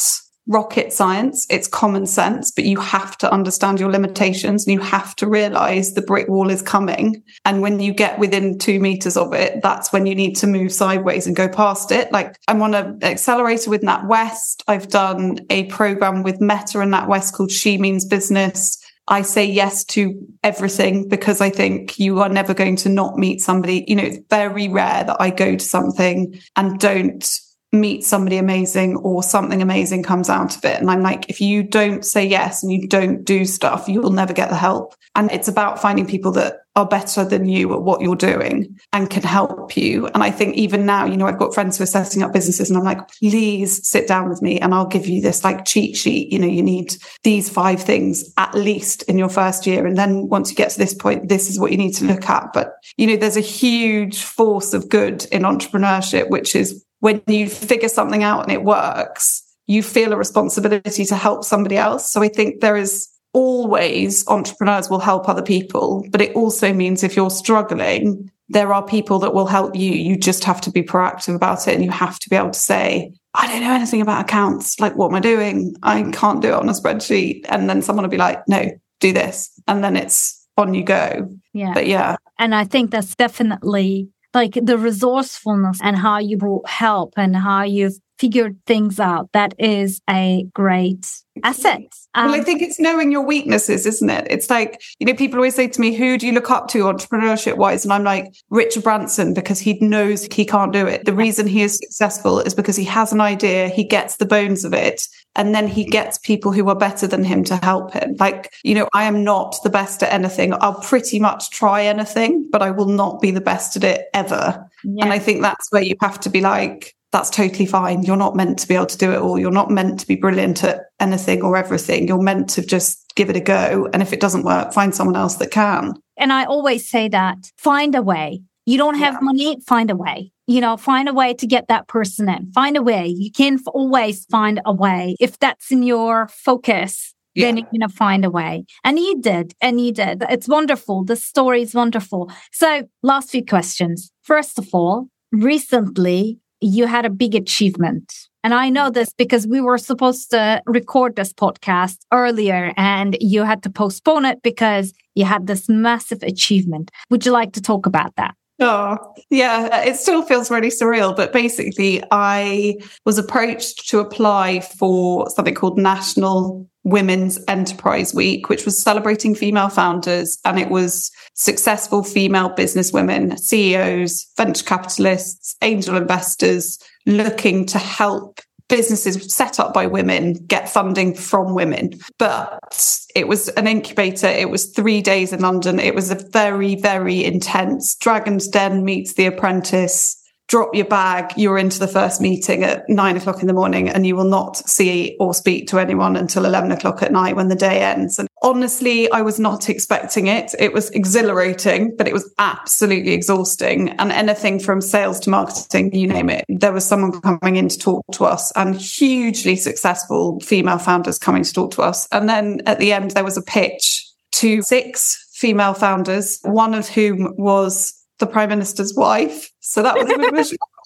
rocket 0.49 0.91
science. 0.91 1.45
It's 1.49 1.67
common 1.67 2.05
sense, 2.07 2.51
but 2.51 2.65
you 2.65 2.79
have 2.79 3.17
to 3.19 3.31
understand 3.31 3.79
your 3.79 3.91
limitations 3.91 4.65
and 4.65 4.73
you 4.73 4.79
have 4.79 5.15
to 5.17 5.27
realize 5.27 5.93
the 5.93 6.01
brick 6.01 6.27
wall 6.27 6.49
is 6.49 6.61
coming. 6.61 7.23
And 7.45 7.61
when 7.61 7.79
you 7.79 7.93
get 7.93 8.17
within 8.19 8.57
two 8.57 8.79
meters 8.79 9.15
of 9.15 9.33
it, 9.33 9.61
that's 9.61 9.93
when 9.93 10.07
you 10.07 10.15
need 10.15 10.35
to 10.37 10.47
move 10.47 10.73
sideways 10.73 11.27
and 11.27 11.35
go 11.35 11.47
past 11.47 11.91
it. 11.91 12.11
Like 12.11 12.35
I'm 12.47 12.61
on 12.63 12.73
an 12.73 13.03
accelerator 13.03 13.69
with 13.69 13.81
NatWest. 13.81 14.63
I've 14.67 14.87
done 14.87 15.39
a 15.49 15.65
program 15.65 16.23
with 16.23 16.41
Meta 16.41 16.79
and 16.79 16.93
NatWest 16.93 17.33
called 17.33 17.51
She 17.51 17.77
Means 17.77 18.05
Business. 18.05 18.78
I 19.09 19.23
say 19.23 19.43
yes 19.43 19.83
to 19.85 20.13
everything 20.43 21.07
because 21.07 21.41
I 21.41 21.49
think 21.49 21.99
you 21.99 22.19
are 22.19 22.29
never 22.29 22.53
going 22.53 22.75
to 22.77 22.89
not 22.89 23.17
meet 23.17 23.41
somebody. 23.41 23.83
You 23.87 23.95
know, 23.95 24.03
it's 24.03 24.19
very 24.29 24.67
rare 24.67 25.03
that 25.03 25.17
I 25.19 25.31
go 25.31 25.55
to 25.55 25.63
something 25.63 26.39
and 26.55 26.79
don't 26.79 27.27
meet 27.71 28.03
somebody 28.03 28.37
amazing 28.37 28.97
or 28.97 29.21
something 29.21 29.61
amazing 29.61 30.01
comes 30.01 30.29
out 30.29 30.55
of 30.55 30.65
it. 30.65 30.79
And 30.79 30.89
I'm 30.89 31.01
like, 31.01 31.29
if 31.29 31.39
you 31.39 31.61
don't 31.61 32.03
say 32.03 32.25
yes 32.25 32.63
and 32.63 32.71
you 32.71 32.87
don't 32.87 33.23
do 33.23 33.45
stuff, 33.45 33.87
you 33.87 34.01
will 34.01 34.11
never 34.11 34.33
get 34.33 34.49
the 34.49 34.55
help. 34.55 34.95
And 35.15 35.31
it's 35.31 35.47
about 35.47 35.81
finding 35.81 36.07
people 36.07 36.31
that 36.33 36.61
are 36.75 36.87
better 36.87 37.25
than 37.25 37.47
you 37.47 37.73
at 37.73 37.81
what 37.81 38.01
you're 38.01 38.15
doing 38.15 38.79
and 38.93 39.09
can 39.09 39.23
help 39.23 39.75
you. 39.75 40.07
And 40.07 40.23
I 40.23 40.31
think 40.31 40.55
even 40.55 40.85
now, 40.85 41.05
you 41.05 41.17
know, 41.17 41.27
I've 41.27 41.37
got 41.37 41.53
friends 41.53 41.77
who 41.77 41.83
are 41.83 41.87
setting 41.87 42.23
up 42.23 42.31
businesses 42.31 42.69
and 42.69 42.77
I'm 42.77 42.85
like, 42.85 43.07
please 43.19 43.87
sit 43.87 44.07
down 44.07 44.29
with 44.29 44.41
me 44.41 44.59
and 44.59 44.73
I'll 44.73 44.87
give 44.87 45.07
you 45.07 45.21
this 45.21 45.43
like 45.43 45.65
cheat 45.65 45.97
sheet. 45.97 46.31
You 46.31 46.39
know, 46.39 46.47
you 46.47 46.63
need 46.63 46.95
these 47.23 47.49
five 47.49 47.81
things 47.81 48.31
at 48.37 48.55
least 48.55 49.03
in 49.03 49.17
your 49.17 49.29
first 49.29 49.67
year. 49.67 49.85
And 49.85 49.97
then 49.97 50.29
once 50.29 50.49
you 50.49 50.55
get 50.55 50.69
to 50.71 50.77
this 50.77 50.93
point, 50.93 51.27
this 51.27 51.49
is 51.49 51.59
what 51.59 51.71
you 51.71 51.77
need 51.77 51.95
to 51.95 52.05
look 52.05 52.29
at. 52.29 52.53
But, 52.53 52.73
you 52.97 53.07
know, 53.07 53.17
there's 53.17 53.37
a 53.37 53.41
huge 53.41 54.23
force 54.23 54.73
of 54.73 54.89
good 54.89 55.25
in 55.25 55.41
entrepreneurship, 55.41 56.29
which 56.29 56.55
is 56.55 56.85
when 56.99 57.21
you 57.27 57.49
figure 57.49 57.89
something 57.89 58.23
out 58.23 58.43
and 58.43 58.51
it 58.51 58.63
works, 58.63 59.43
you 59.67 59.83
feel 59.83 60.13
a 60.13 60.17
responsibility 60.17 61.05
to 61.05 61.15
help 61.15 61.43
somebody 61.43 61.77
else. 61.77 62.11
So 62.11 62.23
I 62.23 62.27
think 62.27 62.61
there 62.61 62.75
is 62.75 63.07
always 63.33 64.27
entrepreneurs 64.27 64.89
will 64.89 64.99
help 64.99 65.29
other 65.29 65.43
people, 65.43 66.05
but 66.11 66.21
it 66.21 66.35
also 66.35 66.73
means 66.73 67.03
if 67.03 67.15
you're 67.15 67.29
struggling, 67.29 68.31
there 68.49 68.73
are 68.73 68.83
people 68.83 69.19
that 69.19 69.33
will 69.33 69.45
help 69.45 69.75
you. 69.75 69.91
You 69.91 70.17
just 70.17 70.43
have 70.43 70.59
to 70.61 70.71
be 70.71 70.81
proactive 70.81 71.35
about 71.35 71.67
it 71.67 71.75
and 71.75 71.85
you 71.85 71.91
have 71.91 72.17
to 72.19 72.29
be 72.29 72.35
able 72.35 72.49
to 72.49 72.59
say, 72.59 73.13
I 73.35 73.47
don't 73.47 73.61
know 73.61 73.73
anything 73.73 74.01
about 74.01 74.21
accounts. 74.21 74.79
Like, 74.79 74.95
what 74.95 75.09
am 75.09 75.15
I 75.15 75.19
doing? 75.19 75.75
I 75.83 76.01
can't 76.11 76.41
do 76.41 76.49
it 76.49 76.55
on 76.55 76.67
a 76.67 76.73
spreadsheet. 76.73 77.45
And 77.47 77.69
then 77.69 77.83
someone 77.83 78.03
will 78.03 78.09
be 78.09 78.17
like, 78.17 78.45
no, 78.47 78.71
do 78.99 79.13
this. 79.13 79.51
And 79.67 79.83
then 79.83 79.95
it's 79.95 80.47
on 80.57 80.73
you 80.73 80.83
go. 80.83 81.29
Yeah. 81.53 81.73
But 81.73 81.85
yeah. 81.85 82.15
And 82.39 82.55
I 82.55 82.63
think 82.63 82.89
that's 82.89 83.15
definitely 83.15 84.09
like 84.39 84.57
the 84.61 84.77
resourcefulness 84.77 85.79
and 85.81 85.97
how 85.97 86.17
you 86.17 86.37
brought 86.37 86.67
help 86.69 87.13
and 87.17 87.35
how 87.35 87.63
you've 87.63 87.99
figured 88.19 88.57
things 88.65 88.99
out. 88.99 89.29
That 89.31 89.53
is 89.57 90.01
a 90.09 90.45
great 90.53 91.07
asset. 91.43 91.81
Um, 92.15 92.31
well, 92.31 92.39
I 92.39 92.43
think 92.43 92.61
it's 92.61 92.79
knowing 92.79 93.11
your 93.11 93.25
weaknesses, 93.25 93.85
isn't 93.85 94.09
it? 94.09 94.27
It's 94.29 94.49
like, 94.49 94.81
you 94.99 95.07
know, 95.07 95.13
people 95.13 95.37
always 95.37 95.55
say 95.55 95.67
to 95.67 95.81
me, 95.81 95.93
who 95.93 96.17
do 96.17 96.27
you 96.27 96.33
look 96.33 96.51
up 96.51 96.67
to 96.69 96.79
entrepreneurship 96.79 97.55
wise? 97.55 97.85
And 97.85 97.93
I'm 97.93 98.03
like, 98.03 98.33
Richard 98.49 98.83
Branson, 98.83 99.33
because 99.33 99.59
he 99.59 99.79
knows 99.79 100.25
he 100.25 100.45
can't 100.45 100.73
do 100.73 100.85
it. 100.85 101.05
The 101.05 101.13
reason 101.13 101.47
he 101.47 101.61
is 101.61 101.77
successful 101.77 102.41
is 102.41 102.53
because 102.53 102.75
he 102.75 102.83
has 102.85 103.13
an 103.13 103.21
idea, 103.21 103.69
he 103.69 103.85
gets 103.85 104.17
the 104.17 104.25
bones 104.25 104.65
of 104.65 104.73
it, 104.73 105.07
and 105.35 105.55
then 105.55 105.67
he 105.67 105.85
gets 105.85 106.17
people 106.17 106.51
who 106.51 106.67
are 106.67 106.75
better 106.75 107.07
than 107.07 107.23
him 107.23 107.43
to 107.45 107.55
help 107.57 107.93
him. 107.93 108.15
Like, 108.19 108.51
you 108.63 108.75
know, 108.75 108.89
I 108.93 109.05
am 109.05 109.23
not 109.23 109.55
the 109.63 109.69
best 109.69 110.03
at 110.03 110.11
anything. 110.11 110.53
I'll 110.59 110.81
pretty 110.81 111.19
much 111.19 111.51
try 111.51 111.85
anything, 111.85 112.49
but 112.51 112.61
I 112.61 112.71
will 112.71 112.87
not 112.87 113.21
be 113.21 113.31
the 113.31 113.39
best 113.39 113.77
at 113.77 113.83
it 113.83 114.07
ever. 114.13 114.69
Yeah. 114.83 115.05
And 115.05 115.13
I 115.13 115.19
think 115.19 115.41
that's 115.41 115.71
where 115.71 115.83
you 115.83 115.95
have 116.01 116.19
to 116.21 116.29
be 116.29 116.41
like, 116.41 116.95
that's 117.11 117.29
totally 117.29 117.65
fine. 117.65 118.03
You're 118.03 118.17
not 118.17 118.35
meant 118.35 118.59
to 118.59 118.67
be 118.67 118.75
able 118.75 118.85
to 118.87 118.97
do 118.97 119.11
it 119.11 119.17
all. 119.17 119.39
You're 119.39 119.51
not 119.51 119.71
meant 119.71 119.99
to 119.99 120.07
be 120.07 120.15
brilliant 120.15 120.63
at 120.63 120.81
anything 120.99 121.41
or 121.41 121.57
everything. 121.57 122.07
You're 122.07 122.21
meant 122.21 122.49
to 122.51 122.65
just 122.65 123.13
give 123.15 123.29
it 123.29 123.35
a 123.35 123.41
go. 123.41 123.89
And 123.93 124.01
if 124.01 124.13
it 124.13 124.19
doesn't 124.19 124.43
work, 124.43 124.73
find 124.73 124.93
someone 124.93 125.15
else 125.15 125.35
that 125.37 125.51
can. 125.51 125.93
And 126.17 126.31
I 126.31 126.45
always 126.45 126.87
say 126.87 127.07
that 127.09 127.37
find 127.57 127.95
a 127.95 128.01
way. 128.01 128.41
You 128.65 128.77
don't 128.77 128.99
have 128.99 129.15
yeah. 129.15 129.19
money, 129.21 129.57
find 129.65 129.89
a 129.89 129.95
way. 129.95 130.31
You 130.45 130.61
know, 130.61 130.77
find 130.77 131.09
a 131.09 131.13
way 131.13 131.33
to 131.35 131.47
get 131.47 131.67
that 131.67 131.87
person 131.87 132.29
in. 132.29 132.51
Find 132.51 132.77
a 132.77 132.83
way. 132.83 133.07
You 133.07 133.31
can 133.31 133.59
always 133.67 134.25
find 134.25 134.61
a 134.65 134.73
way. 134.73 135.15
If 135.19 135.39
that's 135.39 135.71
in 135.71 135.81
your 135.81 136.27
focus, 136.27 137.15
yeah. 137.33 137.47
then 137.47 137.57
you're 137.57 137.67
going 137.67 137.81
to 137.81 137.89
find 137.89 138.25
a 138.25 138.29
way. 138.29 138.65
And 138.83 138.99
you 138.99 139.19
did. 139.21 139.53
And 139.61 139.81
you 139.81 139.91
did. 139.91 140.23
It's 140.29 140.47
wonderful. 140.47 141.03
The 141.03 141.15
story 141.15 141.63
is 141.63 141.73
wonderful. 141.73 142.31
So, 142.51 142.87
last 143.01 143.31
few 143.31 143.43
questions. 143.43 144.11
First 144.21 144.59
of 144.59 144.69
all, 144.73 145.07
recently 145.31 146.39
you 146.61 146.87
had 146.87 147.05
a 147.05 147.09
big 147.09 147.35
achievement. 147.35 148.13
And 148.43 148.53
I 148.53 148.69
know 148.69 148.89
this 148.89 149.11
because 149.17 149.45
we 149.45 149.59
were 149.59 149.77
supposed 149.77 150.31
to 150.31 150.61
record 150.65 151.15
this 151.15 151.33
podcast 151.33 151.97
earlier 152.13 152.73
and 152.77 153.17
you 153.19 153.43
had 153.43 153.63
to 153.63 153.69
postpone 153.69 154.25
it 154.25 154.41
because 154.41 154.93
you 155.15 155.25
had 155.25 155.47
this 155.47 155.67
massive 155.67 156.23
achievement. 156.23 156.91
Would 157.09 157.25
you 157.25 157.31
like 157.31 157.51
to 157.53 157.61
talk 157.61 157.85
about 157.85 158.15
that? 158.15 158.35
Oh, 158.61 158.97
yeah, 159.29 159.83
it 159.83 159.95
still 159.95 160.21
feels 160.21 160.51
really 160.51 160.67
surreal. 160.67 161.15
But 161.15 161.31
basically, 161.31 162.03
I 162.11 162.77
was 163.05 163.17
approached 163.17 163.87
to 163.89 163.99
apply 163.99 164.59
for 164.59 165.29
something 165.29 165.55
called 165.55 165.77
National 165.77 166.68
Women's 166.83 167.39
Enterprise 167.47 168.13
Week, 168.13 168.49
which 168.49 168.65
was 168.65 168.81
celebrating 168.81 169.35
female 169.35 169.69
founders. 169.69 170.39
And 170.45 170.59
it 170.59 170.69
was 170.69 171.11
successful 171.33 172.03
female 172.03 172.49
business 172.49 172.93
women, 172.93 173.37
CEOs, 173.37 174.27
venture 174.37 174.63
capitalists, 174.63 175.55
angel 175.61 175.97
investors 175.97 176.79
looking 177.05 177.65
to 177.67 177.77
help 177.77 178.39
businesses 178.69 179.33
set 179.33 179.59
up 179.59 179.73
by 179.73 179.87
women 179.87 180.33
get 180.45 180.69
funding 180.69 181.13
from 181.13 181.55
women. 181.55 181.91
But 182.17 183.07
it 183.15 183.27
was 183.27 183.49
an 183.49 183.67
incubator. 183.67 184.27
It 184.27 184.49
was 184.49 184.67
three 184.67 185.01
days 185.01 185.33
in 185.33 185.41
London. 185.41 185.79
It 185.79 185.95
was 185.95 186.11
a 186.11 186.15
very, 186.31 186.75
very 186.75 187.25
intense 187.25 187.95
Dragon's 187.95 188.47
Den 188.47 188.85
meets 188.85 189.15
The 189.15 189.25
Apprentice 189.25 190.18
drop 190.49 190.73
your 190.73 190.85
bag, 190.85 191.31
you're 191.37 191.59
into 191.59 191.79
the 191.79 191.87
first 191.87 192.19
meeting 192.19 192.63
at 192.63 192.89
nine 192.89 193.15
o'clock 193.15 193.41
in 193.41 193.47
the 193.47 193.53
morning 193.53 193.87
and 193.87 194.05
you 194.05 194.15
will 194.15 194.25
not 194.25 194.57
see 194.57 195.15
or 195.19 195.33
speak 195.33 195.67
to 195.67 195.77
anyone 195.77 196.15
until 196.15 196.43
11 196.43 196.71
o'clock 196.71 197.03
at 197.03 197.11
night 197.11 197.35
when 197.35 197.49
the 197.49 197.55
day 197.55 197.83
ends. 197.83 198.17
And 198.17 198.27
honestly, 198.41 199.09
I 199.11 199.21
was 199.21 199.39
not 199.39 199.69
expecting 199.69 200.25
it. 200.25 200.55
It 200.57 200.73
was 200.73 200.89
exhilarating, 200.89 201.95
but 201.95 202.07
it 202.07 202.13
was 202.13 202.33
absolutely 202.39 203.13
exhausting. 203.13 203.89
And 203.99 204.11
anything 204.11 204.59
from 204.59 204.81
sales 204.81 205.19
to 205.21 205.29
marketing, 205.29 205.93
you 205.93 206.07
name 206.07 206.31
it, 206.31 206.45
there 206.49 206.73
was 206.73 206.85
someone 206.85 207.21
coming 207.21 207.57
in 207.57 207.69
to 207.69 207.77
talk 207.77 208.03
to 208.13 208.25
us 208.25 208.51
and 208.55 208.75
hugely 208.75 209.55
successful 209.55 210.39
female 210.39 210.79
founders 210.79 211.19
coming 211.19 211.43
to 211.43 211.53
talk 211.53 211.71
to 211.71 211.83
us. 211.83 212.07
And 212.11 212.27
then 212.27 212.61
at 212.65 212.79
the 212.79 212.91
end, 212.91 213.11
there 213.11 213.23
was 213.23 213.37
a 213.37 213.43
pitch 213.43 214.07
to 214.31 214.63
six 214.63 215.27
female 215.31 215.75
founders, 215.75 216.39
one 216.41 216.73
of 216.73 216.89
whom 216.89 217.35
was 217.37 217.98
the 218.19 218.27
prime 218.27 218.49
minister's 218.49 218.93
wife. 218.93 219.51
So 219.59 219.81
that 219.83 219.95
was 219.95 220.03
a 220.03 220.17
bit 220.17 220.33
of 220.33 220.39
a 220.39 220.43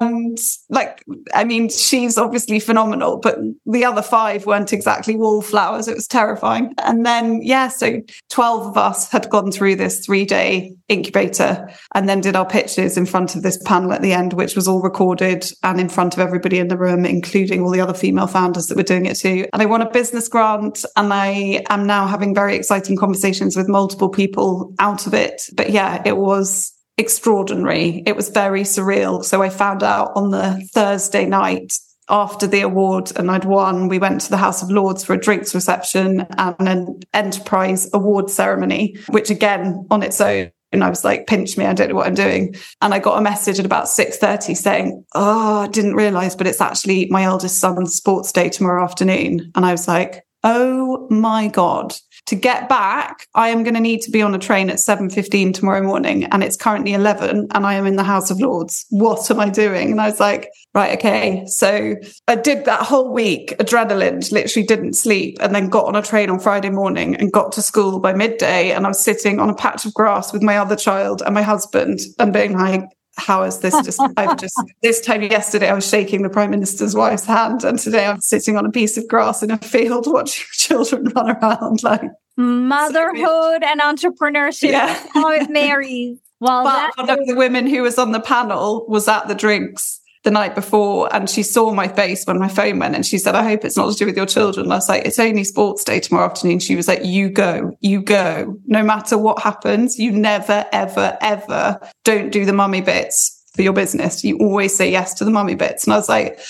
and 0.00 0.38
like, 0.70 1.04
I 1.34 1.44
mean, 1.44 1.68
she's 1.68 2.16
obviously 2.18 2.60
phenomenal, 2.60 3.18
but 3.18 3.38
the 3.66 3.84
other 3.84 4.02
five 4.02 4.46
weren't 4.46 4.72
exactly 4.72 5.16
wallflowers. 5.16 5.88
It 5.88 5.94
was 5.94 6.06
terrifying. 6.06 6.74
And 6.78 7.04
then, 7.04 7.42
yeah, 7.42 7.68
so 7.68 8.00
12 8.30 8.66
of 8.68 8.76
us 8.76 9.10
had 9.10 9.28
gone 9.30 9.52
through 9.52 9.76
this 9.76 10.04
three 10.04 10.24
day 10.24 10.74
incubator 10.88 11.68
and 11.94 12.08
then 12.08 12.20
did 12.20 12.36
our 12.36 12.46
pitches 12.46 12.96
in 12.96 13.06
front 13.06 13.34
of 13.34 13.42
this 13.42 13.58
panel 13.64 13.92
at 13.92 14.02
the 14.02 14.12
end, 14.12 14.32
which 14.32 14.54
was 14.54 14.68
all 14.68 14.80
recorded 14.80 15.50
and 15.62 15.80
in 15.80 15.88
front 15.88 16.14
of 16.14 16.20
everybody 16.20 16.58
in 16.58 16.68
the 16.68 16.78
room, 16.78 17.04
including 17.04 17.62
all 17.62 17.70
the 17.70 17.80
other 17.80 17.94
female 17.94 18.26
founders 18.26 18.66
that 18.66 18.76
were 18.76 18.82
doing 18.82 19.06
it 19.06 19.16
too. 19.16 19.46
And 19.52 19.62
I 19.62 19.66
won 19.66 19.82
a 19.82 19.90
business 19.90 20.28
grant 20.28 20.84
and 20.96 21.12
I 21.12 21.64
am 21.68 21.86
now 21.86 22.06
having 22.06 22.34
very 22.34 22.56
exciting 22.56 22.96
conversations 22.96 23.56
with 23.56 23.68
multiple 23.68 24.08
people 24.08 24.72
out 24.78 25.06
of 25.06 25.14
it. 25.14 25.42
But 25.54 25.70
yeah, 25.70 26.02
it 26.04 26.16
was 26.16 26.72
extraordinary. 26.98 28.02
It 28.06 28.16
was 28.16 28.28
very 28.28 28.62
surreal. 28.62 29.24
So 29.24 29.42
I 29.42 29.48
found 29.48 29.82
out 29.82 30.12
on 30.14 30.30
the 30.30 30.68
Thursday 30.72 31.26
night 31.26 31.72
after 32.08 32.46
the 32.46 32.60
award 32.60 33.12
and 33.16 33.30
I'd 33.30 33.44
won, 33.44 33.88
we 33.88 33.98
went 33.98 34.20
to 34.22 34.30
the 34.30 34.36
House 34.36 34.62
of 34.62 34.70
Lords 34.70 35.04
for 35.04 35.14
a 35.14 35.20
drinks 35.20 35.54
reception 35.54 36.26
and 36.38 36.54
an 36.60 37.00
enterprise 37.12 37.90
award 37.92 38.30
ceremony, 38.30 38.96
which 39.08 39.30
again 39.30 39.86
on 39.90 40.02
its 40.02 40.20
own 40.20 40.52
and 40.72 40.82
I 40.82 40.88
was 40.88 41.04
like, 41.04 41.26
pinch 41.26 41.56
me, 41.56 41.64
I 41.64 41.72
don't 41.72 41.88
know 41.88 41.94
what 41.94 42.06
I'm 42.06 42.14
doing. 42.14 42.54
And 42.80 42.92
I 42.92 42.98
got 42.98 43.18
a 43.18 43.22
message 43.22 43.58
at 43.58 43.66
about 43.66 43.84
6.30 43.84 44.56
saying, 44.56 45.04
oh, 45.14 45.60
I 45.60 45.68
didn't 45.68 45.94
realize, 45.94 46.34
but 46.34 46.46
it's 46.46 46.60
actually 46.60 47.06
my 47.10 47.22
eldest 47.22 47.58
son's 47.58 47.94
sports 47.94 48.32
day 48.32 48.48
tomorrow 48.48 48.84
afternoon. 48.84 49.52
And 49.54 49.64
I 49.64 49.72
was 49.72 49.86
like, 49.86 50.26
oh 50.42 51.06
my 51.08 51.48
God, 51.48 51.94
to 52.26 52.34
get 52.34 52.68
back, 52.68 53.26
I 53.34 53.48
am 53.50 53.62
going 53.62 53.74
to 53.74 53.80
need 53.80 54.02
to 54.02 54.10
be 54.10 54.20
on 54.20 54.34
a 54.34 54.38
train 54.38 54.68
at 54.68 54.76
7.15 54.76 55.54
tomorrow 55.54 55.82
morning 55.82 56.24
and 56.24 56.42
it's 56.42 56.56
currently 56.56 56.92
11 56.92 57.48
and 57.52 57.66
I 57.66 57.74
am 57.74 57.86
in 57.86 57.96
the 57.96 58.02
House 58.02 58.30
of 58.30 58.40
Lords. 58.40 58.84
What 58.90 59.30
am 59.30 59.38
I 59.38 59.48
doing? 59.48 59.92
And 59.92 60.00
I 60.00 60.08
was 60.08 60.18
like, 60.18 60.50
right, 60.74 60.98
okay. 60.98 61.44
So 61.46 61.94
I 62.26 62.34
did 62.34 62.64
that 62.64 62.82
whole 62.82 63.12
week, 63.12 63.56
adrenaline, 63.58 64.30
literally 64.32 64.66
didn't 64.66 64.94
sleep 64.94 65.38
and 65.40 65.54
then 65.54 65.68
got 65.68 65.86
on 65.86 65.94
a 65.94 66.02
train 66.02 66.28
on 66.28 66.40
Friday 66.40 66.70
morning 66.70 67.14
and 67.14 67.32
got 67.32 67.52
to 67.52 67.62
school 67.62 68.00
by 68.00 68.12
midday. 68.12 68.72
And 68.72 68.86
I 68.86 68.88
was 68.88 69.02
sitting 69.02 69.38
on 69.38 69.48
a 69.48 69.54
patch 69.54 69.84
of 69.84 69.94
grass 69.94 70.32
with 70.32 70.42
my 70.42 70.58
other 70.58 70.76
child 70.76 71.22
and 71.24 71.34
my 71.34 71.42
husband 71.42 72.00
and 72.18 72.32
being 72.32 72.54
like, 72.54 72.82
how 73.16 73.42
is 73.42 73.60
this 73.60 73.74
just 73.84 74.00
I've 74.16 74.38
just 74.38 74.60
this 74.82 75.00
time 75.00 75.22
yesterday 75.22 75.68
I 75.68 75.74
was 75.74 75.88
shaking 75.88 76.22
the 76.22 76.28
Prime 76.28 76.50
Minister's 76.50 76.94
wife's 76.94 77.24
hand 77.24 77.64
and 77.64 77.78
today 77.78 78.06
I'm 78.06 78.20
sitting 78.20 78.56
on 78.56 78.66
a 78.66 78.70
piece 78.70 78.96
of 78.96 79.08
grass 79.08 79.42
in 79.42 79.50
a 79.50 79.58
field 79.58 80.06
watching 80.12 80.46
children 80.52 81.12
run 81.14 81.30
around 81.30 81.82
like 81.82 82.02
motherhood 82.36 83.62
and 83.62 83.80
entrepreneurship 83.80 84.70
yeah. 84.70 85.02
how 85.14 85.30
it 85.30 85.50
marries. 85.50 86.18
Well 86.40 86.64
but 86.64 86.96
one 86.96 87.18
of 87.18 87.26
the 87.26 87.34
women 87.34 87.66
who 87.66 87.82
was 87.82 87.98
on 87.98 88.12
the 88.12 88.20
panel 88.20 88.84
was 88.88 89.08
at 89.08 89.28
the 89.28 89.34
drinks 89.34 90.00
the 90.26 90.30
night 90.32 90.56
before 90.56 91.08
and 91.14 91.30
she 91.30 91.44
saw 91.44 91.72
my 91.72 91.86
face 91.86 92.24
when 92.24 92.36
my 92.36 92.48
phone 92.48 92.80
went 92.80 92.96
and 92.96 93.06
she 93.06 93.16
said, 93.16 93.36
I 93.36 93.44
hope 93.44 93.64
it's 93.64 93.76
not 93.76 93.92
to 93.92 93.96
do 93.96 94.06
with 94.06 94.16
your 94.16 94.26
children. 94.26 94.72
I 94.72 94.74
was 94.74 94.88
like, 94.88 95.04
it's 95.04 95.20
only 95.20 95.44
sports 95.44 95.84
day 95.84 96.00
tomorrow 96.00 96.26
afternoon. 96.26 96.58
She 96.58 96.74
was 96.74 96.88
like, 96.88 97.04
you 97.04 97.30
go, 97.30 97.76
you 97.80 98.02
go. 98.02 98.58
No 98.66 98.82
matter 98.82 99.16
what 99.16 99.40
happens, 99.40 100.00
you 100.00 100.10
never, 100.10 100.66
ever, 100.72 101.16
ever 101.20 101.78
don't 102.02 102.32
do 102.32 102.44
the 102.44 102.52
mummy 102.52 102.80
bits 102.80 103.40
for 103.54 103.62
your 103.62 103.72
business. 103.72 104.24
You 104.24 104.36
always 104.38 104.76
say 104.76 104.90
yes 104.90 105.14
to 105.14 105.24
the 105.24 105.30
mummy 105.30 105.54
bits. 105.54 105.84
And 105.84 105.94
I 105.94 105.96
was 105.96 106.08
like, 106.08 106.40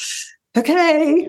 okay. 0.56 1.28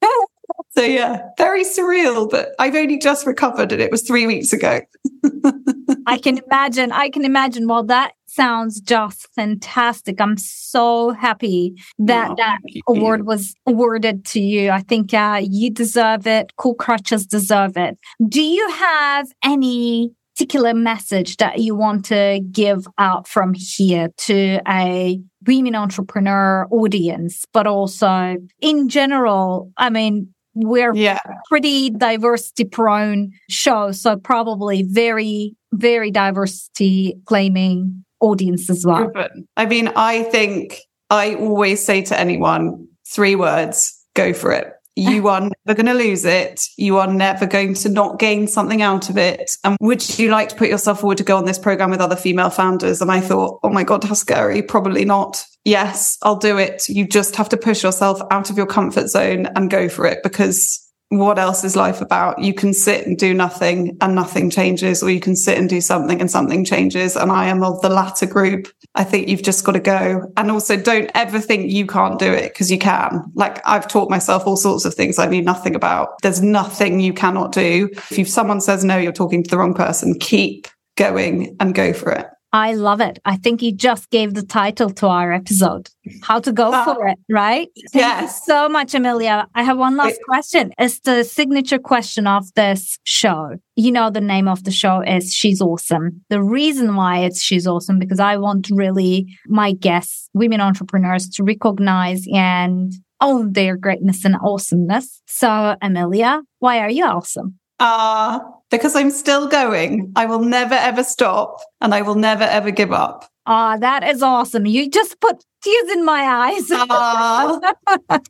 so 0.70 0.82
yeah, 0.82 1.22
very 1.38 1.64
surreal, 1.64 2.30
but 2.30 2.54
I've 2.58 2.74
only 2.74 2.98
just 2.98 3.26
recovered 3.26 3.72
and 3.72 3.80
it 3.80 3.90
was 3.90 4.02
three 4.02 4.26
weeks 4.26 4.52
ago. 4.52 4.80
I 6.06 6.18
can 6.18 6.38
imagine. 6.38 6.92
I 6.92 7.10
can 7.10 7.24
imagine. 7.24 7.68
Well, 7.68 7.84
that 7.84 8.12
sounds 8.26 8.80
just 8.80 9.28
fantastic. 9.34 10.20
I'm 10.20 10.36
so 10.36 11.10
happy 11.10 11.80
that 11.98 12.32
oh, 12.32 12.34
that 12.36 12.58
award 12.88 13.26
was 13.26 13.54
awarded 13.66 14.24
to 14.26 14.40
you. 14.40 14.70
I 14.70 14.80
think 14.80 15.14
uh, 15.14 15.40
you 15.42 15.70
deserve 15.70 16.26
it. 16.26 16.52
Cool 16.56 16.74
Crutches 16.74 17.26
deserve 17.26 17.76
it. 17.76 17.96
Do 18.28 18.42
you 18.42 18.68
have 18.70 19.28
any 19.42 20.12
particular 20.34 20.74
message 20.74 21.36
that 21.36 21.60
you 21.60 21.76
want 21.76 22.04
to 22.06 22.40
give 22.50 22.86
out 22.98 23.28
from 23.28 23.54
here 23.54 24.08
to 24.16 24.60
a 24.66 25.20
women 25.46 25.76
entrepreneur 25.76 26.66
audience, 26.70 27.44
but 27.52 27.66
also 27.66 28.36
in 28.60 28.88
general? 28.88 29.70
I 29.76 29.90
mean, 29.90 30.33
we're 30.54 30.94
yeah. 30.94 31.18
pretty 31.48 31.90
diversity 31.90 32.64
prone 32.64 33.32
show. 33.48 33.92
So 33.92 34.16
probably 34.16 34.82
very, 34.82 35.56
very 35.72 36.10
diversity 36.10 37.16
claiming 37.26 38.04
audience 38.20 38.70
as 38.70 38.84
well. 38.86 39.10
I 39.56 39.66
mean, 39.66 39.88
I 39.96 40.22
think 40.24 40.80
I 41.10 41.34
always 41.34 41.84
say 41.84 42.02
to 42.02 42.18
anyone 42.18 42.88
three 43.06 43.36
words 43.36 43.92
go 44.14 44.32
for 44.32 44.52
it. 44.52 44.72
You 44.96 45.28
are 45.28 45.40
never 45.40 45.82
going 45.82 45.86
to 45.86 45.94
lose 45.94 46.24
it. 46.24 46.66
You 46.76 46.98
are 46.98 47.12
never 47.12 47.46
going 47.46 47.74
to 47.74 47.88
not 47.88 48.18
gain 48.18 48.46
something 48.46 48.80
out 48.80 49.10
of 49.10 49.18
it. 49.18 49.56
And 49.64 49.76
would 49.80 50.18
you 50.18 50.30
like 50.30 50.50
to 50.50 50.56
put 50.56 50.68
yourself 50.68 51.00
forward 51.00 51.18
to 51.18 51.24
go 51.24 51.36
on 51.36 51.44
this 51.44 51.58
program 51.58 51.90
with 51.90 52.00
other 52.00 52.16
female 52.16 52.50
founders? 52.50 53.02
And 53.02 53.10
I 53.10 53.20
thought, 53.20 53.60
oh 53.64 53.70
my 53.70 53.82
God, 53.82 54.04
how 54.04 54.14
scary. 54.14 54.62
Probably 54.62 55.04
not. 55.04 55.44
Yes, 55.64 56.18
I'll 56.22 56.36
do 56.36 56.58
it. 56.58 56.88
You 56.88 57.08
just 57.08 57.36
have 57.36 57.48
to 57.48 57.56
push 57.56 57.82
yourself 57.82 58.20
out 58.30 58.50
of 58.50 58.56
your 58.56 58.66
comfort 58.66 59.08
zone 59.08 59.46
and 59.56 59.70
go 59.70 59.88
for 59.88 60.06
it 60.06 60.22
because 60.22 60.80
what 61.18 61.38
else 61.38 61.64
is 61.64 61.76
life 61.76 62.00
about? 62.00 62.40
You 62.40 62.54
can 62.54 62.72
sit 62.72 63.06
and 63.06 63.16
do 63.18 63.34
nothing 63.34 63.96
and 64.00 64.14
nothing 64.14 64.50
changes, 64.50 65.02
or 65.02 65.10
you 65.10 65.20
can 65.20 65.36
sit 65.36 65.58
and 65.58 65.68
do 65.68 65.80
something 65.80 66.20
and 66.20 66.30
something 66.30 66.64
changes. 66.64 67.16
And 67.16 67.30
I 67.30 67.46
am 67.46 67.62
of 67.62 67.80
the 67.82 67.88
latter 67.88 68.26
group. 68.26 68.68
I 68.94 69.04
think 69.04 69.28
you've 69.28 69.42
just 69.42 69.64
got 69.64 69.72
to 69.72 69.80
go. 69.80 70.32
And 70.36 70.50
also 70.50 70.76
don't 70.76 71.10
ever 71.14 71.40
think 71.40 71.70
you 71.70 71.86
can't 71.86 72.18
do 72.18 72.32
it 72.32 72.52
because 72.52 72.70
you 72.70 72.78
can. 72.78 73.22
Like 73.34 73.60
I've 73.66 73.88
taught 73.88 74.10
myself 74.10 74.46
all 74.46 74.56
sorts 74.56 74.84
of 74.84 74.94
things 74.94 75.18
I 75.18 75.26
knew 75.26 75.42
nothing 75.42 75.74
about. 75.74 76.20
There's 76.22 76.42
nothing 76.42 77.00
you 77.00 77.12
cannot 77.12 77.52
do. 77.52 77.90
If 78.10 78.28
someone 78.28 78.60
says 78.60 78.84
no, 78.84 78.96
you're 78.96 79.12
talking 79.12 79.42
to 79.42 79.50
the 79.50 79.58
wrong 79.58 79.74
person. 79.74 80.18
Keep 80.18 80.68
going 80.96 81.56
and 81.60 81.74
go 81.74 81.92
for 81.92 82.12
it. 82.12 82.26
I 82.54 82.74
love 82.74 83.00
it. 83.00 83.18
I 83.24 83.36
think 83.36 83.62
you 83.62 83.74
just 83.74 84.10
gave 84.10 84.34
the 84.34 84.44
title 84.44 84.88
to 84.90 85.08
our 85.08 85.32
episode. 85.32 85.90
How 86.22 86.38
to 86.38 86.52
go 86.52 86.70
for 86.84 87.08
it, 87.08 87.18
right? 87.28 87.66
Thank 87.90 88.04
yes. 88.04 88.46
so 88.46 88.68
much, 88.68 88.94
Amelia. 88.94 89.48
I 89.56 89.64
have 89.64 89.76
one 89.76 89.96
last 89.96 90.20
question. 90.24 90.72
It's 90.78 91.00
the 91.00 91.24
signature 91.24 91.80
question 91.80 92.28
of 92.28 92.54
this 92.54 92.96
show. 93.02 93.56
You 93.74 93.90
know, 93.90 94.08
the 94.08 94.20
name 94.20 94.46
of 94.46 94.62
the 94.62 94.70
show 94.70 95.00
is 95.00 95.32
She's 95.32 95.60
Awesome. 95.60 96.22
The 96.30 96.44
reason 96.44 96.94
why 96.94 97.24
it's 97.24 97.42
She's 97.42 97.66
Awesome, 97.66 97.98
because 97.98 98.20
I 98.20 98.36
want 98.36 98.70
really 98.70 99.26
my 99.48 99.72
guests, 99.72 100.30
women 100.32 100.60
entrepreneurs 100.60 101.28
to 101.30 101.42
recognize 101.42 102.24
and 102.32 102.92
own 103.20 103.54
their 103.54 103.76
greatness 103.76 104.24
and 104.24 104.36
awesomeness. 104.40 105.22
So, 105.26 105.74
Amelia, 105.82 106.42
why 106.60 106.78
are 106.78 106.90
you 106.90 107.04
awesome? 107.04 107.58
Ah, 107.80 108.36
uh, 108.36 108.40
because 108.70 108.94
I'm 108.94 109.10
still 109.10 109.48
going. 109.48 110.12
I 110.16 110.26
will 110.26 110.40
never 110.40 110.74
ever 110.74 111.02
stop 111.02 111.60
and 111.80 111.94
I 111.94 112.02
will 112.02 112.14
never 112.14 112.44
ever 112.44 112.70
give 112.70 112.92
up. 112.92 113.28
Ah, 113.46 113.76
that 113.78 114.04
is 114.04 114.22
awesome. 114.22 114.66
You 114.66 114.88
just 114.88 115.20
put 115.20 115.44
tears 115.62 115.90
in 115.90 116.04
my 116.04 116.22
eyes. 116.22 116.68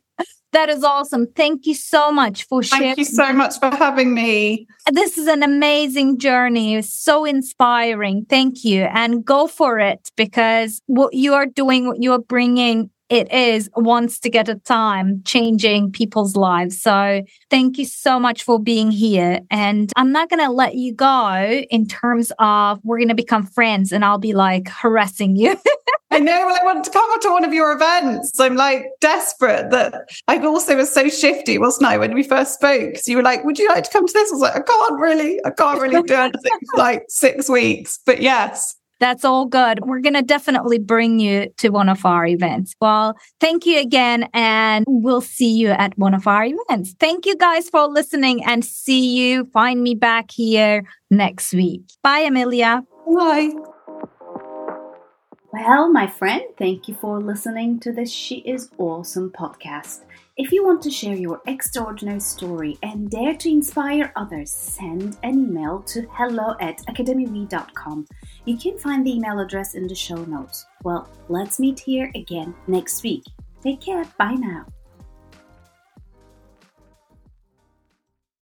that 0.51 0.69
is 0.69 0.83
awesome. 0.83 1.27
Thank 1.35 1.65
you 1.65 1.75
so 1.75 2.11
much 2.11 2.43
for 2.43 2.63
sharing. 2.63 2.87
Thank 2.87 2.97
you 2.97 3.05
so 3.05 3.33
much 3.33 3.59
for 3.59 3.69
having 3.69 4.13
me. 4.13 4.67
This 4.91 5.17
is 5.17 5.27
an 5.27 5.43
amazing 5.43 6.19
journey. 6.19 6.75
It's 6.75 6.93
so 6.93 7.25
inspiring. 7.25 8.25
Thank 8.29 8.65
you. 8.65 8.83
And 8.83 9.23
go 9.23 9.47
for 9.47 9.79
it 9.79 10.11
because 10.17 10.81
what 10.87 11.13
you 11.13 11.33
are 11.33 11.45
doing, 11.45 11.87
what 11.87 12.01
you 12.01 12.11
are 12.13 12.19
bringing 12.19 12.89
it 13.09 13.31
is 13.31 13.69
once 13.75 14.19
to 14.19 14.29
get 14.29 14.49
a 14.49 14.55
time 14.55 15.21
changing 15.25 15.91
people's 15.91 16.35
lives. 16.35 16.81
So 16.81 17.21
thank 17.49 17.77
you 17.77 17.85
so 17.85 18.19
much 18.19 18.43
for 18.43 18.59
being 18.59 18.91
here. 18.91 19.41
And 19.51 19.91
I'm 19.95 20.11
not 20.11 20.29
going 20.29 20.43
to 20.43 20.49
let 20.49 20.75
you 20.75 20.93
go 20.93 21.63
in 21.69 21.87
terms 21.87 22.31
of 22.39 22.79
we're 22.83 22.97
going 22.97 23.09
to 23.09 23.15
become 23.15 23.45
friends 23.45 23.91
and 23.91 24.03
I'll 24.03 24.17
be 24.17 24.33
like 24.33 24.67
harassing 24.67 25.35
you. 25.35 25.55
I 26.11 26.19
know. 26.19 26.45
Well, 26.45 26.57
I 26.59 26.63
want 26.63 26.85
to 26.85 26.91
come 26.91 27.21
to 27.21 27.29
one 27.29 27.43
of 27.43 27.53
your 27.53 27.73
events. 27.73 28.39
I'm 28.39 28.55
like 28.55 28.85
desperate 29.01 29.71
that 29.71 30.09
I 30.27 30.37
also 30.39 30.77
was 30.77 30.93
so 30.93 31.09
shifty, 31.09 31.57
wasn't 31.57 31.87
I, 31.87 31.97
when 31.97 32.13
we 32.13 32.23
first 32.23 32.53
spoke? 32.53 32.97
So 32.97 33.11
you 33.11 33.17
were 33.17 33.23
like, 33.23 33.43
would 33.43 33.59
you 33.59 33.67
like 33.67 33.83
to 33.83 33.89
come 33.89 34.07
to 34.07 34.13
this? 34.13 34.31
I 34.31 34.33
was 34.33 34.41
like, 34.41 34.55
I 34.55 34.61
can't 34.61 34.99
really, 34.99 35.39
I 35.43 35.49
can't 35.49 35.81
really 35.81 36.01
do 36.03 36.13
anything 36.13 36.59
for 36.71 36.77
like 36.77 37.03
six 37.09 37.49
weeks. 37.49 37.99
But 38.05 38.21
yes, 38.21 38.75
that's 38.99 39.25
all 39.25 39.45
good. 39.45 39.79
We're 39.85 39.99
going 39.99 40.13
to 40.13 40.21
definitely 40.21 40.79
bring 40.79 41.19
you 41.19 41.49
to 41.57 41.69
one 41.69 41.89
of 41.89 42.05
our 42.05 42.25
events. 42.25 42.75
Well, 42.79 43.15
thank 43.39 43.65
you 43.65 43.79
again, 43.79 44.29
and 44.33 44.85
we'll 44.87 45.21
see 45.21 45.51
you 45.51 45.69
at 45.69 45.97
one 45.97 46.13
of 46.13 46.27
our 46.27 46.45
events. 46.45 46.95
Thank 46.99 47.25
you 47.25 47.35
guys 47.35 47.69
for 47.69 47.87
listening 47.87 48.43
and 48.43 48.63
see 48.63 49.15
you. 49.15 49.45
Find 49.45 49.81
me 49.81 49.95
back 49.95 50.31
here 50.31 50.85
next 51.09 51.53
week. 51.53 51.81
Bye, 52.01 52.19
Amelia. 52.19 52.83
Bye. 53.13 53.51
Well, 55.51 55.89
my 55.89 56.07
friend, 56.07 56.43
thank 56.57 56.89
you 56.89 56.95
for 56.95 57.21
listening 57.21 57.79
to 57.79 57.93
this 57.93 58.11
She 58.11 58.39
Is 58.39 58.69
Awesome 58.77 59.31
podcast. 59.31 60.01
If 60.37 60.51
you 60.51 60.65
want 60.65 60.81
to 60.81 60.91
share 60.91 61.15
your 61.15 61.41
extraordinary 61.47 62.19
story 62.19 62.77
and 62.83 63.09
dare 63.09 63.35
to 63.35 63.49
inspire 63.49 64.11
others, 64.17 64.51
send 64.51 65.17
an 65.23 65.45
email 65.47 65.81
to 65.83 66.05
hello 66.11 66.55
at. 66.59 66.81
You 68.45 68.57
can 68.57 68.77
find 68.77 69.07
the 69.07 69.13
email 69.13 69.39
address 69.39 69.75
in 69.75 69.87
the 69.87 69.95
show 69.95 70.25
notes. 70.25 70.65
Well, 70.83 71.07
let's 71.29 71.57
meet 71.57 71.79
here 71.79 72.11
again 72.15 72.53
next 72.67 73.01
week. 73.01 73.23
Take 73.63 73.79
care. 73.79 74.03
Bye 74.17 74.35
now. 74.35 74.65